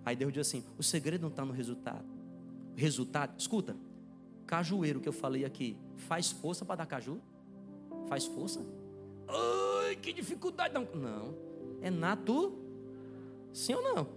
Aí 0.05 0.15
Deus 0.15 0.33
diz 0.33 0.47
assim: 0.47 0.65
o 0.79 0.83
segredo 0.83 1.23
não 1.23 1.29
está 1.29 1.45
no 1.45 1.53
resultado. 1.53 2.05
Resultado, 2.77 3.35
escuta, 3.39 3.77
cajueiro 4.47 5.01
que 5.01 5.09
eu 5.09 5.13
falei 5.13 5.45
aqui, 5.45 5.77
faz 5.97 6.31
força 6.31 6.65
para 6.65 6.77
dar 6.77 6.87
caju? 6.87 7.21
Faz 8.07 8.27
força? 8.27 8.65
Ai, 9.27 9.97
que 9.97 10.13
dificuldade. 10.13 10.73
Não, 10.75 10.85
não. 10.95 11.35
é 11.81 11.91
nato. 11.91 12.57
Sim 13.53 13.75
ou 13.75 13.83
não? 13.83 14.09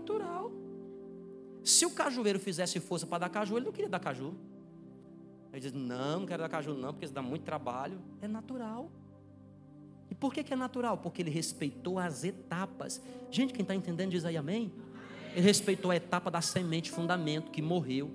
Natural. 0.00 0.50
Se 1.62 1.84
o 1.84 1.90
cajueiro 1.90 2.38
fizesse 2.38 2.80
força 2.80 3.06
para 3.06 3.18
dar 3.18 3.28
caju, 3.28 3.56
ele 3.56 3.66
não 3.66 3.72
queria 3.72 3.88
dar 3.88 4.00
caju. 4.00 4.34
Ele 5.52 5.60
diz: 5.60 5.72
Não, 5.72 6.20
não 6.20 6.26
quero 6.26 6.42
dar 6.42 6.48
caju, 6.48 6.74
não, 6.74 6.92
porque 6.92 7.04
isso 7.04 7.14
dá 7.14 7.22
muito 7.22 7.42
trabalho. 7.42 8.00
É 8.20 8.28
natural. 8.28 8.90
E 10.10 10.14
por 10.14 10.32
que, 10.32 10.42
que 10.42 10.52
é 10.52 10.56
natural? 10.56 10.98
Porque 10.98 11.22
ele 11.22 11.30
respeitou 11.30 11.98
as 11.98 12.24
etapas. 12.24 13.00
Gente, 13.30 13.52
quem 13.52 13.62
está 13.62 13.74
entendendo 13.74 14.10
diz 14.10 14.24
aí 14.24 14.36
amém. 14.36 14.72
Ele 15.32 15.42
respeitou 15.42 15.90
a 15.90 15.96
etapa 15.96 16.30
da 16.30 16.40
semente, 16.40 16.90
fundamento, 16.90 17.50
que 17.50 17.62
morreu. 17.62 18.10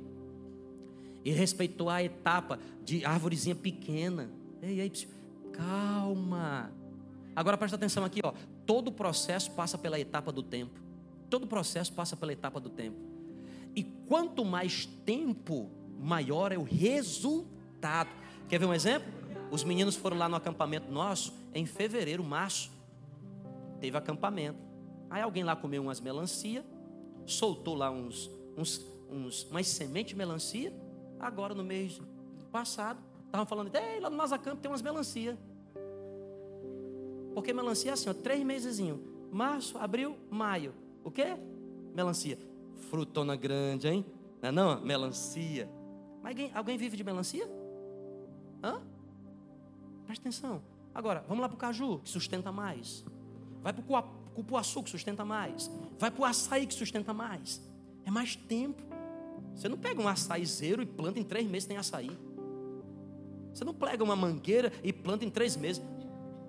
Ele 1.24 1.36
respeitou 1.36 1.90
a 1.90 2.04
etapa 2.04 2.60
de 2.84 3.06
árvorezinha 3.06 3.56
pequena. 3.56 4.30
Ei, 4.62 4.82
ei, 4.82 4.92
calma. 5.54 6.72
Agora 7.34 7.58
presta 7.58 7.78
atenção 7.78 8.04
aqui, 8.04 8.20
ó. 8.24 8.34
Todo 8.66 8.92
processo 8.92 9.52
passa 9.52 9.78
pela 9.78 10.00
etapa 10.00 10.32
do 10.32 10.44
tempo. 10.44 10.85
Todo 11.30 11.48
processo 11.48 11.94
passa 11.94 12.16
pela 12.16 12.34
etapa 12.34 12.60
do 12.60 12.70
tempo. 12.70 12.98
E 13.76 13.84
quanto 13.84 14.46
mais 14.46 14.86
tempo, 14.86 15.70
maior 16.00 16.52
é 16.52 16.58
o 16.58 16.64
resultado. 16.64 18.10
Quer 18.48 18.60
ver 18.60 18.66
um 18.66 18.74
exemplo? 18.74 19.12
Os 19.52 19.64
meninos 19.64 19.96
foram 19.96 20.18
lá 20.18 20.30
no 20.30 20.36
acampamento 20.36 20.92
nosso 20.92 21.34
em 21.54 21.66
fevereiro, 21.66 22.24
março. 22.24 22.72
Teve 23.80 23.98
acampamento. 23.98 24.60
Aí 25.10 25.22
alguém 25.22 25.44
lá 25.44 25.56
comeu 25.56 25.82
umas 25.82 26.00
melancia, 26.00 26.66
soltou 27.26 27.76
lá 27.76 27.92
uns, 27.92 28.30
uns, 28.58 28.86
uns 29.10 29.44
umas 29.44 29.68
sementes 29.68 30.10
de 30.10 30.16
melancia. 30.16 30.74
Agora 31.20 31.54
no 31.54 31.64
mês 31.64 32.02
passado, 32.52 33.00
estavam 33.26 33.46
falando, 33.46 33.76
Ei, 33.76 34.00
lá 34.00 34.10
no 34.10 34.18
Mazacampo 34.18 34.62
tem 34.62 34.72
umas 34.72 34.82
melancia. 34.82 35.38
Porque 37.34 37.52
melancia 37.52 37.92
é 37.92 37.94
assim, 37.94 38.10
ó, 38.10 38.14
três 38.14 38.42
mesezinho. 38.44 39.04
Março, 39.32 39.78
abril, 39.78 40.18
maio. 40.30 40.74
O 41.06 41.12
quê? 41.12 41.38
Melancia. 41.94 42.38
Frutona 42.90 43.36
grande, 43.36 43.88
hein? 43.88 44.04
Não 44.42 44.50
é 44.50 44.52
não? 44.52 44.82
Melancia. 44.82 45.70
Mas 46.22 46.32
alguém, 46.32 46.52
alguém 46.54 46.78
vive 46.78 46.98
de 46.98 47.04
melancia? 47.04 47.48
Hã? 48.64 48.82
Presta 50.06 50.24
atenção. 50.24 50.64
Agora, 50.94 51.24
vamos 51.28 51.42
lá 51.42 51.48
para 51.48 51.56
o 51.56 51.60
caju, 51.60 52.00
que 52.00 52.10
sustenta 52.10 52.52
mais. 52.52 53.06
Vai 53.62 53.72
para 53.72 53.84
o 53.84 54.04
cupuaçu, 54.34 54.82
que 54.82 54.90
sustenta 54.90 55.24
mais. 55.24 55.70
Vai 56.00 56.10
para 56.10 56.22
o 56.22 56.26
açaí, 56.26 56.66
que 56.66 56.74
sustenta 56.74 57.14
mais. 57.14 57.62
É 58.04 58.10
mais 58.10 58.36
tempo. 58.36 58.82
Você 59.56 59.70
não 59.70 59.78
pega 59.78 60.02
um 60.02 60.08
açaizeiro 60.08 60.82
e 60.82 60.86
planta 60.88 61.20
em 61.20 61.24
três 61.24 61.48
meses, 61.48 61.68
tem 61.68 61.78
açaí. 61.78 62.12
Você 63.54 63.64
não 63.64 63.74
pega 63.74 64.04
uma 64.04 64.16
mangueira 64.16 64.74
e 64.84 64.92
planta 64.92 65.24
em 65.24 65.30
três 65.30 65.56
meses. 65.56 65.82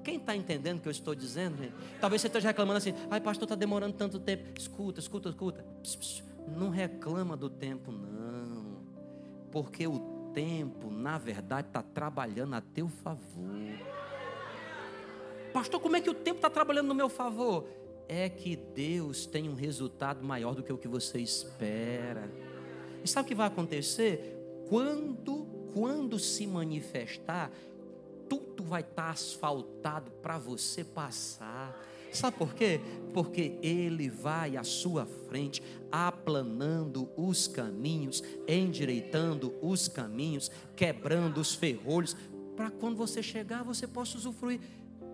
Quem 0.07 0.19
está 0.19 0.37
entendendo 0.37 0.79
o 0.79 0.81
que 0.81 0.87
eu 0.87 0.93
estou 0.93 1.17
dizendo, 1.17 1.59
gente? 1.59 1.75
Talvez 2.01 2.23
você 2.23 2.29
esteja 2.29 2.47
reclamando 2.47 2.79
assim, 2.79 2.95
ai 3.11 3.21
pastor, 3.21 3.43
está 3.43 3.57
demorando 3.57 3.95
tanto 3.95 4.21
tempo. 4.21 4.57
Escuta, 4.57 5.01
escuta, 5.01 5.31
escuta. 5.31 5.65
Pss, 5.83 5.97
pss, 5.97 6.25
não 6.47 6.71
reclama 6.71 7.37
do 7.37 7.51
tempo, 7.51 7.91
não 7.91 8.37
porque 9.51 9.87
o 9.87 10.31
tempo, 10.33 10.91
na 10.91 11.19
verdade, 11.19 11.69
está 11.69 11.83
trabalhando 11.83 12.55
a 12.55 12.61
teu 12.61 12.89
favor. 12.89 13.51
Pastor, 15.53 15.81
como 15.81 15.97
é 15.97 16.01
que 16.01 16.11
o 16.11 16.15
tempo 16.15 16.37
está 16.37 16.51
trabalhando 16.51 16.87
no 16.87 16.95
meu 16.95 17.09
favor? 17.09 17.67
É 18.07 18.29
que 18.29 18.55
Deus 18.55 19.27
tem 19.27 19.49
um 19.49 19.55
resultado 19.55 20.23
maior 20.23 20.55
do 20.55 20.63
que 20.63 20.73
o 20.73 20.79
que 20.79 20.87
você 20.87 21.19
espera. 21.19 22.31
E 23.03 23.09
sabe 23.09 23.25
o 23.25 23.29
que 23.29 23.35
vai 23.35 23.49
acontecer? 23.49 24.65
Quando, 24.69 25.47
quando 25.73 26.17
se 26.19 26.47
manifestar, 26.47 27.51
tudo 28.29 28.63
vai 28.65 28.83
estar 28.83 29.05
tá 29.05 29.11
asfaltado 29.11 30.11
para 30.23 30.39
você 30.39 30.85
passar. 30.85 31.75
Sabe 32.13 32.37
por 32.39 32.55
quê? 32.55 32.81
Porque 33.13 33.59
Ele 33.63 34.09
vai 34.09 34.57
à 34.57 34.65
sua 34.65 35.05
frente, 35.05 35.63
aplanando 35.93 37.09
os 37.17 37.47
caminhos, 37.47 38.23
endireitando 38.49 39.55
os 39.61 39.87
caminhos, 39.87 40.51
quebrando 40.75 41.41
os 41.41 41.55
ferrolhos, 41.55 42.17
para 42.57 42.71
quando 42.71 42.97
você 42.97 43.23
chegar 43.23 43.63
você 43.63 43.87
possa 43.87 44.17
usufruir. 44.17 44.61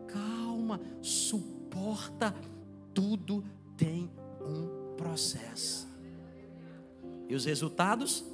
Calma, 0.06 0.80
suporta, 1.00 2.34
tudo 2.94 3.44
tem 3.76 4.10
um 4.40 4.94
processo. 4.96 5.88
E 7.28 7.34
os 7.34 7.44
resultados? 7.44 8.24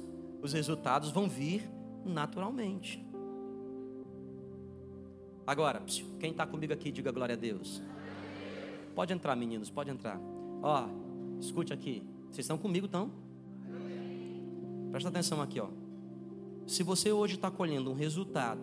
Os 0.41 0.53
resultados 0.53 1.11
vão 1.11 1.27
vir 1.27 1.67
naturalmente. 2.05 3.08
Agora, 5.49 5.81
quem 6.19 6.29
está 6.29 6.45
comigo 6.45 6.71
aqui, 6.71 6.91
diga 6.91 7.11
glória 7.11 7.33
a 7.33 7.35
Deus. 7.35 7.81
Pode 8.93 9.11
entrar, 9.13 9.35
meninos, 9.35 9.67
pode 9.67 9.89
entrar. 9.89 10.21
Ó, 10.61 10.87
escute 11.39 11.73
aqui. 11.73 12.03
Vocês 12.25 12.45
estão 12.45 12.55
comigo, 12.55 12.85
então? 12.85 13.09
Presta 14.91 15.09
atenção 15.09 15.41
aqui, 15.41 15.59
ó. 15.59 15.69
Se 16.67 16.83
você 16.83 17.11
hoje 17.11 17.33
está 17.33 17.49
colhendo 17.49 17.89
um 17.89 17.95
resultado 17.95 18.61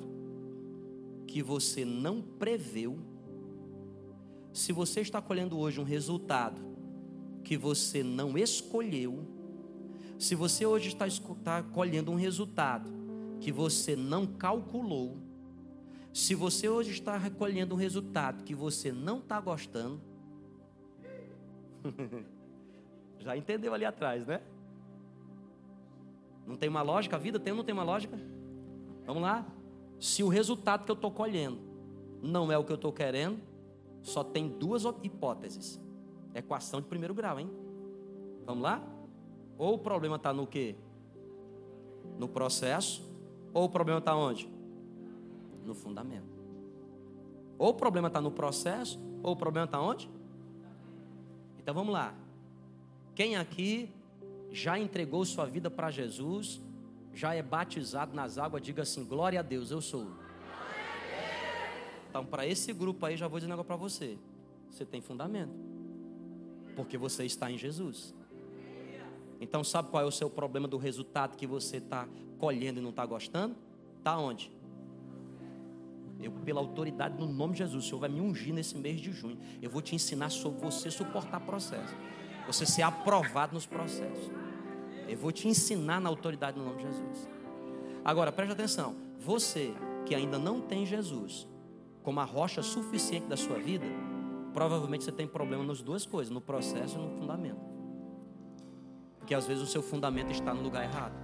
que 1.26 1.43
você 1.43 1.84
não 1.84 2.22
preveu, 2.22 2.97
se 4.53 4.72
você 4.72 5.01
está 5.01 5.20
colhendo 5.20 5.59
hoje 5.59 5.80
um 5.80 5.84
resultado 5.84 6.62
que 7.43 7.57
você 7.57 8.05
não 8.05 8.39
escolheu, 8.39 9.26
se 10.20 10.37
você 10.37 10.64
hoje 10.64 10.91
está, 10.91 11.09
está 11.09 11.64
colhendo 11.64 12.12
um 12.12 12.16
resultado 12.16 12.89
que 13.41 13.51
você 13.51 13.97
não 13.97 14.24
calculou, 14.24 15.26
se 16.17 16.35
você 16.35 16.69
hoje 16.69 16.93
está 16.93 17.17
recolhendo 17.17 17.75
um 17.75 17.79
resultado 17.79 18.43
que 18.43 18.55
você 18.55 18.91
não 18.91 19.19
está 19.19 19.41
gostando, 19.41 20.01
Já 23.21 23.37
entendeu 23.37 23.75
ali 23.75 23.85
atrás, 23.85 24.27
né? 24.27 24.41
Não 26.47 26.57
tem 26.57 26.69
uma 26.69 26.83
lógica? 26.83 27.17
A 27.17 27.19
vida 27.19 27.41
tem 27.41 27.53
ou 27.53 27.57
não 27.57 27.64
tem 27.64 27.73
uma 27.73 27.83
lógica? 27.83 28.17
Vamos 29.05 29.23
lá? 29.23 29.47
Se 29.99 30.23
o 30.23 30.29
resultado 30.29 30.85
que 30.85 30.91
eu 30.91 30.95
estou 30.95 31.11
colhendo 31.11 31.59
não 32.23 32.51
é 32.51 32.57
o 32.57 32.64
que 32.64 32.73
eu 32.73 32.77
estou 32.77 32.93
querendo, 32.93 33.41
só 34.03 34.23
tem 34.23 34.49
duas 34.49 34.85
hipóteses. 35.03 35.81
Equação 36.35 36.81
de 36.81 36.87
primeiro 36.87 37.14
grau, 37.14 37.41
hein? 37.41 37.51
Vamos 38.45 38.62
lá? 38.62 38.83
Ou 39.59 39.75
o 39.75 39.79
problema 39.79 40.17
está 40.17 40.33
no 40.33 40.47
quê? 40.47 40.77
No 42.19 42.29
processo, 42.29 43.03
ou 43.53 43.64
o 43.64 43.69
problema 43.69 43.99
está 43.99 44.14
onde? 44.14 44.56
No 45.67 45.75
fundamento. 45.75 46.39
Ou 47.59 47.71
o 47.71 47.75
problema 47.75 48.09
está 48.09 48.21
no 48.21 48.31
processo, 48.31 48.99
ou 49.23 49.33
o 49.33 49.37
problema 49.37 49.64
está 49.64 49.81
onde? 49.81 50.09
Então 51.59 51.75
vamos 51.75 51.93
lá. 51.93 52.14
Quem 53.14 53.37
aqui 53.37 53.91
já 54.53 54.79
entregou 54.79 55.25
sua 55.25 55.47
vida 55.47 55.71
para 55.71 55.91
Jesus, 55.91 56.62
já 57.12 57.35
é 57.35 57.43
batizado 57.43 58.14
nas 58.14 58.39
águas, 58.39 58.62
diga 58.62 58.83
assim: 58.83 59.05
glória 59.05 59.41
a 59.41 59.43
Deus, 59.43 59.71
eu 59.71 59.81
sou. 59.81 60.07
Então, 62.09 62.25
para 62.25 62.47
esse 62.47 62.73
grupo 62.73 63.05
aí, 63.05 63.17
já 63.17 63.27
vou 63.27 63.39
dizer 63.39 63.47
um 63.47 63.51
negócio 63.51 63.67
para 63.67 63.77
você: 63.77 64.17
você 64.71 64.85
tem 64.85 65.01
fundamento, 65.01 65.53
porque 66.75 66.97
você 66.97 67.25
está 67.25 67.51
em 67.51 67.59
Jesus. 67.59 68.14
Então, 69.41 69.62
sabe 69.62 69.91
qual 69.91 70.03
é 70.03 70.07
o 70.07 70.11
seu 70.11 70.31
problema 70.31 70.67
do 70.67 70.79
resultado 70.79 71.37
que 71.37 71.47
você 71.47 71.77
está 71.77 72.09
colhendo 72.39 72.79
e 72.79 72.83
não 72.83 72.91
está 72.91 73.05
gostando? 73.05 73.55
Está 73.99 74.17
onde? 74.19 74.51
Eu, 76.21 76.33
pela 76.33 76.61
autoridade 76.61 77.19
no 77.19 77.27
nome 77.27 77.53
de 77.53 77.59
Jesus, 77.59 77.85
o 77.85 77.87
Senhor 77.87 78.01
vai 78.01 78.09
me 78.09 78.21
ungir 78.21 78.55
nesse 78.55 78.77
mês 78.77 79.01
de 79.01 79.12
junho. 79.12 79.39
Eu 79.61 79.71
vou 79.71 79.83
te 79.83 79.95
ensinar 79.95 80.31
sobre 80.31 80.61
você 80.61 80.91
suportar 80.91 81.41
processo. 81.41 81.95
Você 82.47 82.64
ser 82.64 82.83
aprovado 82.83 83.55
nos 83.55 83.67
processos. 83.67 84.31
Eu 85.09 85.17
vou 85.17 85.31
te 85.31 85.47
ensinar 85.47 86.01
na 86.01 86.09
autoridade 86.09 86.59
no 86.59 86.64
nome 86.64 86.79
de 86.79 86.83
Jesus. 86.85 87.29
Agora, 88.05 88.33
preste 88.33 88.53
atenção. 88.53 88.97
Você 89.19 89.75
que 90.05 90.14
ainda 90.14 90.39
não 90.39 90.61
tem 90.61 90.87
Jesus 90.87 91.47
como 92.03 92.21
a 92.21 92.25
rocha 92.25 92.62
suficiente 92.62 93.27
da 93.27 93.37
sua 93.37 93.59
vida, 93.59 93.85
provavelmente 94.55 95.05
você 95.05 95.12
tem 95.12 95.27
problema 95.27 95.64
nas 95.64 95.83
duas 95.83 96.07
coisas, 96.07 96.33
no 96.33 96.41
processo 96.41 96.97
e 96.97 97.01
no 97.01 97.11
fundamento. 97.11 97.61
Porque 99.19 99.35
às 99.35 99.45
vezes 99.45 99.62
o 99.62 99.67
seu 99.67 99.83
fundamento 99.83 100.31
está 100.31 100.55
no 100.55 100.62
lugar 100.62 100.85
errado. 100.85 101.14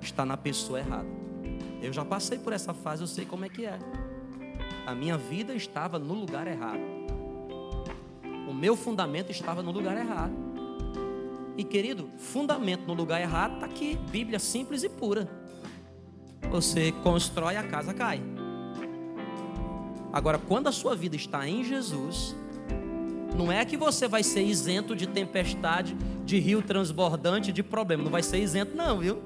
Está 0.00 0.24
na 0.26 0.36
pessoa 0.36 0.80
errada. 0.80 1.08
Eu 1.84 1.92
já 1.92 2.02
passei 2.02 2.38
por 2.38 2.54
essa 2.54 2.72
fase, 2.72 3.02
eu 3.02 3.06
sei 3.06 3.26
como 3.26 3.44
é 3.44 3.48
que 3.50 3.66
é. 3.66 3.78
A 4.86 4.94
minha 4.94 5.18
vida 5.18 5.54
estava 5.54 5.98
no 5.98 6.14
lugar 6.14 6.46
errado. 6.46 6.80
O 8.48 8.54
meu 8.54 8.74
fundamento 8.74 9.30
estava 9.30 9.62
no 9.62 9.70
lugar 9.70 9.94
errado. 9.94 10.32
E 11.58 11.62
querido, 11.62 12.08
fundamento 12.16 12.86
no 12.86 12.94
lugar 12.94 13.20
errado 13.20 13.56
está 13.56 13.66
aqui, 13.66 13.98
Bíblia 14.10 14.38
simples 14.38 14.82
e 14.82 14.88
pura. 14.88 15.28
Você 16.50 16.90
constrói, 17.02 17.56
a 17.56 17.62
casa 17.62 17.92
cai. 17.92 18.22
Agora, 20.10 20.38
quando 20.38 20.68
a 20.68 20.72
sua 20.72 20.96
vida 20.96 21.16
está 21.16 21.46
em 21.46 21.64
Jesus, 21.64 22.34
não 23.36 23.52
é 23.52 23.62
que 23.64 23.76
você 23.76 24.08
vai 24.08 24.22
ser 24.22 24.42
isento 24.42 24.96
de 24.96 25.06
tempestade, 25.06 25.94
de 26.24 26.38
rio 26.38 26.62
transbordante, 26.62 27.52
de 27.52 27.62
problema. 27.62 28.02
Não 28.02 28.10
vai 28.10 28.22
ser 28.22 28.38
isento, 28.38 28.74
não, 28.74 29.00
viu? 29.00 29.22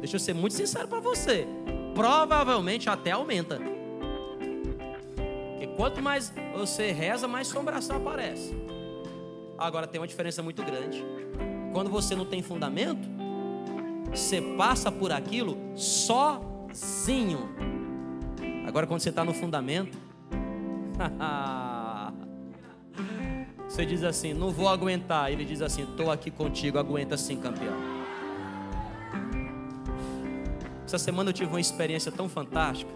Deixa 0.00 0.16
eu 0.16 0.20
ser 0.20 0.34
muito 0.34 0.54
sincero 0.54 0.88
para 0.88 0.98
você. 0.98 1.46
Provavelmente 1.94 2.90
até 2.90 3.12
aumenta. 3.12 3.60
Porque 5.50 5.68
quanto 5.76 6.02
mais 6.02 6.32
você 6.54 6.90
reza, 6.90 7.28
mais 7.28 7.46
sombração 7.46 7.96
aparece. 7.96 8.54
Agora 9.56 9.86
tem 9.86 10.00
uma 10.00 10.06
diferença 10.06 10.42
muito 10.42 10.62
grande. 10.62 11.04
Quando 11.72 11.90
você 11.90 12.14
não 12.14 12.24
tem 12.24 12.42
fundamento, 12.42 13.08
você 14.10 14.40
passa 14.40 14.92
por 14.92 15.12
aquilo 15.12 15.56
sozinho. 15.76 17.48
Agora, 18.66 18.86
quando 18.86 19.00
você 19.00 19.10
está 19.10 19.24
no 19.24 19.34
fundamento, 19.34 19.96
você 23.68 23.84
diz 23.84 24.02
assim: 24.02 24.32
Não 24.32 24.50
vou 24.50 24.68
aguentar. 24.68 25.32
Ele 25.32 25.44
diz 25.44 25.62
assim: 25.62 25.82
Estou 25.82 26.10
aqui 26.10 26.30
contigo, 26.30 26.78
aguenta 26.78 27.16
sim, 27.16 27.36
campeão. 27.36 27.93
Essa 30.94 31.06
semana 31.06 31.30
eu 31.30 31.34
tive 31.34 31.50
uma 31.50 31.60
experiência 31.60 32.12
tão 32.12 32.28
fantástica. 32.28 32.92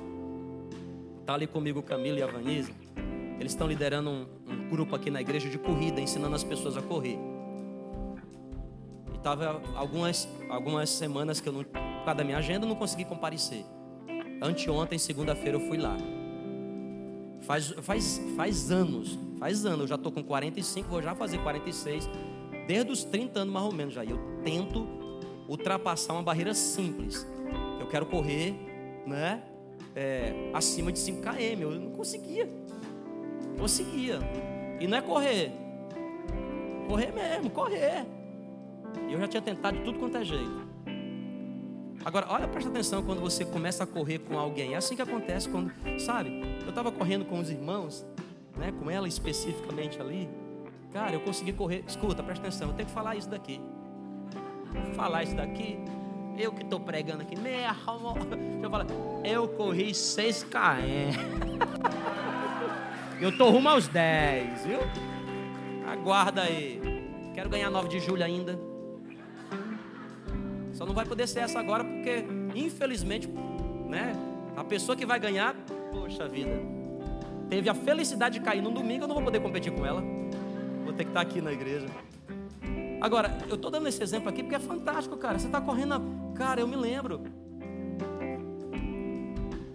Está 1.20 1.34
ali 1.34 1.48
comigo 1.48 1.80
o 1.80 1.82
Camilo 1.82 2.16
e 2.16 2.22
a 2.22 2.28
Vanisa. 2.28 2.70
Eles 3.40 3.50
estão 3.50 3.66
liderando 3.66 4.08
um, 4.08 4.26
um 4.48 4.68
grupo 4.70 4.94
aqui 4.94 5.10
na 5.10 5.20
igreja 5.20 5.50
de 5.50 5.58
corrida, 5.58 6.00
ensinando 6.00 6.36
as 6.36 6.44
pessoas 6.44 6.76
a 6.76 6.80
correr. 6.80 7.18
Estava 9.16 9.60
algumas, 9.74 10.28
algumas 10.48 10.90
semanas 10.90 11.40
que 11.40 11.48
eu 11.48 11.52
não, 11.52 11.64
por 11.64 12.04
causa 12.04 12.14
da 12.14 12.22
minha 12.22 12.38
agenda, 12.38 12.64
não 12.64 12.76
consegui 12.76 13.04
comparecer. 13.04 13.64
Anteontem, 14.40 14.96
segunda-feira, 14.96 15.56
eu 15.58 15.66
fui 15.66 15.76
lá. 15.76 15.96
Faz, 17.40 17.70
faz, 17.82 18.22
faz 18.36 18.70
anos, 18.70 19.18
faz 19.40 19.66
anos, 19.66 19.80
eu 19.80 19.86
já 19.88 19.94
estou 19.96 20.12
com 20.12 20.22
45, 20.22 20.88
vou 20.88 21.02
já 21.02 21.16
fazer 21.16 21.38
46, 21.38 22.08
desde 22.68 22.92
os 22.92 23.02
30 23.02 23.40
anos 23.40 23.52
mais 23.52 23.66
ou 23.66 23.72
menos 23.72 23.92
já. 23.92 24.04
E 24.04 24.10
eu 24.10 24.20
tento 24.44 24.86
ultrapassar 25.48 26.12
uma 26.12 26.22
barreira 26.22 26.54
simples. 26.54 27.26
Quero 27.90 28.06
correr, 28.06 28.54
né? 29.06 29.42
É, 29.94 30.50
acima 30.52 30.92
de 30.92 30.98
5 30.98 31.22
km. 31.22 31.60
Eu 31.60 31.70
não 31.72 31.90
conseguia. 31.92 32.48
Conseguia. 33.58 34.20
E 34.80 34.86
não 34.86 34.98
é 34.98 35.00
correr. 35.00 35.52
Correr 36.88 37.12
mesmo, 37.12 37.50
correr. 37.50 38.06
Eu 39.10 39.18
já 39.20 39.28
tinha 39.28 39.42
tentado 39.42 39.78
de 39.78 39.84
tudo 39.84 39.98
quanto 39.98 40.16
é 40.16 40.24
jeito. 40.24 40.68
Agora, 42.04 42.26
olha, 42.30 42.46
presta 42.46 42.70
atenção 42.70 43.02
quando 43.02 43.20
você 43.20 43.44
começa 43.44 43.84
a 43.84 43.86
correr 43.86 44.20
com 44.20 44.38
alguém. 44.38 44.74
É 44.74 44.76
assim 44.76 44.94
que 44.94 45.02
acontece 45.02 45.48
quando, 45.48 45.72
sabe? 45.98 46.42
Eu 46.62 46.70
estava 46.70 46.92
correndo 46.92 47.24
com 47.24 47.38
os 47.38 47.50
irmãos, 47.50 48.06
né? 48.56 48.72
Com 48.72 48.90
ela 48.90 49.08
especificamente 49.08 50.00
ali. 50.00 50.28
Cara, 50.92 51.12
eu 51.12 51.20
consegui 51.20 51.52
correr. 51.52 51.84
Escuta, 51.86 52.22
presta 52.22 52.46
atenção. 52.46 52.68
Eu 52.68 52.74
tenho 52.74 52.88
que 52.88 52.94
falar 52.94 53.16
isso 53.16 53.28
daqui. 53.28 53.60
Falar 54.94 55.24
isso 55.24 55.34
daqui. 55.34 55.78
Eu 56.38 56.52
que 56.52 56.62
estou 56.62 56.78
pregando 56.78 57.22
aqui. 57.22 57.34
Deixa 57.34 57.74
eu 58.62 58.70
falar. 58.70 58.86
Eu 59.24 59.48
corri 59.48 59.92
6 59.92 60.44
km. 60.44 61.18
Eu 63.20 63.36
tô 63.36 63.50
rumo 63.50 63.68
aos 63.68 63.88
10, 63.88 64.64
viu? 64.64 64.78
Aguarda 65.90 66.42
aí. 66.42 66.80
Quero 67.34 67.48
ganhar 67.48 67.68
9 67.68 67.88
de 67.88 67.98
julho 67.98 68.22
ainda. 68.22 68.56
Só 70.72 70.86
não 70.86 70.94
vai 70.94 71.04
poder 71.04 71.26
ser 71.26 71.40
essa 71.40 71.58
agora 71.58 71.82
porque, 71.82 72.24
infelizmente, 72.54 73.28
né? 73.88 74.12
A 74.56 74.62
pessoa 74.62 74.94
que 74.94 75.04
vai 75.04 75.18
ganhar, 75.18 75.56
poxa 75.90 76.28
vida, 76.28 76.60
teve 77.50 77.68
a 77.68 77.74
felicidade 77.74 78.38
de 78.38 78.44
cair 78.44 78.62
num 78.62 78.72
domingo, 78.72 79.02
eu 79.02 79.08
não 79.08 79.16
vou 79.16 79.24
poder 79.24 79.40
competir 79.40 79.72
com 79.72 79.84
ela. 79.84 80.00
Vou 80.84 80.92
ter 80.92 81.02
que 81.02 81.10
estar 81.10 81.20
aqui 81.20 81.40
na 81.40 81.52
igreja. 81.52 81.88
Agora, 83.00 83.36
eu 83.48 83.56
estou 83.56 83.70
dando 83.70 83.88
esse 83.88 84.02
exemplo 84.02 84.28
aqui 84.28 84.42
porque 84.42 84.56
é 84.56 84.60
fantástico, 84.60 85.16
cara. 85.16 85.38
Você 85.38 85.46
está 85.46 85.60
correndo. 85.60 85.94
Cara, 86.38 86.60
eu 86.60 86.68
me 86.68 86.76
lembro. 86.76 87.20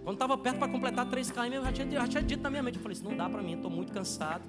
Quando 0.02 0.14
estava 0.14 0.36
perto 0.38 0.58
para 0.58 0.68
completar 0.68 1.08
3 1.08 1.30
km, 1.30 1.52
eu 1.52 1.64
já 1.64 1.72
tinha, 1.72 1.90
já 1.90 2.08
tinha 2.08 2.22
dito 2.22 2.42
na 2.42 2.50
minha 2.50 2.62
mente, 2.62 2.76
eu 2.76 2.82
falei, 2.82 2.96
isso 2.96 3.04
não 3.04 3.16
dá 3.16 3.28
para 3.28 3.42
mim, 3.42 3.54
estou 3.54 3.70
muito 3.70 3.92
cansado. 3.92 4.42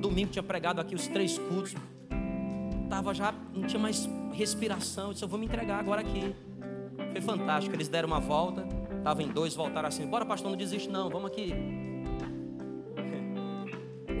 Domingo 0.00 0.30
tinha 0.30 0.42
pregado 0.42 0.80
aqui 0.80 0.94
os 0.94 1.08
três 1.08 1.38
cultos. 1.38 1.74
Tava 2.88 3.14
já, 3.14 3.34
não 3.54 3.66
tinha 3.66 3.80
mais 3.80 4.08
respiração. 4.32 5.08
Eu 5.08 5.12
disse, 5.14 5.24
eu 5.24 5.28
vou 5.28 5.38
me 5.38 5.46
entregar 5.46 5.80
agora 5.80 6.02
aqui. 6.02 6.34
Foi 7.12 7.20
fantástico. 7.20 7.74
Eles 7.74 7.88
deram 7.88 8.06
uma 8.06 8.20
volta. 8.20 8.66
Estavam 8.98 9.24
em 9.24 9.28
dois, 9.28 9.54
voltaram 9.54 9.88
assim. 9.88 10.06
Bora, 10.06 10.24
pastor, 10.24 10.50
não 10.50 10.56
desiste 10.56 10.88
não. 10.88 11.08
Vamos 11.08 11.30
aqui. 11.30 11.52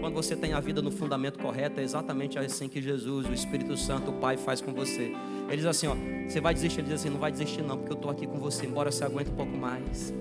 Quando 0.00 0.14
você 0.14 0.34
tem 0.34 0.54
a 0.54 0.60
vida 0.60 0.82
no 0.82 0.90
fundamento 0.90 1.38
correto, 1.38 1.78
é 1.78 1.82
exatamente 1.82 2.38
assim 2.38 2.68
que 2.68 2.80
Jesus, 2.80 3.28
o 3.28 3.32
Espírito 3.32 3.76
Santo, 3.76 4.10
o 4.10 4.14
Pai 4.14 4.36
faz 4.36 4.60
com 4.60 4.72
você. 4.72 5.12
Ele 5.46 5.56
diz 5.56 5.66
assim, 5.66 5.86
ó, 5.86 5.94
você 6.26 6.40
vai 6.40 6.52
desistir? 6.52 6.80
Ele 6.80 6.88
diz 6.88 7.00
assim, 7.00 7.10
não 7.10 7.18
vai 7.18 7.30
desistir 7.30 7.62
não, 7.62 7.76
porque 7.76 7.92
eu 7.92 7.96
estou 7.96 8.10
aqui 8.10 8.26
com 8.26 8.38
você, 8.38 8.66
embora 8.66 8.90
você 8.90 9.04
aguente 9.04 9.30
um 9.30 9.34
pouco 9.34 9.56
mais. 9.56 10.12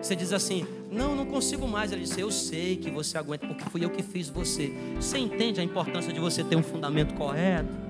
Você 0.00 0.14
diz 0.14 0.32
assim, 0.32 0.66
não, 0.90 1.16
não 1.16 1.26
consigo 1.26 1.66
mais. 1.66 1.90
Ele 1.90 2.02
diz, 2.02 2.16
eu 2.18 2.30
sei 2.30 2.76
que 2.76 2.90
você 2.90 3.16
aguenta, 3.16 3.46
porque 3.46 3.64
fui 3.64 3.84
eu 3.84 3.90
que 3.90 4.02
fiz 4.02 4.28
você. 4.28 4.72
Você 4.96 5.18
entende 5.18 5.60
a 5.60 5.64
importância 5.64 6.12
de 6.12 6.20
você 6.20 6.44
ter 6.44 6.56
um 6.56 6.62
fundamento 6.62 7.14
correto? 7.14 7.84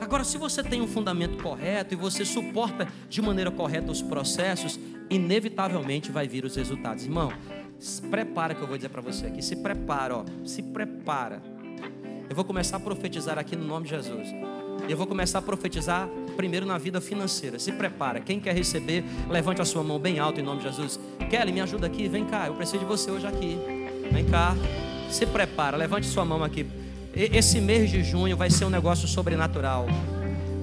Agora, 0.00 0.24
se 0.24 0.36
você 0.36 0.62
tem 0.62 0.80
um 0.80 0.86
fundamento 0.86 1.42
correto 1.42 1.94
e 1.94 1.96
você 1.96 2.24
suporta 2.24 2.88
de 3.08 3.22
maneira 3.22 3.50
correta 3.50 3.90
os 3.90 4.02
processos, 4.02 4.78
inevitavelmente 5.08 6.10
vai 6.10 6.26
vir 6.26 6.44
os 6.44 6.56
resultados. 6.56 7.04
Irmão, 7.04 7.32
se 7.78 8.00
prepara 8.02 8.54
que 8.54 8.62
eu 8.62 8.66
vou 8.66 8.76
dizer 8.76 8.88
para 8.88 9.00
você 9.00 9.26
aqui. 9.26 9.42
Se 9.42 9.56
prepara, 9.56 10.16
ó. 10.16 10.24
Se 10.44 10.62
prepara. 10.62 11.42
Eu 12.28 12.34
vou 12.34 12.44
começar 12.44 12.78
a 12.78 12.80
profetizar 12.80 13.38
aqui 13.38 13.54
no 13.54 13.64
nome 13.64 13.84
de 13.84 13.90
Jesus. 13.90 14.28
Eu 14.88 14.96
vou 14.96 15.06
começar 15.06 15.38
a 15.38 15.42
profetizar 15.42 16.08
primeiro 16.36 16.66
na 16.66 16.76
vida 16.76 17.00
financeira. 17.00 17.58
Se 17.58 17.70
prepara. 17.72 18.20
Quem 18.20 18.40
quer 18.40 18.54
receber, 18.54 19.04
levante 19.30 19.60
a 19.62 19.64
sua 19.64 19.82
mão 19.82 19.98
bem 19.98 20.18
alto 20.18 20.40
em 20.40 20.42
nome 20.42 20.58
de 20.58 20.68
Jesus. 20.68 20.98
Kelly, 21.30 21.52
me 21.52 21.60
ajuda 21.60 21.86
aqui. 21.86 22.08
Vem 22.08 22.24
cá. 22.24 22.46
Eu 22.46 22.54
preciso 22.54 22.80
de 22.80 22.84
você 22.84 23.10
hoje 23.10 23.26
aqui. 23.26 23.58
Vem 24.10 24.24
cá. 24.24 24.56
Se 25.10 25.24
prepara. 25.24 25.76
Levante 25.76 26.06
sua 26.06 26.24
mão 26.24 26.42
aqui. 26.42 26.66
Esse 27.14 27.60
mês 27.60 27.90
de 27.90 28.02
junho 28.02 28.36
vai 28.36 28.50
ser 28.50 28.64
um 28.64 28.70
negócio 28.70 29.06
sobrenatural. 29.06 29.86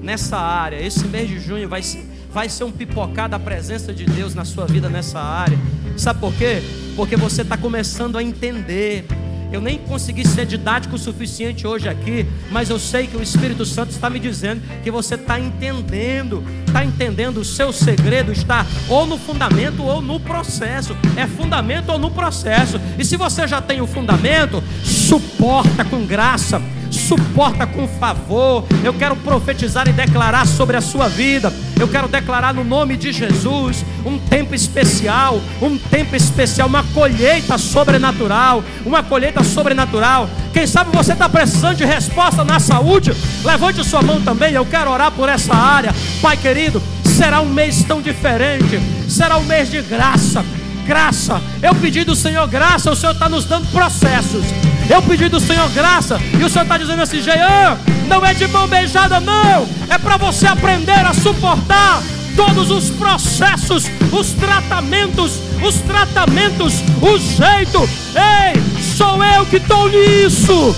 Nessa 0.02 0.38
área, 0.38 0.82
esse 0.82 1.08
mês 1.08 1.30
de 1.30 1.40
junho 1.40 1.70
vai, 1.70 1.82
vai 2.30 2.50
ser 2.50 2.64
um 2.64 2.72
pipocar 2.72 3.30
da 3.30 3.40
presença 3.40 3.94
de 3.94 4.06
Deus 4.06 4.34
na 4.36 4.44
sua 4.44 4.66
vida 4.66 4.90
nessa 4.90 5.20
área. 5.20 5.58
Sabe 5.98 6.20
por 6.20 6.34
quê? 6.34 6.62
Porque 6.96 7.16
você 7.16 7.42
está 7.42 7.58
começando 7.58 8.18
a 8.18 8.24
entender 8.24 9.06
eu 9.52 9.62
nem 9.62 9.78
consegui 9.80 10.28
ser 10.28 10.46
didático 10.46 10.96
o 10.96 11.00
suficiente 11.00 11.66
hoje 11.66 11.90
aqui, 11.90 12.26
mas 12.52 12.70
eu 12.70 12.80
sei 12.80 13.08
que 13.08 13.18
o 13.18 13.22
Espírito 13.22 13.66
Santo 13.66 13.92
está 13.92 14.10
me 14.10 14.20
dizendo 14.20 14.62
que 14.84 14.92
você 14.92 15.16
está 15.16 15.40
entendendo, 15.40 16.44
está 16.68 16.84
entendendo 16.86 17.38
o 17.38 17.46
seu 17.46 17.72
segredo 17.74 18.32
está 18.32 18.66
ou 18.88 19.06
no 19.06 19.18
fundamento 19.18 19.84
ou 19.84 20.02
no 20.02 20.20
processo. 20.20 20.96
É 21.16 21.26
fundamento 21.26 21.90
ou 21.90 22.00
no 22.00 22.12
processo. 22.12 22.80
E 22.98 23.04
se 23.04 23.18
você 23.18 23.48
já 23.48 23.62
tem 23.62 23.82
o 23.82 23.88
fundamento, 23.88 24.64
suporta 24.84 25.84
com 25.84 26.06
graça 26.06 26.62
suporta 26.92 27.66
com 27.68 27.88
favor. 27.88 28.66
Eu 28.84 28.94
quero 28.94 29.16
profetizar 29.16 29.88
e 29.88 29.92
declarar 29.92 30.46
sobre 30.48 30.78
a 30.78 30.82
sua 30.82 31.08
vida. 31.08 31.52
Eu 31.80 31.88
quero 31.88 32.08
declarar 32.08 32.54
no 32.54 32.64
nome 32.64 32.98
de 32.98 33.12
Jesus 33.12 33.86
um 34.06 34.18
tempo 34.18 34.54
especial, 34.54 35.40
um 35.62 35.78
tempo 35.78 36.16
especial, 36.16 36.68
uma 36.68 36.84
colheita 36.84 37.58
sobrenatural, 37.58 38.64
uma 38.86 39.04
colheita 39.04 39.44
sobrenatural. 39.44 40.30
Quem 40.54 40.68
sabe 40.68 40.96
você 40.96 41.14
está 41.14 41.30
precisando 41.30 41.78
de 41.78 41.86
resposta 41.86 42.44
na 42.44 42.60
saúde? 42.60 43.14
Levante 43.44 43.84
sua 43.84 44.02
mão 44.02 44.22
também. 44.22 44.54
Eu 44.54 44.66
quero 44.66 44.92
orar 44.92 45.12
por 45.12 45.30
essa 45.30 45.54
área, 45.54 45.94
Pai 46.22 46.38
querido. 46.38 46.82
Será 47.06 47.42
um 47.42 47.50
mês 47.50 47.84
tão 47.84 48.02
diferente 48.02 48.80
será 49.10 49.38
um 49.38 49.44
mês 49.44 49.70
de 49.70 49.82
graça. 49.82 50.46
Graça, 50.86 51.42
eu 51.62 51.76
pedi 51.76 52.04
do 52.04 52.16
Senhor 52.16 52.48
graça, 52.48 52.92
o 52.92 52.96
Senhor 52.96 53.14
está 53.14 53.28
nos 53.28 53.46
dando 53.46 53.68
processos. 53.72 54.44
Eu 54.90 55.04
pedi 55.04 55.30
do 55.30 55.40
Senhor 55.40 55.70
graça, 55.70 56.20
e 56.34 56.44
o 56.44 56.50
Senhor 56.50 56.64
está 56.64 56.78
dizendo 56.78 57.04
assim: 57.04 57.22
Jean, 57.22 57.78
não 58.08 58.26
é 58.26 58.34
de 58.34 58.48
mão 58.48 58.68
beijada, 58.68 59.20
não, 59.20 59.68
é 59.88 59.98
para 60.00 60.18
você 60.18 60.48
aprender 60.48 61.06
a 61.06 61.14
suportar 61.14 62.02
todos 62.36 62.72
os 62.72 62.90
processos, 62.90 63.86
os 64.12 64.32
tratamentos, 64.32 65.40
os 65.62 65.76
tratamentos, 65.82 66.82
o 67.02 67.18
jeito. 67.20 67.88
Ei, 68.16 68.60
sou 68.82 69.24
eu 69.24 69.46
que 69.46 69.58
estou 69.58 69.90
nisso. 69.90 70.76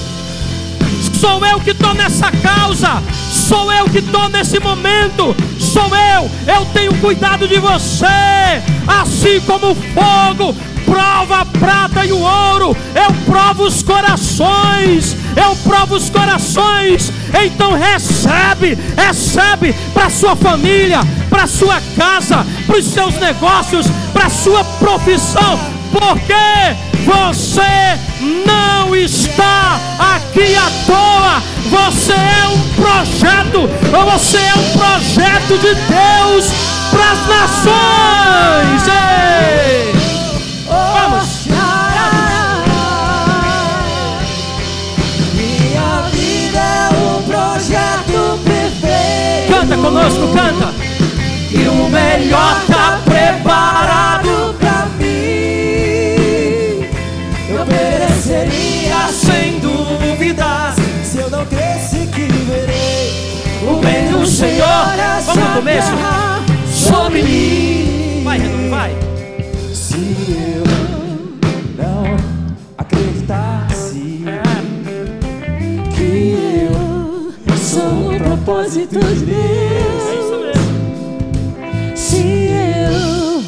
Sou 1.20 1.45
eu 1.45 1.59
que 1.59 1.70
estou 1.70 1.93
nessa 1.93 2.32
causa. 2.32 3.01
Sou 3.30 3.72
eu 3.72 3.86
que 3.86 3.99
estou 3.99 4.28
nesse 4.30 4.59
momento. 4.59 5.36
Sou 5.59 5.89
eu. 5.95 6.30
Eu 6.47 6.66
tenho 6.74 6.93
cuidado 6.95 7.47
de 7.47 7.59
você. 7.59 8.05
Assim 8.88 9.39
como 9.45 9.72
o 9.72 9.76
fogo 9.76 10.55
prova 10.91 11.41
a 11.41 11.45
prata 11.45 12.05
e 12.05 12.11
o 12.11 12.19
ouro. 12.19 12.75
Eu 12.93 13.13
provo 13.25 13.63
os 13.63 13.81
corações. 13.81 15.15
Eu 15.35 15.55
provo 15.63 15.95
os 15.95 16.09
corações. 16.09 17.11
Então 17.45 17.73
recebe, 17.73 18.77
recebe 18.97 19.73
para 19.93 20.09
sua 20.09 20.35
família, 20.35 20.99
para 21.29 21.47
sua 21.47 21.81
casa, 21.95 22.45
para 22.67 22.77
os 22.77 22.85
seus 22.85 23.15
negócios, 23.15 23.87
para 24.11 24.29
sua 24.29 24.63
profissão. 24.63 25.57
Porque 25.91 26.33
você 27.05 27.97
não 28.45 28.93
está 28.95 29.79
aqui 30.15 30.55
à 30.55 30.69
toa. 30.85 31.41
Você 31.69 32.13
é 32.13 32.47
um 32.49 32.59
projeto. 32.75 33.69
Você 34.11 34.37
é 34.37 34.53
um 34.55 34.77
projeto 34.77 35.57
de 35.57 35.73
Deus 35.73 36.51
para 36.91 37.11
as 37.11 37.27
nações. 37.27 38.87
Ei! 38.87 40.00
Conosco, 49.91 50.27
canta. 50.33 50.73
E 51.51 51.67
o 51.67 51.89
melhor 51.89 52.61
está 52.61 52.99
preparado 53.03 54.55
pra 54.57 54.87
mim. 54.97 56.85
Eu 57.49 57.65
mereceria 57.65 59.09
sem 59.11 59.59
dúvidas. 59.59 60.75
se 61.03 61.17
eu 61.17 61.29
não 61.29 61.45
cresce 61.45 62.07
que 62.07 62.21
verei. 62.21 63.43
O 63.69 63.75
bem 63.81 64.09
do 64.09 64.25
Senhor. 64.25 64.67
Vamos 65.25 65.43
no 65.43 65.55
começo. 65.55 65.91
Sobre 66.71 67.21
mim. 67.21 68.21
Vai, 68.23 68.39
Renan, 68.39 68.69
vai. 68.69 69.11
Propósito 78.88 79.25
de 79.25 79.32
É 79.32 80.53
Deus. 80.53 81.99
Se 81.99 82.49
eu 82.49 83.43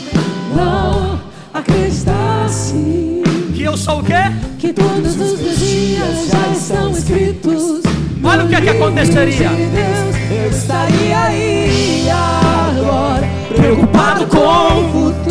não 0.56 1.20
acreditasse 1.54 3.22
Que 3.54 3.64
eu 3.64 3.78
sou 3.78 4.00
o 4.00 4.04
quê? 4.04 4.14
que 4.60 4.72
todos 4.74 5.20
os 5.20 5.40
meus 5.40 5.60
dias 5.60 6.30
já 6.32 6.48
estão 6.54 6.92
escritos. 6.92 7.82
Olha 8.24 8.46
o 8.46 8.48
que 8.48 8.56
é 8.56 8.62
que 8.62 8.70
aconteceria. 8.70 9.50
de 9.50 9.66
Deus, 9.66 10.16
eu 10.32 10.50
estaria 10.50 11.20
aí 11.20 12.08
agora, 12.10 13.28
Preocupado 13.54 14.26
com 14.28 14.38
o 14.40 14.90
futuro. 14.92 15.23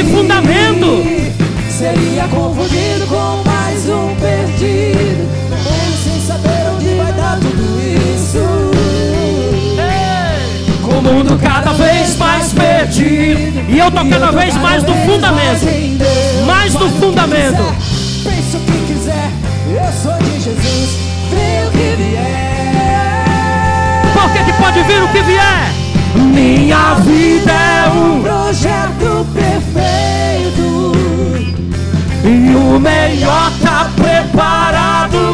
Tivesse 0.00 0.04
fundamento. 0.04 1.04
seria 1.70 2.28
confundido 2.28 3.06
com 3.06 3.42
mais 3.48 3.88
um 3.88 4.14
perdido. 4.16 5.28
Ou 5.66 5.92
sem 5.96 6.20
saber 6.26 6.70
onde 6.74 6.94
vai 6.94 7.12
dar 7.12 7.38
tudo 7.38 7.80
isso. 8.16 8.38
Com 10.82 10.98
o 10.98 11.02
mundo 11.02 11.38
cada 11.42 11.72
vez 11.72 12.16
mais 12.16 12.52
perdido. 12.52 13.70
E 13.70 13.78
eu 13.78 13.90
tô 13.90 14.04
cada 14.06 14.30
vez 14.30 14.54
mais 14.56 14.82
no 14.82 14.94
fundamento. 15.06 15.66
Mais 16.46 16.74
no 16.74 16.88
fundamento. 16.90 17.74
Pensa 18.24 18.56
o 18.56 18.60
que 18.60 18.92
quiser, 18.92 19.30
eu 19.68 19.92
sou 19.92 20.18
de 20.18 20.40
Jesus. 20.40 20.98
Vem 21.30 21.66
o 21.66 21.70
que 21.70 21.96
vier. 22.02 23.24
Por 24.12 24.32
que, 24.32 24.44
que 24.44 24.52
pode 24.60 24.82
vir 24.82 25.02
o 25.02 25.08
que 25.08 25.22
vier? 25.22 25.80
Minha 26.14 26.94
vida 26.94 27.52
é 27.52 27.88
um. 27.88 28.22
projeto 28.22 29.26
E 32.22 32.54
o 32.54 32.78
melhor 32.78 33.50
tá 33.62 33.90
preparado 33.96 35.29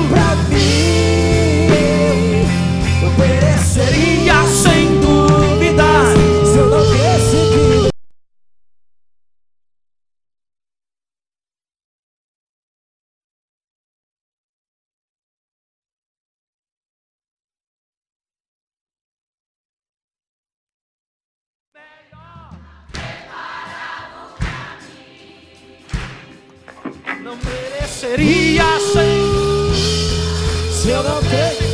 Não 27.26 27.36
mereceria 27.44 28.62
sem 28.92 29.72
Se 30.70 30.90
eu 30.90 31.02
não 31.02 31.20
tenho 31.24 31.66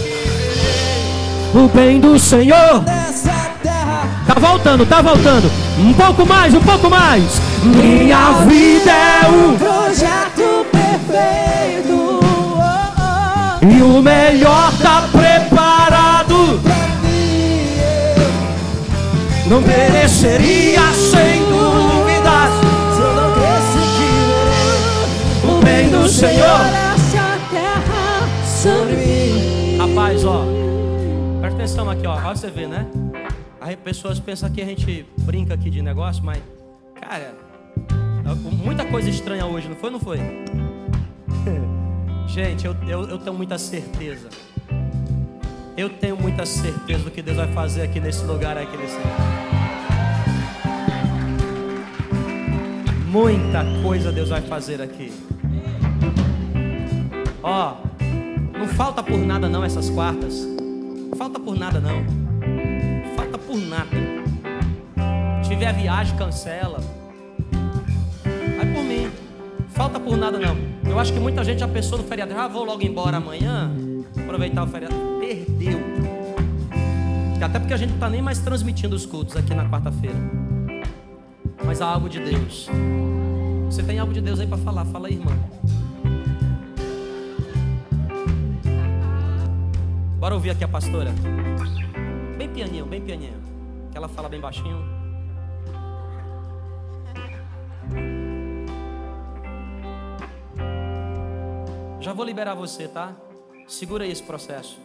o 1.55 1.69
bem 1.69 2.01
do 2.01 2.19
Senhor. 2.19 2.83
nessa 2.83 3.51
terra, 3.63 4.07
Tá 4.27 4.41
voltando, 4.41 4.87
tá 4.87 5.03
voltando. 5.03 5.53
Um 5.79 5.93
pouco 5.93 6.25
mais, 6.25 6.55
um 6.55 6.61
pouco 6.63 6.89
mais. 6.89 7.23
Minha 7.63 8.33
vida 8.49 8.91
é 8.91 9.29
um. 9.29 9.59
projeto 9.59 10.65
perfeito. 10.73 12.21
Oh, 12.23 13.63
oh, 13.63 13.67
E 13.67 13.83
o 13.83 14.01
melhor 14.01 14.73
tá 14.81 15.07
preparado. 15.13 16.59
pra 16.63 16.77
mim. 17.07 17.67
Não 19.47 19.61
mereceria 19.61 20.81
sem 21.11 21.42
do 25.91 26.09
Senhor. 26.09 26.59
terra. 27.51 28.23
Rapaz, 29.79 30.25
ó. 30.25 30.45
Presta 31.41 31.57
atenção 31.57 31.91
aqui, 31.91 32.07
ó. 32.07 32.15
Olha 32.15 32.37
você 32.37 32.51
ver, 32.51 32.69
né? 32.69 32.87
Aí 33.61 33.77
pessoas 33.77 34.19
pensam 34.19 34.51
que 34.51 34.61
a 34.61 34.65
gente 34.65 35.07
brinca 35.19 35.55
aqui 35.55 35.71
de 35.71 35.83
negócio, 35.83 36.23
mas, 36.25 36.43
cara, 37.01 37.35
muita 38.65 38.85
coisa 38.85 39.09
estranha 39.09 39.47
hoje, 39.47 39.69
não 39.69 39.77
foi? 39.77 39.91
Não 39.91 40.01
foi? 40.01 40.19
gente, 42.29 42.67
eu, 42.67 42.77
eu, 42.89 43.09
eu 43.09 43.19
tenho 43.19 43.37
muita 43.37 43.59
certeza. 43.59 44.29
Eu 45.77 45.89
tenho 45.89 46.17
muita 46.17 46.45
certeza 46.45 47.05
do 47.05 47.11
que 47.11 47.23
Deus 47.23 47.37
vai 47.37 47.53
fazer 47.53 47.83
aqui 47.83 47.99
nesse 47.99 48.25
lugar, 48.25 48.59
aqui 48.59 48.77
nesse. 48.77 48.99
Muita 53.07 53.65
coisa 53.83 54.11
Deus 54.11 54.29
vai 54.29 54.43
fazer 54.43 54.81
aqui. 54.81 55.13
Ó, 57.43 57.75
não 58.57 58.69
falta 58.69 59.03
por 59.03 59.19
nada 59.19 59.49
não 59.49 59.65
essas 59.65 59.91
quartas. 59.91 60.47
Falta 61.17 61.41
por 61.41 61.59
nada 61.59 61.81
não. 61.81 62.05
Falta 63.17 63.37
por 63.37 63.57
nada. 63.57 63.91
Tiver 65.43 65.73
viagem, 65.75 66.17
cancela. 66.17 66.79
Vai 68.57 68.73
por 68.73 68.85
mim. 68.85 69.11
Falta 69.71 69.99
por 69.99 70.17
nada 70.17 70.39
não. 70.39 70.57
Eu 70.89 70.99
acho 70.99 71.13
que 71.13 71.19
muita 71.19 71.43
gente 71.43 71.59
já 71.59 71.69
pensou 71.69 71.99
no 71.99 72.05
feriado. 72.05 72.33
Ah, 72.37 72.47
vou 72.47 72.65
logo 72.65 72.83
embora 72.83 73.17
amanhã. 73.17 73.73
Aproveitar 74.17 74.63
o 74.63 74.67
feriado. 74.69 74.95
Perdeu. 75.19 75.81
Até 77.43 77.59
porque 77.59 77.75
a 77.75 77.77
gente 77.77 77.89
não 77.89 77.97
está 77.97 78.09
nem 78.09 78.23
mais 78.23 78.39
transmitindo 78.39 78.95
os 78.95 79.05
cultos 79.05 79.37
aqui 79.37 79.53
na 79.53 79.69
quarta-feira. 79.69 80.17
Mas 81.65 81.83
há 81.83 81.87
algo 81.87 82.09
de 82.09 82.21
Deus. 82.21 82.69
Você 83.67 83.83
tem 83.83 83.99
algo 83.99 84.13
de 84.13 84.21
Deus 84.21 84.39
aí 84.39 84.47
para 84.47 84.59
falar? 84.59 84.85
Fala 84.85 85.09
aí, 85.09 85.15
irmão. 85.15 85.35
Bora 90.23 90.37
ouvir 90.37 90.51
aqui 90.51 90.63
a 90.63 90.69
pastora. 90.69 91.11
Bem 92.39 92.49
pianinho, 92.49 92.87
bem 92.87 93.03
pianinho. 93.03 93.43
Que 93.91 93.99
ela 93.99 94.07
fala 94.07 94.29
bem 94.29 94.41
baixinho. 94.41 94.79
Já 102.01 102.13
vou 102.13 102.25
liberar 102.25 102.55
você, 102.55 102.87
tá? 102.87 103.17
Segura 103.67 104.05
aí 104.05 104.13
esse 104.13 104.23
processo. 104.23 104.79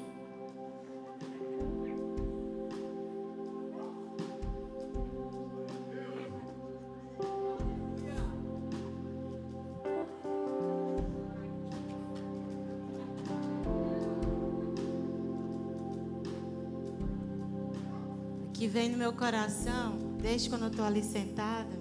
Que 18.58 18.68
vem 18.68 18.89
no 18.89 18.97
meu 18.97 19.14
coração, 19.14 19.99
desde 20.20 20.49
quando 20.49 20.64
eu 20.64 20.70
estou 20.70 20.84
ali 20.84 21.03
sentada, 21.03 21.78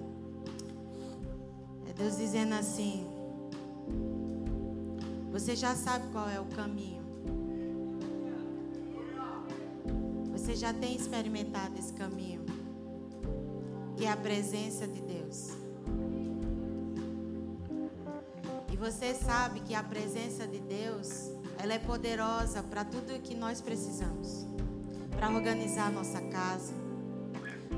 é 1.89 1.93
Deus 1.93 2.17
dizendo 2.17 2.53
assim: 2.53 3.03
Você 5.31 5.55
já 5.55 5.75
sabe 5.75 6.07
qual 6.11 6.29
é 6.29 6.39
o 6.39 6.45
caminho. 6.45 7.01
Você 10.33 10.55
já 10.55 10.71
tem 10.71 10.95
experimentado 10.95 11.79
esse 11.79 11.91
caminho, 11.93 12.45
que 13.97 14.05
é 14.05 14.11
a 14.11 14.15
presença 14.15 14.87
de 14.87 15.01
Deus. 15.01 15.53
E 18.71 18.77
você 18.77 19.15
sabe 19.15 19.61
que 19.61 19.73
a 19.73 19.81
presença 19.81 20.47
de 20.47 20.59
Deus, 20.59 21.31
ela 21.57 21.73
é 21.73 21.79
poderosa 21.79 22.61
para 22.61 22.85
tudo 22.85 23.15
o 23.15 23.19
que 23.19 23.33
nós 23.33 23.61
precisamos. 23.61 24.45
Para 25.17 25.31
organizar 25.31 25.87
a 25.87 25.91
nossa 25.91 26.21
casa, 26.21 26.73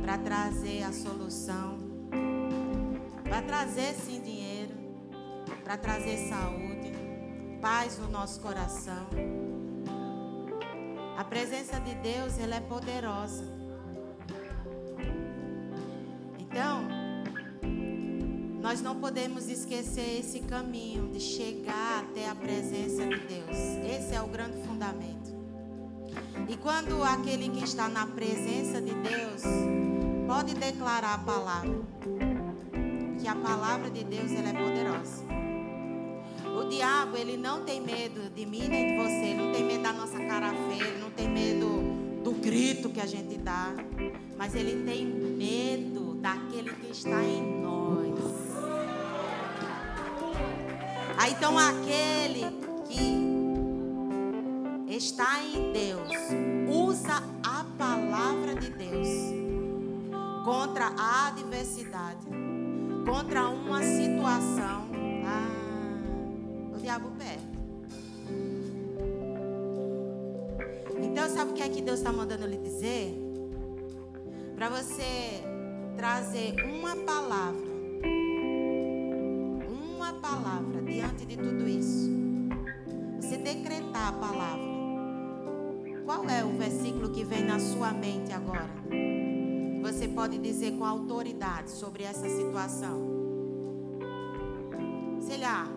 para 0.02 0.18
trazer 0.18 0.84
a 0.84 0.92
solução, 0.92 1.78
para 3.24 3.42
trazer 3.42 3.94
sim 3.96 4.22
dinheiro, 4.22 4.74
para 5.64 5.78
trazer 5.78 6.18
saúde, 6.30 6.92
paz 7.62 7.98
no 7.98 8.10
nosso 8.10 8.42
coração. 8.42 9.08
A 11.18 11.24
presença 11.24 11.80
de 11.80 11.96
Deus, 11.96 12.38
ela 12.40 12.56
é 12.56 12.60
poderosa. 12.60 13.46
Então, 16.38 16.88
nós 18.62 18.82
não 18.82 19.00
podemos 19.00 19.48
esquecer 19.48 20.20
esse 20.20 20.42
caminho 20.42 21.10
de 21.12 21.20
chegar 21.20 22.04
até 22.04 22.30
a 22.30 22.36
presença 22.36 23.06
de 23.08 23.20
Deus. 23.20 23.58
Esse 23.86 24.14
é 24.14 24.22
o 24.22 24.28
grande 24.28 24.62
fundamento. 24.64 25.18
Quando 26.62 27.01
aquele 27.03 27.49
que 27.49 27.64
está 27.64 27.88
na 27.88 28.05
presença 28.05 28.82
de 28.82 28.93
Deus 28.93 29.43
pode 30.28 30.53
declarar 30.55 31.14
a 31.14 31.18
palavra, 31.20 31.80
que 33.20 33.28
a 33.28 33.36
palavra 33.36 33.89
de 33.89 34.03
Deus 34.03 34.32
ela 34.32 34.49
é 34.49 34.53
poderosa. 34.53 35.24
O 36.60 36.68
diabo, 36.68 37.16
ele 37.16 37.38
não 37.38 37.64
tem 37.64 37.80
medo 37.80 38.30
de 38.30 38.45
mim 38.45 38.68
nem 38.68 38.88
de 38.88 38.97
você, 38.97 39.34
não 39.34 39.53
tem 39.53 39.64
medo 39.64 39.84
da 39.84 39.93
nossa 39.93 40.20
cara 40.20 40.53
feia, 40.70 40.97
não 40.99 41.10
tem 41.12 41.30
medo 41.30 42.22
do 42.24 42.32
grito 42.34 42.89
que 42.89 42.99
a 42.99 43.05
gente 43.05 43.38
dá, 43.38 43.74
mas 44.38 44.53
ele 44.53 44.84
tem 44.84 45.05
medo 45.05 46.16
daquele 46.16 46.74
que 46.74 46.91
está 46.91 47.24
em 47.24 47.62
nós. 47.62 48.20
Aí 51.18 51.32
então 51.34 51.57
aquele 51.57 52.68
contra 60.80 60.95
a 60.97 61.27
adversidade, 61.27 62.25
contra 63.05 63.49
uma 63.49 63.84
situação. 63.84 64.88
Ah, 65.25 66.73
o 66.73 66.77
diabo 66.77 67.11
perde. 67.17 67.43
Então, 71.03 71.27
sabe 71.27 71.51
o 71.51 71.53
que 71.53 71.63
é 71.63 71.67
que 71.67 71.82
Deus 71.82 71.99
está 71.99 72.13
mandando 72.13 72.47
lhe 72.47 72.57
dizer? 72.57 73.13
Para 74.55 74.69
você 74.69 75.43
trazer 75.97 76.55
uma 76.63 76.95
palavra, 76.95 77.69
uma 79.67 80.13
palavra 80.13 80.82
diante 80.82 81.25
de 81.25 81.36
tudo 81.36 81.67
isso. 81.67 82.09
Você 83.19 83.36
decretar 83.36 84.07
a 84.07 84.13
palavra. 84.13 84.69
Qual 86.05 86.23
é 86.30 86.45
o 86.45 86.57
versículo 86.57 87.09
que 87.09 87.25
vem 87.25 87.43
na 87.43 87.59
sua 87.59 87.91
mente 87.91 88.32
agora? 88.32 89.09
Você 89.82 90.07
pode 90.07 90.38
dizer 90.38 90.77
com 90.77 90.86
autoridade 90.86 91.71
sobre 91.71 92.03
essa 92.03 92.27
situação. 92.27 93.07
Sei 95.21 95.38
lá, 95.38 95.67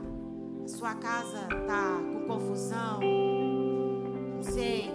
sua 0.66 0.94
casa 0.94 1.42
está 1.42 2.00
com 2.12 2.26
confusão. 2.26 3.00
Não 4.34 4.42
sei. 4.42 4.90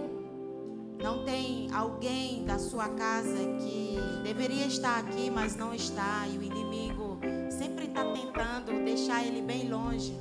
Não 1.01 1.23
tem 1.23 1.71
alguém 1.73 2.43
da 2.43 2.57
sua 2.57 2.89
casa 2.89 3.37
que 3.59 3.97
deveria 4.23 4.65
estar 4.65 4.99
aqui, 4.99 5.29
mas 5.29 5.55
não 5.55 5.73
está. 5.73 6.27
E 6.27 6.37
o 6.37 6.43
inimigo 6.43 7.19
sempre 7.49 7.85
está 7.85 8.03
tentando 8.03 8.83
deixar 8.83 9.25
ele 9.25 9.41
bem 9.41 9.69
longe. 9.69 10.13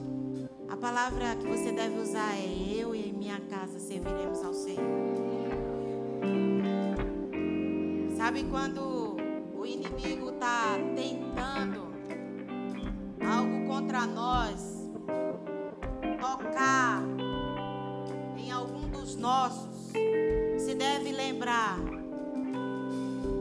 A 0.68 0.76
palavra 0.76 1.34
que 1.37 1.47
você 1.47 1.72
deve 1.72 1.99
usar 1.99 2.34
é: 2.34 2.74
Eu 2.76 2.95
e 2.95 3.12
minha 3.12 3.41
casa 3.41 3.78
serviremos 3.78 4.45
ao 4.45 4.53
Senhor. 4.53 5.36
Sabe 8.27 8.43
quando 8.51 9.14
o 9.55 9.64
inimigo 9.64 10.31
está 10.31 10.74
tentando 10.97 11.95
algo 13.24 13.68
contra 13.68 14.05
nós, 14.05 14.91
tocar 16.18 17.05
em 18.37 18.51
algum 18.51 18.89
dos 18.89 19.14
nossos, 19.14 19.93
se 20.59 20.74
deve 20.74 21.12
lembrar 21.12 21.79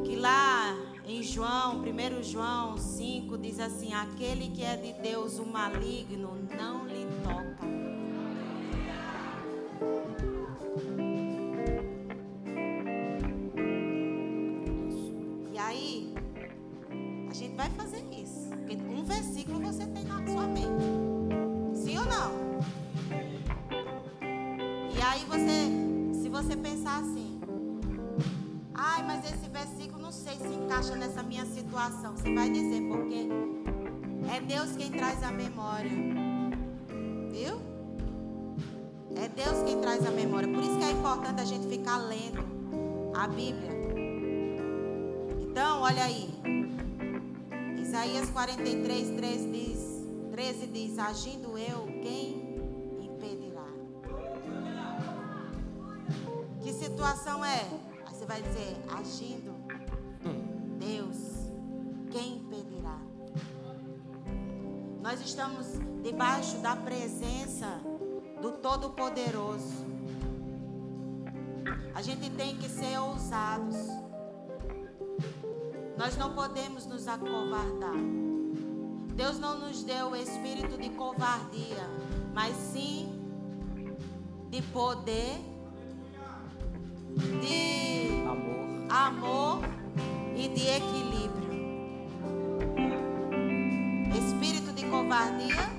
que 0.04 0.16
lá 0.16 0.78
em 1.04 1.24
João, 1.24 1.82
1 1.82 2.22
João 2.22 2.78
5, 2.78 3.40
diz 3.40 3.60
assim: 3.60 3.92
Aquele 3.92 4.52
que 4.52 4.64
é 4.64 4.78
de 4.78 4.94
Deus, 5.02 5.40
o 5.40 5.48
maligno, 5.48 6.48
não 6.56 6.86
lhe 6.86 7.05
Você 32.26 32.34
vai 32.34 32.50
dizer, 32.50 32.82
porque 32.88 33.28
é 34.36 34.42
Deus 34.42 34.76
quem 34.76 34.90
traz 34.90 35.22
a 35.22 35.32
memória. 35.32 35.92
Viu? 37.30 37.62
É 39.16 39.28
Deus 39.28 39.62
quem 39.64 39.80
traz 39.80 40.04
a 40.08 40.10
memória. 40.10 40.48
Por 40.48 40.64
isso 40.64 40.76
que 40.76 40.86
é 40.86 40.90
importante 40.90 41.40
a 41.40 41.46
gente 41.46 41.68
ficar 41.68 42.00
lendo 42.00 42.44
a 43.16 43.28
Bíblia. 43.28 43.70
Então, 45.40 45.82
olha 45.82 46.04
aí. 46.04 46.34
Isaías 47.80 48.28
43, 48.32 49.10
3 49.12 49.52
diz, 49.52 50.04
13 50.32 50.66
diz: 50.66 50.98
Agindo 50.98 51.56
eu, 51.60 51.86
quem 52.02 52.58
impedirá? 53.04 53.68
Que 56.64 56.74
situação 56.74 57.46
é? 57.46 57.68
Aí 58.08 58.16
você 58.16 58.26
vai 58.26 58.42
dizer: 58.42 58.76
Agindo 58.90 59.54
Deus, 60.80 61.35
quem 62.16 62.38
impedirá? 62.38 62.98
Nós 65.02 65.20
estamos 65.20 65.68
debaixo 66.02 66.56
da 66.60 66.74
presença 66.74 67.82
do 68.42 68.54
Todo-Poderoso. 68.54 69.86
A 71.94 72.02
gente 72.02 72.30
tem 72.30 72.56
que 72.56 72.70
ser 72.70 72.98
ousados. 73.00 73.76
Nós 75.98 76.16
não 76.16 76.34
podemos 76.34 76.86
nos 76.86 77.06
acovardar. 77.06 78.00
Deus 79.14 79.38
não 79.38 79.60
nos 79.60 79.84
deu 79.84 80.12
o 80.12 80.16
espírito 80.16 80.78
de 80.78 80.92
covardia, 80.92 81.86
mas 82.34 82.56
sim 82.56 83.10
de 84.50 84.62
poder, 84.62 85.36
de 87.42 88.24
Amor. 88.26 89.60
amor 89.60 89.60
e 90.34 90.48
de 90.48 90.66
equilíbrio. 90.68 91.25
Covardia? 95.06 95.70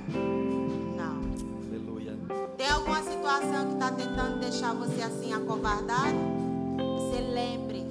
Não. 0.97 1.20
Aleluia. 1.66 2.16
Tem 2.57 2.70
alguma 2.70 3.03
situação 3.03 3.66
que 3.66 3.74
está 3.74 3.91
tentando 3.91 4.39
deixar 4.39 4.72
você 4.74 5.03
assim 5.03 5.33
acovardado? 5.33 6.16
Você 6.77 7.20
lembre 7.22 7.85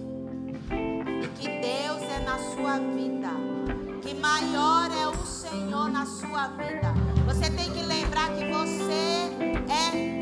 de 1.21 1.27
que 1.29 1.47
Deus 1.47 2.01
é 2.03 2.23
na 2.23 2.37
sua 2.37 2.79
vida, 2.79 3.29
que 4.01 4.13
maior 4.15 4.89
é 4.91 5.07
o 5.09 5.25
Senhor 5.25 5.89
na 5.89 6.05
sua 6.05 6.47
vida. 6.47 6.93
Você 7.25 7.51
tem 7.51 7.69
que 7.71 7.83
lembrar 7.83 8.29
que 8.33 8.45
você 8.45 9.29
é 9.69 10.14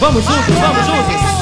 Vamos 0.00 0.24
juntos, 0.24 0.54
vamos 0.54 0.86
juntos. 0.86 1.38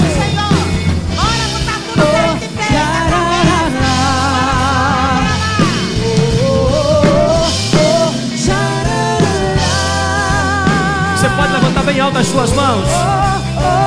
Você 11.14 11.29
pode 11.31 11.53
levantar 11.53 11.83
bem 11.85 12.01
alto 12.01 12.19
as 12.19 12.27
suas 12.27 12.53
mãos. 12.53 12.89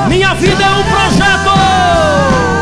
Minha 0.07 0.33
vida 0.35 0.63
é 0.63 0.69
um 0.69 0.83
projeto. 0.83 2.58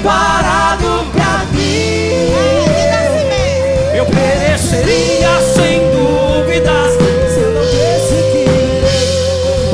Preparado 0.00 1.04
pra 1.12 1.44
mim. 1.52 2.10
Eu 3.94 4.06
pereceria 4.06 5.40
sem 5.54 5.80
dúvidas. 5.90 6.94
Se 7.32 7.40
eu 7.40 7.52
não 7.52 7.60
perseguir 7.60 8.48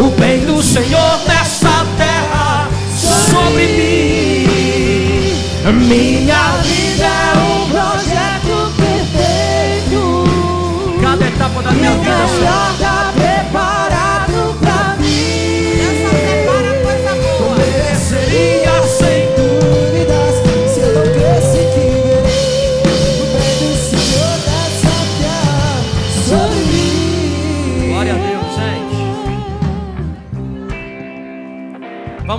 O 0.00 0.10
bem 0.18 0.40
do 0.44 0.60
Senhor 0.62 1.20
nessa 1.26 1.86
terra 1.96 2.68
sobre 3.00 3.66
mim. 3.68 4.06
Minha 5.86 6.52
vida 6.62 7.04
é 7.04 7.38
um 7.38 7.68
projeto 7.68 8.72
perfeito 8.76 10.00
Cada 11.02 11.26
etapa 11.26 11.62
da 11.62 11.70
minha 11.72 11.90
vida, 11.92 12.28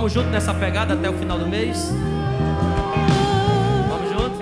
Vamos 0.08 0.22
junto 0.22 0.30
nessa 0.30 0.54
pegada 0.54 0.94
até 0.94 1.10
o 1.10 1.12
final 1.12 1.38
do 1.38 1.46
mês? 1.46 1.92
Vamos 3.90 4.08
junto? 4.08 4.38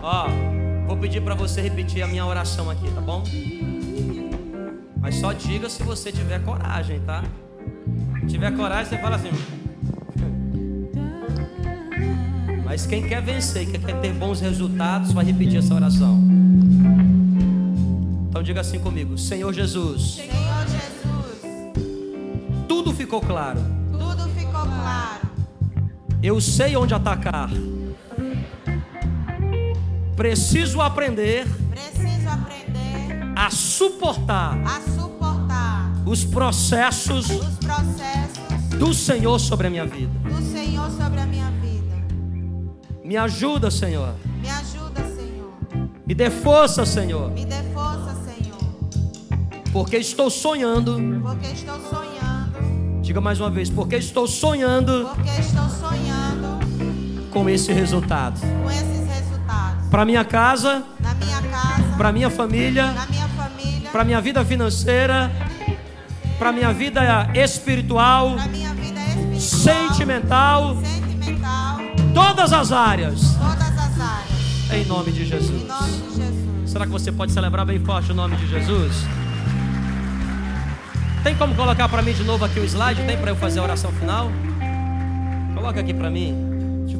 Ó, 0.00 0.26
vou 0.86 0.96
pedir 0.96 1.20
para 1.20 1.34
você 1.34 1.60
repetir 1.60 2.02
a 2.02 2.06
minha 2.06 2.24
oração 2.24 2.70
aqui, 2.70 2.90
tá 2.92 3.02
bom? 3.02 3.22
Mas 4.98 5.16
só 5.16 5.34
diga 5.34 5.68
se 5.68 5.82
você 5.82 6.10
tiver 6.10 6.42
coragem, 6.42 6.98
tá? 7.00 7.22
Se 8.22 8.28
tiver 8.28 8.56
coragem, 8.56 8.86
você 8.86 8.96
fala 9.02 9.16
assim. 9.16 9.32
Mas 12.64 12.86
quem 12.86 13.06
quer 13.06 13.20
vencer, 13.20 13.70
quem 13.70 13.80
quer 13.80 14.00
ter 14.00 14.14
bons 14.14 14.40
resultados, 14.40 15.12
vai 15.12 15.26
repetir 15.26 15.58
essa 15.58 15.74
oração. 15.74 16.18
Então 18.30 18.42
diga 18.42 18.62
assim 18.62 18.78
comigo: 18.78 19.18
Senhor 19.18 19.52
Jesus, 19.52 20.14
Senhor 20.14 20.66
Jesus, 20.68 21.42
tudo 22.66 22.94
ficou 22.94 23.20
claro. 23.20 23.71
Eu 26.22 26.40
sei 26.40 26.76
onde 26.76 26.94
atacar. 26.94 27.50
Preciso 30.16 30.80
aprender 30.80 31.46
Preciso 31.70 32.28
aprender 32.28 33.32
a 33.36 33.50
suportar 33.50 34.58
a 34.64 34.80
suportar 34.80 35.90
os 36.06 36.24
processos 36.24 37.28
os 37.30 37.56
processos 37.58 38.78
do 38.78 38.92
Senhor 38.94 39.38
sobre 39.38 39.66
a 39.66 39.70
minha 39.70 39.86
vida. 39.86 40.12
do 40.28 40.42
Senhor 40.42 40.90
sobre 40.90 41.20
a 41.20 41.26
minha 41.26 41.50
vida. 41.60 41.96
Me 43.04 43.16
ajuda, 43.16 43.70
Senhor. 43.70 44.14
Me 44.40 44.48
ajuda, 44.50 45.00
Senhor. 45.16 45.52
Me 46.06 46.14
dê 46.14 46.30
força, 46.30 46.84
Senhor, 46.84 47.30
Me 47.30 47.44
dê 47.44 47.62
força, 47.72 48.14
Senhor, 48.24 48.58
porque 49.72 49.96
estou 49.96 50.30
sonhando. 50.30 51.20
porque 51.22 51.46
estou 51.48 51.80
sonhando, 51.80 53.02
Diga 53.02 53.20
mais 53.20 53.40
uma 53.40 53.50
vez, 53.50 53.68
porque 53.70 53.96
estou 53.96 54.26
sonhando 54.28 55.08
porque 55.14 55.30
estou 55.40 55.68
sonhando 55.68 56.11
com 57.32 57.48
esse 57.48 57.72
resultado. 57.72 58.38
com 58.40 58.70
esses 58.70 59.06
resultados. 59.08 59.88
Para 59.90 60.04
minha 60.04 60.24
casa, 60.24 60.84
Na 61.00 61.14
minha 61.14 61.40
casa, 61.42 61.96
para 61.96 62.12
minha 62.12 62.30
família, 62.30 62.92
na 62.92 63.06
minha 63.06 63.28
família, 63.28 63.90
para 63.90 64.04
minha 64.04 64.20
vida 64.20 64.44
financeira, 64.44 65.30
para 66.38 66.52
minha 66.52 66.72
vida 66.72 67.30
espiritual, 67.34 68.30
na 68.36 68.46
minha 68.48 68.74
vida 68.74 69.00
espiritual, 69.00 69.40
sentimental, 69.40 70.76
sentimental, 70.76 71.78
todas 72.14 72.52
as 72.52 72.72
áreas. 72.72 73.20
todas 73.34 73.78
as 73.78 74.00
áreas. 74.00 74.72
Em 74.72 74.84
nome 74.86 75.12
de 75.12 75.22
Em 75.22 75.26
Jesus. 75.26 75.66
nome 75.68 75.92
de 75.92 76.16
Jesus. 76.16 76.70
Será 76.70 76.86
que 76.86 76.92
você 76.92 77.12
pode 77.12 77.32
celebrar 77.32 77.66
bem 77.66 77.78
forte 77.84 78.12
o 78.12 78.14
nome 78.14 78.36
de 78.36 78.46
Jesus? 78.48 79.04
Tem 81.22 81.36
como 81.36 81.54
colocar 81.54 81.88
para 81.88 82.02
mim 82.02 82.12
de 82.14 82.24
novo 82.24 82.44
aqui 82.44 82.58
o 82.58 82.64
slide? 82.64 83.02
Tem 83.04 83.16
para 83.16 83.30
eu 83.30 83.36
fazer 83.36 83.60
a 83.60 83.62
oração 83.62 83.92
final? 83.92 84.30
Coloca 85.54 85.78
aqui 85.80 85.92
para 85.94 86.10
mim. 86.10 86.51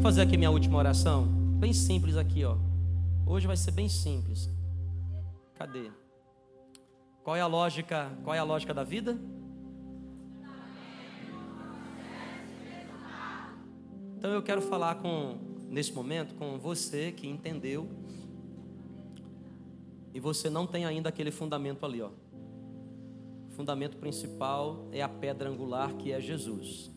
Fazer 0.03 0.23
aqui 0.23 0.37
minha 0.37 0.51
última 0.51 0.79
oração. 0.79 1.29
Bem 1.61 1.73
simples 1.73 2.17
aqui, 2.17 2.45
ó. 2.45 2.57
Hoje 3.25 3.47
vai 3.47 3.57
ser 3.57 3.71
bem 3.71 3.89
simples. 3.89 4.51
Cadê? 5.55 5.93
Qual 7.23 7.37
é 7.37 7.41
a 7.41 7.47
lógica? 7.47 8.11
Qual 8.25 8.35
é 8.35 8.39
a 8.41 8.43
lógica 8.43 8.75
da 8.75 8.83
vida? 8.83 9.17
Então 14.19 14.33
eu 14.33 14.43
quero 14.43 14.61
falar 14.61 14.97
com 14.97 15.39
nesse 15.69 15.93
momento 15.93 16.35
com 16.35 16.59
você 16.59 17.13
que 17.13 17.29
entendeu 17.29 17.89
e 20.13 20.19
você 20.19 20.51
não 20.51 20.67
tem 20.67 20.85
ainda 20.85 21.11
aquele 21.11 21.31
fundamento 21.31 21.87
ali, 21.87 22.03
ó. 22.03 22.11
O 23.47 23.51
fundamento 23.53 23.97
principal 23.99 24.89
é 24.91 25.01
a 25.01 25.09
pedra 25.09 25.49
angular 25.49 25.95
que 25.95 26.11
é 26.11 26.21
Jesus. 26.21 26.92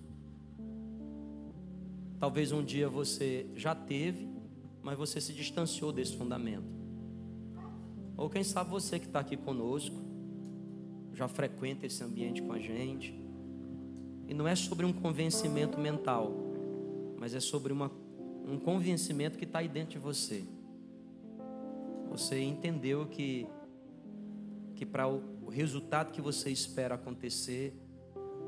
Talvez 2.20 2.51
um 2.51 2.63
dia 2.63 2.88
você 2.88 3.45
já 3.55 3.76
teve, 3.76 4.30
mas 4.82 4.97
você 4.97 5.20
se 5.20 5.34
distanciou 5.34 5.91
desse 5.91 6.16
fundamento. 6.16 6.76
Ou 8.18 8.30
quem 8.30 8.43
sabe 8.43 8.70
você 8.70 8.99
que 8.99 9.07
está 9.07 9.20
aqui 9.20 9.36
conosco, 9.36 9.95
já 11.13 11.28
frequenta 11.28 11.86
esse 11.86 12.03
ambiente 12.03 12.41
com 12.41 12.53
a 12.53 12.59
gente. 12.59 13.13
E 14.28 14.34
não 14.34 14.47
é 14.47 14.55
sobre 14.55 14.86
um 14.86 14.93
convencimento 14.93 15.80
mental, 15.80 16.32
mas 17.18 17.34
é 17.34 17.39
sobre 17.39 17.74
uma, 17.74 17.91
um 18.47 18.57
convencimento 18.57 19.38
que 19.38 19.45
está 19.45 19.59
aí 19.59 19.68
dentro 19.68 19.91
de 19.91 19.99
você. 19.99 20.43
Você 22.09 22.39
entendeu 22.41 23.05
que, 23.07 23.47
que 24.76 24.86
para 24.86 25.07
o, 25.07 25.22
o 25.45 25.49
resultado 25.49 26.11
que 26.11 26.22
você 26.22 26.49
espera 26.49 26.95
acontecer, 26.95 27.74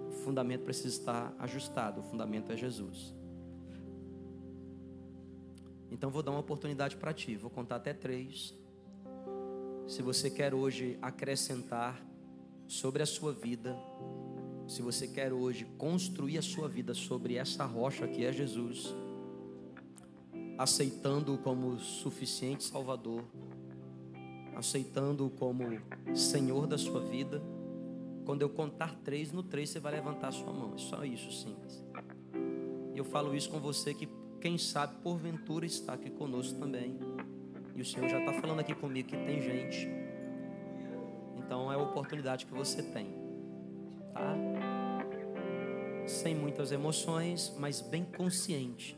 o 0.08 0.12
fundamento 0.24 0.64
precisa 0.64 0.88
estar 0.88 1.36
ajustado. 1.38 2.00
O 2.00 2.04
fundamento 2.04 2.52
é 2.52 2.56
Jesus. 2.56 3.17
Então 5.92 6.10
vou 6.10 6.22
dar 6.22 6.32
uma 6.32 6.40
oportunidade 6.40 6.98
para 6.98 7.14
ti. 7.14 7.36
Vou 7.36 7.50
contar 7.50 7.78
até 7.78 7.94
três. 7.94 8.54
Se 9.88 10.02
você 10.02 10.30
quer 10.30 10.54
hoje 10.54 10.98
acrescentar 11.02 12.06
sobre 12.68 13.02
a 13.02 13.06
sua 13.06 13.32
vida, 13.32 13.78
se 14.68 14.82
você 14.82 15.08
quer 15.08 15.32
hoje 15.32 15.66
construir 15.78 16.38
a 16.38 16.42
sua 16.42 16.68
vida 16.68 16.94
sobre 16.94 17.36
essa 17.36 17.64
rocha 17.66 18.06
que 18.08 18.26
é 18.26 18.34
Jesus, 18.34 18.94
aceitando-o 20.58 21.38
como 21.38 21.80
suficiente 21.80 22.64
Salvador, 22.64 23.24
aceitando-o 24.56 25.30
como 25.30 25.64
Senhor 26.14 26.68
da 26.68 26.78
sua 26.78 27.00
vida, 27.00 27.42
quando 28.26 28.42
eu 28.42 28.50
contar 28.50 28.94
três, 29.06 29.32
no 29.32 29.42
três 29.42 29.70
você 29.70 29.80
vai 29.80 29.94
levantar 29.94 30.28
a 30.28 30.32
sua 30.34 30.52
mão. 30.52 30.74
É 30.74 30.78
só 30.78 31.06
isso 31.06 31.32
simples. 31.32 31.82
E 32.94 32.98
eu 32.98 33.06
falo 33.06 33.34
isso 33.34 33.50
com 33.50 33.60
você 33.60 33.94
que, 33.94 34.10
quem 34.38 34.58
sabe, 34.58 34.96
porventura 35.04 35.66
está 35.66 35.94
aqui 35.94 36.10
conosco 36.10 36.60
também. 36.60 36.98
E 37.76 37.82
o 37.82 37.86
Senhor 37.86 38.10
já 38.10 38.20
está 38.20 38.34
falando 38.34 38.60
aqui 38.60 38.74
comigo 38.74 39.10
que 39.10 39.18
tem 39.18 39.42
gente. 39.42 39.88
Então 41.38 41.72
é 41.72 41.76
a 41.76 41.78
oportunidade 41.78 42.46
que 42.46 42.54
você 42.54 42.82
tem. 42.82 43.08
Tá? 44.14 44.36
Sem 46.06 46.36
muitas 46.36 46.72
emoções, 46.72 47.56
mas 47.60 47.82
bem 47.82 48.04
consciente. 48.04 48.98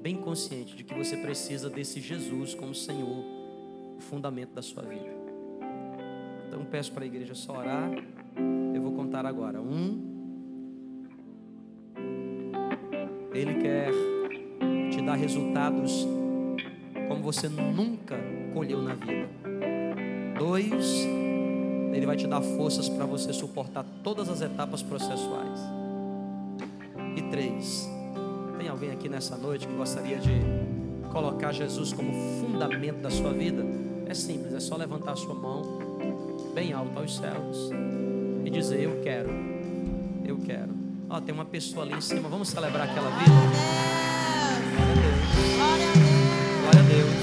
Bem 0.00 0.16
consciente 0.16 0.76
de 0.76 0.84
que 0.84 0.94
você 0.94 1.16
precisa 1.16 1.70
desse 1.70 2.00
Jesus 2.00 2.54
como 2.54 2.74
Senhor, 2.74 3.24
o 3.96 4.00
fundamento 4.00 4.52
da 4.52 4.62
sua 4.62 4.82
vida. 4.82 5.10
Então 6.48 6.64
peço 6.64 6.92
para 6.92 7.04
a 7.04 7.06
igreja 7.06 7.34
só 7.34 7.56
orar. 7.56 7.90
Eu 8.74 8.82
vou 8.82 8.92
contar 8.92 9.24
agora. 9.24 9.60
Um. 9.60 10.10
Ele 13.32 13.54
quer 13.54 13.90
dar 15.12 15.18
resultados 15.18 16.06
como 17.06 17.22
você 17.22 17.46
nunca 17.46 18.16
colheu 18.54 18.80
na 18.80 18.94
vida. 18.94 19.28
Dois, 20.38 21.06
ele 21.92 22.06
vai 22.06 22.16
te 22.16 22.26
dar 22.26 22.40
forças 22.40 22.88
para 22.88 23.04
você 23.04 23.30
suportar 23.30 23.84
todas 24.02 24.30
as 24.30 24.40
etapas 24.40 24.82
processuais. 24.82 25.60
E 27.14 27.22
três, 27.30 27.86
tem 28.58 28.68
alguém 28.68 28.90
aqui 28.90 29.06
nessa 29.06 29.36
noite 29.36 29.66
que 29.66 29.74
gostaria 29.74 30.16
de 30.16 30.30
colocar 31.12 31.52
Jesus 31.52 31.92
como 31.92 32.10
fundamento 32.40 33.02
da 33.02 33.10
sua 33.10 33.34
vida? 33.34 33.62
É 34.06 34.14
simples, 34.14 34.54
é 34.54 34.60
só 34.60 34.76
levantar 34.76 35.12
a 35.12 35.16
sua 35.16 35.34
mão 35.34 35.62
bem 36.54 36.72
alto 36.72 36.98
aos 36.98 37.16
céus 37.16 37.70
e 38.46 38.48
dizer: 38.50 38.82
Eu 38.82 39.02
quero, 39.02 39.28
eu 40.24 40.38
quero. 40.38 40.72
Ó, 41.10 41.20
tem 41.20 41.34
uma 41.34 41.44
pessoa 41.44 41.84
ali 41.84 41.94
em 41.94 42.00
cima, 42.00 42.30
vamos 42.30 42.48
celebrar 42.48 42.88
aquela 42.88 43.10
vida? 43.10 44.21
Glória 44.92 45.88
a 45.88 45.92
Deus. 45.92 46.22
Glória 46.60 46.78
a 46.78 46.82
Deus. 46.82 47.20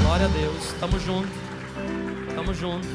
Glória 0.00 0.26
a 0.26 0.28
Deus. 0.28 0.74
Tamo 0.78 0.98
junto. 1.00 1.28
Tamo 2.34 2.54
junto. 2.54 2.88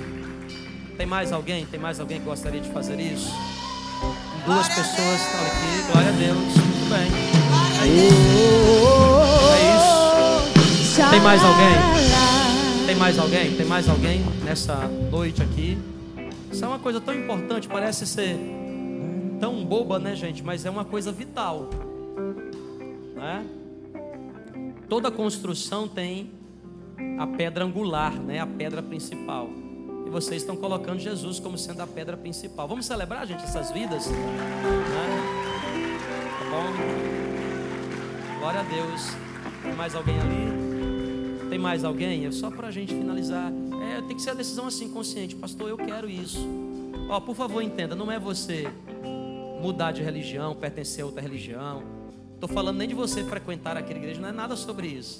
Tem 0.97 1.05
mais 1.05 1.31
alguém? 1.31 1.65
Tem 1.65 1.79
mais 1.79 1.99
alguém 1.99 2.19
que 2.19 2.25
gostaria 2.25 2.61
de 2.61 2.69
fazer 2.69 2.99
isso? 2.99 3.31
Duas 4.45 4.67
Glória 4.67 4.75
pessoas 4.75 5.21
estão 5.21 5.45
aqui. 5.45 5.91
Glória 5.91 6.09
a 6.09 6.13
Deus. 6.13 6.38
Muito 6.38 6.89
bem. 6.89 7.07
Glória 7.49 7.81
a 7.81 7.86
É 9.55 9.61
isso. 9.75 11.09
Tem 11.09 11.19
mais 11.19 11.43
alguém? 11.43 11.75
Tem 12.86 12.95
mais 12.95 13.19
alguém? 13.19 13.55
Tem 13.55 13.65
mais 13.65 13.89
alguém 13.89 14.23
nessa 14.43 14.75
noite 15.11 15.41
aqui? 15.41 15.77
Isso 16.51 16.63
é 16.63 16.67
uma 16.67 16.79
coisa 16.79 17.01
tão 17.01 17.13
importante, 17.13 17.67
parece 17.67 18.07
ser 18.07 18.38
tão 19.39 19.65
boba, 19.65 19.99
né, 19.99 20.15
gente? 20.15 20.41
Mas 20.43 20.65
é 20.65 20.69
uma 20.69 20.86
coisa 20.86 21.11
vital, 21.11 21.69
né? 23.26 23.45
Toda 24.88 25.09
construção 25.09 25.88
tem 25.88 26.30
a 27.17 27.26
pedra 27.26 27.65
angular, 27.65 28.13
né? 28.13 28.39
A 28.39 28.45
pedra 28.45 28.84
principal. 28.84 29.49
E 30.05 30.09
vocês 30.09 30.43
estão 30.43 30.55
colocando 30.55 30.99
Jesus 30.99 31.39
como 31.39 31.57
sendo 31.57 31.82
a 31.82 31.88
pedra 31.88 32.15
principal. 32.15 32.67
Vamos 32.67 32.86
celebrar, 32.86 33.26
gente, 33.26 33.43
essas 33.43 33.71
vidas? 33.71 34.05
Né? 34.07 34.17
Tá 36.39 36.45
bom? 36.51 38.39
Glória 38.39 38.59
a 38.59 38.63
Deus. 38.63 39.07
Tem 39.63 39.73
mais 39.73 39.95
alguém 39.95 40.19
ali? 40.19 41.49
Tem 41.49 41.57
mais 41.57 41.84
alguém? 41.84 42.28
É 42.28 42.32
só 42.32 42.51
para 42.51 42.67
a 42.67 42.71
gente 42.71 42.93
finalizar. 42.93 43.51
É, 43.91 44.01
tem 44.01 44.15
que 44.15 44.21
ser 44.21 44.32
a 44.32 44.36
decisão 44.36 44.67
assim, 44.67 44.88
consciente. 44.89 45.36
Pastor, 45.36 45.67
eu 45.67 45.78
quero 45.78 46.07
isso. 46.07 46.47
Ó, 47.09 47.19
por 47.19 47.36
favor, 47.36 47.63
entenda. 47.63 47.95
Não 47.95 48.11
é 48.11 48.19
você 48.19 48.67
mudar 49.61 49.91
de 49.91 50.03
religião, 50.03 50.53
pertencer 50.53 51.03
a 51.03 51.07
outra 51.07 51.21
religião. 51.21 52.04
Estou 52.36 52.49
falando 52.49 52.77
nem 52.77 52.88
de 52.88 52.93
você 52.93 53.23
frequentar 53.23 53.75
aquela 53.75 53.97
igreja. 53.97 54.21
Não 54.21 54.29
é 54.29 54.31
nada 54.31 54.55
sobre 54.55 54.88
isso. 54.88 55.19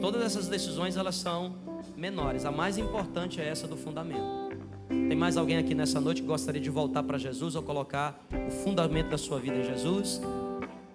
Todas 0.00 0.22
essas 0.22 0.48
decisões 0.48 0.96
elas 0.96 1.14
são 1.14 1.54
menores. 1.96 2.44
A 2.44 2.50
mais 2.50 2.76
importante 2.78 3.40
é 3.40 3.46
essa 3.46 3.68
do 3.68 3.76
fundamento. 3.76 4.52
Tem 4.88 5.16
mais 5.16 5.36
alguém 5.36 5.58
aqui 5.58 5.74
nessa 5.74 6.00
noite 6.00 6.22
que 6.22 6.26
gostaria 6.26 6.60
de 6.60 6.70
voltar 6.70 7.02
para 7.02 7.18
Jesus 7.18 7.54
ou 7.54 7.62
colocar 7.62 8.20
o 8.46 8.50
fundamento 8.50 9.10
da 9.10 9.18
sua 9.18 9.38
vida 9.38 9.56
em 9.56 9.64
Jesus? 9.64 10.20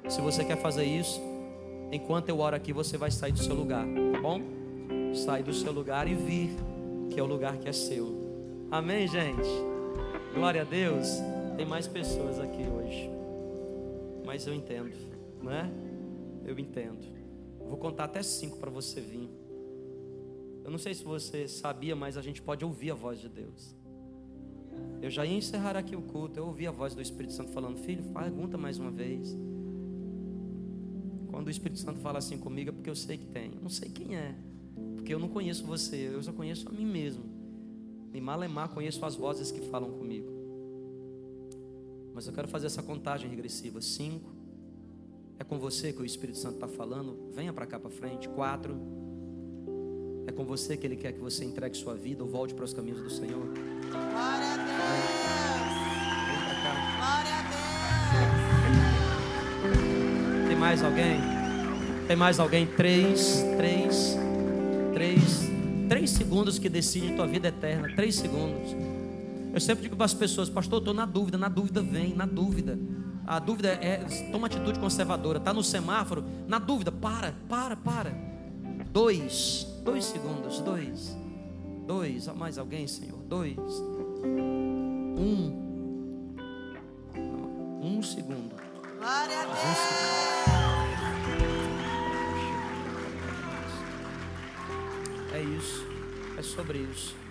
Se 0.08 0.22
você 0.22 0.44
quer 0.44 0.58
fazer 0.58 0.86
isso, 0.86 1.22
enquanto 1.92 2.30
eu 2.30 2.40
oro 2.40 2.56
aqui, 2.56 2.74
você 2.74 2.98
vai 2.98 3.12
sair 3.12 3.32
do 3.32 3.40
seu 3.40 3.56
lugar, 3.56 3.86
tá 4.12 4.20
bom? 4.20 4.42
Sair 5.14 5.44
do 5.44 5.54
seu 5.54 5.72
lugar 5.72 6.08
e 6.08 6.14
vir, 6.14 6.50
que 7.10 7.20
é 7.20 7.24
o 7.24 7.26
lugar 7.26 7.58
que 7.58 7.68
é 7.68 7.74
seu. 7.74 8.68
Amém, 8.72 9.08
gente? 9.08 9.48
Glória 10.34 10.62
a 10.62 10.66
Deus. 10.66 11.08
Tem 11.56 11.66
mais 11.66 11.88
pessoas 11.88 12.40
aqui 12.40 12.64
hoje. 12.64 13.17
Mas 14.28 14.46
eu 14.46 14.54
entendo, 14.54 14.94
não 15.42 15.50
é? 15.50 15.72
Eu 16.44 16.60
entendo. 16.60 17.00
Vou 17.66 17.78
contar 17.78 18.04
até 18.04 18.22
cinco 18.22 18.58
para 18.58 18.70
você 18.70 19.00
vir. 19.00 19.30
Eu 20.66 20.70
não 20.70 20.78
sei 20.78 20.94
se 20.94 21.02
você 21.02 21.48
sabia, 21.48 21.96
mas 21.96 22.18
a 22.18 22.22
gente 22.22 22.42
pode 22.42 22.66
ouvir 22.66 22.92
a 22.92 22.94
voz 22.94 23.22
de 23.22 23.30
Deus. 23.30 23.74
Eu 25.02 25.10
já 25.10 25.26
ia 25.26 25.38
encerrar 25.38 25.78
aqui 25.78 25.96
o 25.96 26.02
culto. 26.02 26.38
Eu 26.38 26.48
ouvi 26.48 26.68
a 26.68 26.72
voz 26.72 26.94
do 26.94 27.02
Espírito 27.02 27.32
Santo 27.32 27.54
falando: 27.54 27.78
Filho, 27.78 28.04
pergunta 28.14 28.58
mais 28.58 28.78
uma 28.78 28.92
vez. 28.92 29.34
Quando 31.32 31.48
o 31.48 31.50
Espírito 31.50 31.80
Santo 31.80 32.02
fala 32.02 32.18
assim 32.18 32.38
comigo, 32.38 32.72
é 32.72 32.74
porque 32.74 32.90
eu 32.90 32.96
sei 32.98 33.18
que 33.18 33.28
tem. 33.28 33.54
Eu 33.56 33.62
não 33.62 33.70
sei 33.70 33.90
quem 33.90 34.18
é, 34.18 34.36
porque 34.96 35.14
eu 35.14 35.20
não 35.20 35.30
conheço 35.30 35.66
você, 35.66 36.10
eu 36.14 36.22
só 36.22 36.34
conheço 36.34 36.68
a 36.68 36.72
mim 36.74 36.86
mesmo. 36.86 37.24
E 38.14 38.20
malemar 38.20 38.68
conheço 38.74 39.06
as 39.06 39.16
vozes 39.16 39.54
que 39.54 39.62
falam 39.62 39.90
comigo. 39.90 40.37
Mas 42.18 42.26
eu 42.26 42.34
quero 42.34 42.48
fazer 42.48 42.66
essa 42.66 42.82
contagem 42.82 43.30
regressiva: 43.30 43.80
cinco. 43.80 44.32
É 45.38 45.44
com 45.44 45.60
você 45.60 45.94
que 45.94 46.02
o 46.02 46.06
Espírito 46.06 46.40
Santo 46.40 46.56
está 46.56 46.68
falando. 46.68 47.30
Venha 47.32 47.54
para 47.54 47.68
cá 47.68 47.80
para 47.80 47.92
frente. 47.92 48.28
Quatro. 48.30 48.76
É 50.26 50.32
com 50.32 50.44
você 50.44 50.76
que 50.76 50.88
Ele 50.88 50.96
quer 50.96 51.12
que 51.12 51.20
você 51.20 51.46
entregue 51.46 51.78
sua 51.78 51.94
vida 51.94 52.24
ou 52.24 52.30
volte 52.30 52.56
para 52.56 52.66
os 52.66 52.74
caminhos 52.74 53.04
do 53.04 53.10
Senhor. 53.12 53.46
Glória 53.46 54.48
a 54.52 54.58
Deus. 54.58 55.78
Vem 56.42 56.58
cá. 56.64 56.74
Glória 56.98 57.36
a 57.38 57.44
Deus. 60.32 60.48
Tem 60.48 60.58
mais 60.58 60.84
alguém? 60.84 61.20
Tem 62.08 62.16
mais 62.16 62.40
alguém? 62.40 62.66
Três, 62.66 63.44
três, 63.58 64.18
três, 64.92 65.52
três 65.88 66.10
segundos 66.10 66.58
que 66.58 66.68
decide 66.68 67.16
tua 67.16 67.28
vida 67.28 67.50
eterna. 67.50 67.94
Três 67.96 68.16
segundos. 68.16 68.97
Eu 69.58 69.62
sempre 69.62 69.82
digo 69.82 69.96
para 69.96 70.06
as 70.06 70.14
pessoas, 70.14 70.52
pastor, 70.52 70.78
estou 70.78 70.94
na 70.94 71.04
dúvida. 71.04 71.36
Na 71.36 71.50
dúvida 71.50 71.82
vem, 71.82 72.14
na 72.14 72.28
dúvida. 72.28 72.78
A 73.26 73.40
dúvida 73.40 73.70
é, 73.70 74.06
toma 74.32 74.46
atitude 74.46 74.78
conservadora. 74.80 75.40
Tá 75.40 75.52
no 75.52 75.64
semáforo, 75.64 76.24
na 76.48 76.60
dúvida, 76.60 76.92
para, 76.92 77.34
para, 77.50 77.76
para. 77.76 78.16
Dois, 78.92 79.66
dois 79.84 80.06
segundos, 80.06 80.60
dois, 80.60 81.18
dois. 81.88 82.28
Mais 82.36 82.60
alguém, 82.60 82.86
Senhor? 82.86 83.18
Dois. 83.24 83.58
Um. 85.18 85.66
Um 87.82 88.04
segundo. 88.04 88.56
Glória 89.00 89.40
a 89.40 89.42
Um 89.42 89.48
Deus. 89.48 89.58
segundo. 89.90 90.38
É 95.34 95.42
isso. 95.42 95.84
É 96.38 96.44
sobre 96.44 96.78
isso. 96.78 97.27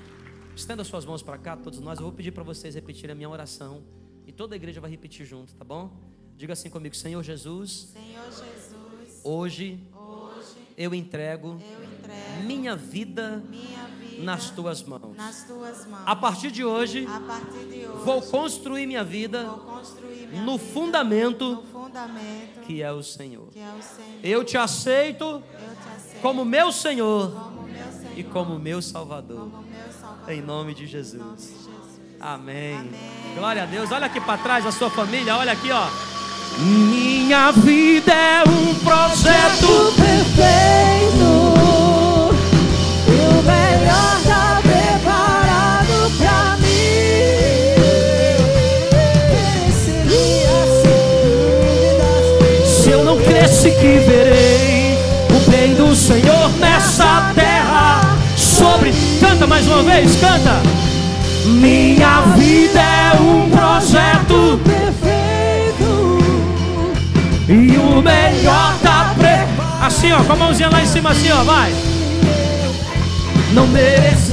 Estenda 0.57 0.83
suas 0.85 1.05
mãos 1.05 1.23
para 1.23 1.37
cá, 1.37 1.55
todos 1.55 1.79
nós. 1.81 1.99
Eu 1.99 2.05
vou 2.05 2.13
pedir 2.13 2.33
para 2.33 2.43
vocês 2.43 2.75
repetirem 2.75 3.13
a 3.13 3.15
minha 3.15 3.29
oração. 3.29 3.83
E 4.27 4.33
toda 4.33 4.55
a 4.55 4.57
igreja 4.57 4.81
vai 4.81 4.91
repetir 4.91 5.27
junto, 5.27 5.55
tá 5.55 5.63
bom? 5.63 5.93
Diga 6.35 6.55
assim 6.55 6.71
comigo: 6.71 6.97
Senhor 6.97 7.23
Jesus, 7.23 7.93
Senhor 7.93 8.25
Jesus, 8.25 9.21
hoje 9.23 9.79
hoje 9.95 10.57
eu 10.79 10.95
entrego 10.95 11.61
eu 11.61 11.85
entrego 11.85 12.47
minha 12.47 12.75
vida 12.75 13.45
minha 13.51 13.87
vida 14.01 14.23
nas 14.23 14.51
tuas 14.51 14.83
mãos. 14.83 15.15
nas 15.15 15.45
tuas 15.45 15.87
mãos. 15.87 16.03
A 16.07 16.17
partir 16.17 16.51
de 16.51 16.65
hoje, 16.65 17.07
A 17.07 17.21
partir 17.21 17.67
de 17.67 17.87
hoje, 17.87 18.05
vou 18.05 18.23
construir 18.23 18.87
minha 18.87 19.05
vida 19.05 19.45
construir 19.45 20.27
minha 20.27 20.43
no 20.43 20.57
vida 20.57 20.73
fundamento 20.73 21.51
no 21.57 21.63
fundamento 21.65 22.61
que 22.63 22.83
é 22.83 22.91
o 22.91 23.03
Senhor. 23.03 23.49
que 23.49 23.59
é 23.59 23.73
o 23.73 23.83
Senhor. 23.83 24.21
Eu 24.23 24.43
te 24.43 24.57
aceito 24.57 25.25
Eu 25.25 25.43
te 25.43 25.89
aceito 25.97 26.23
como 26.23 26.47
meu 26.47 26.73
Senhor 26.73 27.31
como 27.31 27.45
meu 27.45 27.53
Senhor 27.53 27.56
e 28.17 28.25
como 28.25 28.59
meu 28.59 28.81
Salvador. 28.81 29.51
Em 30.27 30.41
nome 30.41 30.75
de 30.75 30.87
Jesus. 30.87 31.69
Amém. 32.19 32.77
Amém. 32.79 32.91
Glória 33.37 33.63
a 33.63 33.67
Deus. 33.67 33.93
Olha 33.93 34.07
aqui 34.07 34.21
para 34.21 34.39
trás 34.39 34.67
a 34.67 34.73
sua 34.73 34.91
família. 34.91 35.37
Olha 35.37 35.53
aqui, 35.53 35.71
ó. 35.71 35.87
Minha 36.59 37.53
vida 37.53 38.13
é 38.13 38.43
um 38.43 38.75
projeto. 38.77 39.95
Perfeito 39.97 40.66
uma 59.77 59.83
vez, 59.83 60.17
canta. 60.17 60.63
Minha 61.45 62.21
vida 62.37 62.81
é 62.81 63.21
um 63.21 63.51
projeto. 63.51 64.59
Perfeito 64.65 66.19
E 67.49 67.77
o 67.77 68.01
melhor 68.03 68.79
tá 68.83 69.15
pre... 69.19 69.87
Assim, 69.87 70.13
ó, 70.13 70.25
com 70.25 70.33
a 70.33 70.37
mãozinha 70.37 70.71
lá 70.71 70.83
em 70.83 70.87
cima, 70.87 71.11
assim, 71.11 71.31
ó, 71.31 71.45
vai. 71.45 71.73
Não 73.53 73.67
dúvidas 73.67 74.27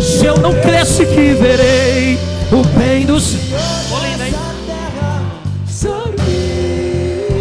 Se 0.00 0.26
eu 0.26 0.36
não 0.38 0.52
cresce 0.60 1.06
que 1.06 1.34
verei 1.34 2.18
o 2.50 2.62
bem 2.78 3.06
do 3.06 3.20
Senhor. 3.20 3.60
Ô, 3.92 3.98
linda, 4.04 4.26
hein? 4.26 4.34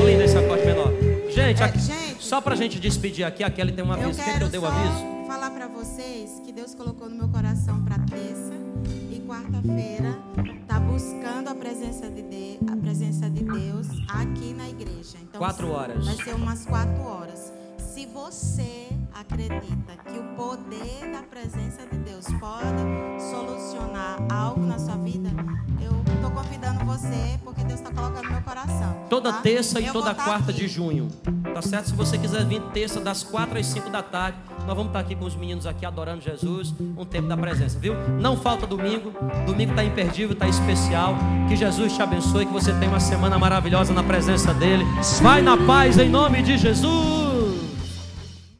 Linda 0.05 0.23
esse 0.23 0.37
acorde 0.37 0.65
menor. 0.65 0.93
Gente, 1.29 1.63
aqui- 1.63 1.79
só 2.19 2.39
pra 2.39 2.55
gente 2.55 2.79
despedir 2.79 3.25
aqui, 3.25 3.43
a 3.43 3.49
Kelly 3.49 3.71
tem 3.73 3.83
um 3.83 3.91
aviso. 3.91 4.11
Quem 4.11 4.23
que 4.23 4.31
quero 4.31 4.45
eu 4.45 4.49
dei 4.49 4.59
o 4.59 4.65
aviso? 4.65 5.20
E 9.63 9.67
quarta-feira 9.67 10.17
tá 10.67 10.79
buscando 10.79 11.49
a 11.49 11.55
presença 11.55 12.09
de 12.09 12.21
Deus, 12.21 12.71
a 12.71 12.75
presença 12.77 13.29
de 13.29 13.43
Deus 13.43 13.87
aqui 14.07 14.53
na 14.53 14.69
igreja. 14.69 15.17
Então 15.21 15.39
Quatro 15.39 15.69
horas. 15.69 16.05
Vai 16.05 16.15
ser 16.15 16.35
umas 16.35 16.65
quatro 16.65 17.03
horas. 17.03 17.53
Se 17.77 18.05
você 18.07 18.89
acredita 19.13 19.97
que 20.05 20.17
o 20.17 20.35
poder 20.35 21.11
da 21.11 21.21
presença 21.23 21.85
de 21.85 21.97
Deus 21.97 22.25
pode 22.39 23.21
solucionar 23.29 24.19
algo 24.31 24.65
na 24.65 24.79
sua 24.79 24.97
vida, 24.97 25.29
eu 25.81 26.10
estou 26.31 26.43
convidando 26.43 26.85
você 26.85 27.39
porque 27.43 27.63
Deus 27.63 27.79
está 27.79 27.91
colocando 27.91 28.23
no 28.23 28.31
meu 28.31 28.41
coração. 28.41 28.95
Toda 29.09 29.33
tá? 29.33 29.41
terça 29.41 29.79
e 29.79 29.85
Eu 29.85 29.93
toda 29.93 30.13
tá 30.13 30.23
quarta 30.23 30.51
aqui. 30.51 30.61
de 30.61 30.67
junho. 30.67 31.09
Tá 31.53 31.61
certo? 31.61 31.87
Se 31.87 31.93
você 31.93 32.17
quiser 32.17 32.45
vir 32.45 32.61
terça 32.73 32.99
das 32.99 33.23
quatro 33.23 33.59
às 33.59 33.65
cinco 33.65 33.89
da 33.89 34.01
tarde, 34.01 34.37
nós 34.65 34.75
vamos 34.75 34.87
estar 34.87 34.99
aqui 34.99 35.15
com 35.15 35.25
os 35.25 35.35
meninos 35.35 35.67
aqui 35.67 35.85
adorando 35.85 36.21
Jesus, 36.21 36.73
um 36.79 37.05
tempo 37.05 37.27
da 37.27 37.35
presença, 37.35 37.77
viu? 37.77 37.93
Não 38.19 38.37
falta 38.37 38.65
domingo. 38.65 39.13
Domingo 39.45 39.75
tá 39.75 39.83
imperdível, 39.83 40.35
tá 40.35 40.47
especial. 40.47 41.15
Que 41.49 41.55
Jesus 41.55 41.93
te 41.93 42.01
abençoe, 42.01 42.45
que 42.45 42.53
você 42.53 42.71
tenha 42.73 42.89
uma 42.89 42.99
semana 42.99 43.37
maravilhosa 43.37 43.93
na 43.93 44.03
presença 44.03 44.53
dele. 44.53 44.85
Vai 45.21 45.41
na 45.41 45.57
paz 45.57 45.97
em 45.97 46.09
nome 46.09 46.41
de 46.41 46.57
Jesus. 46.57 47.30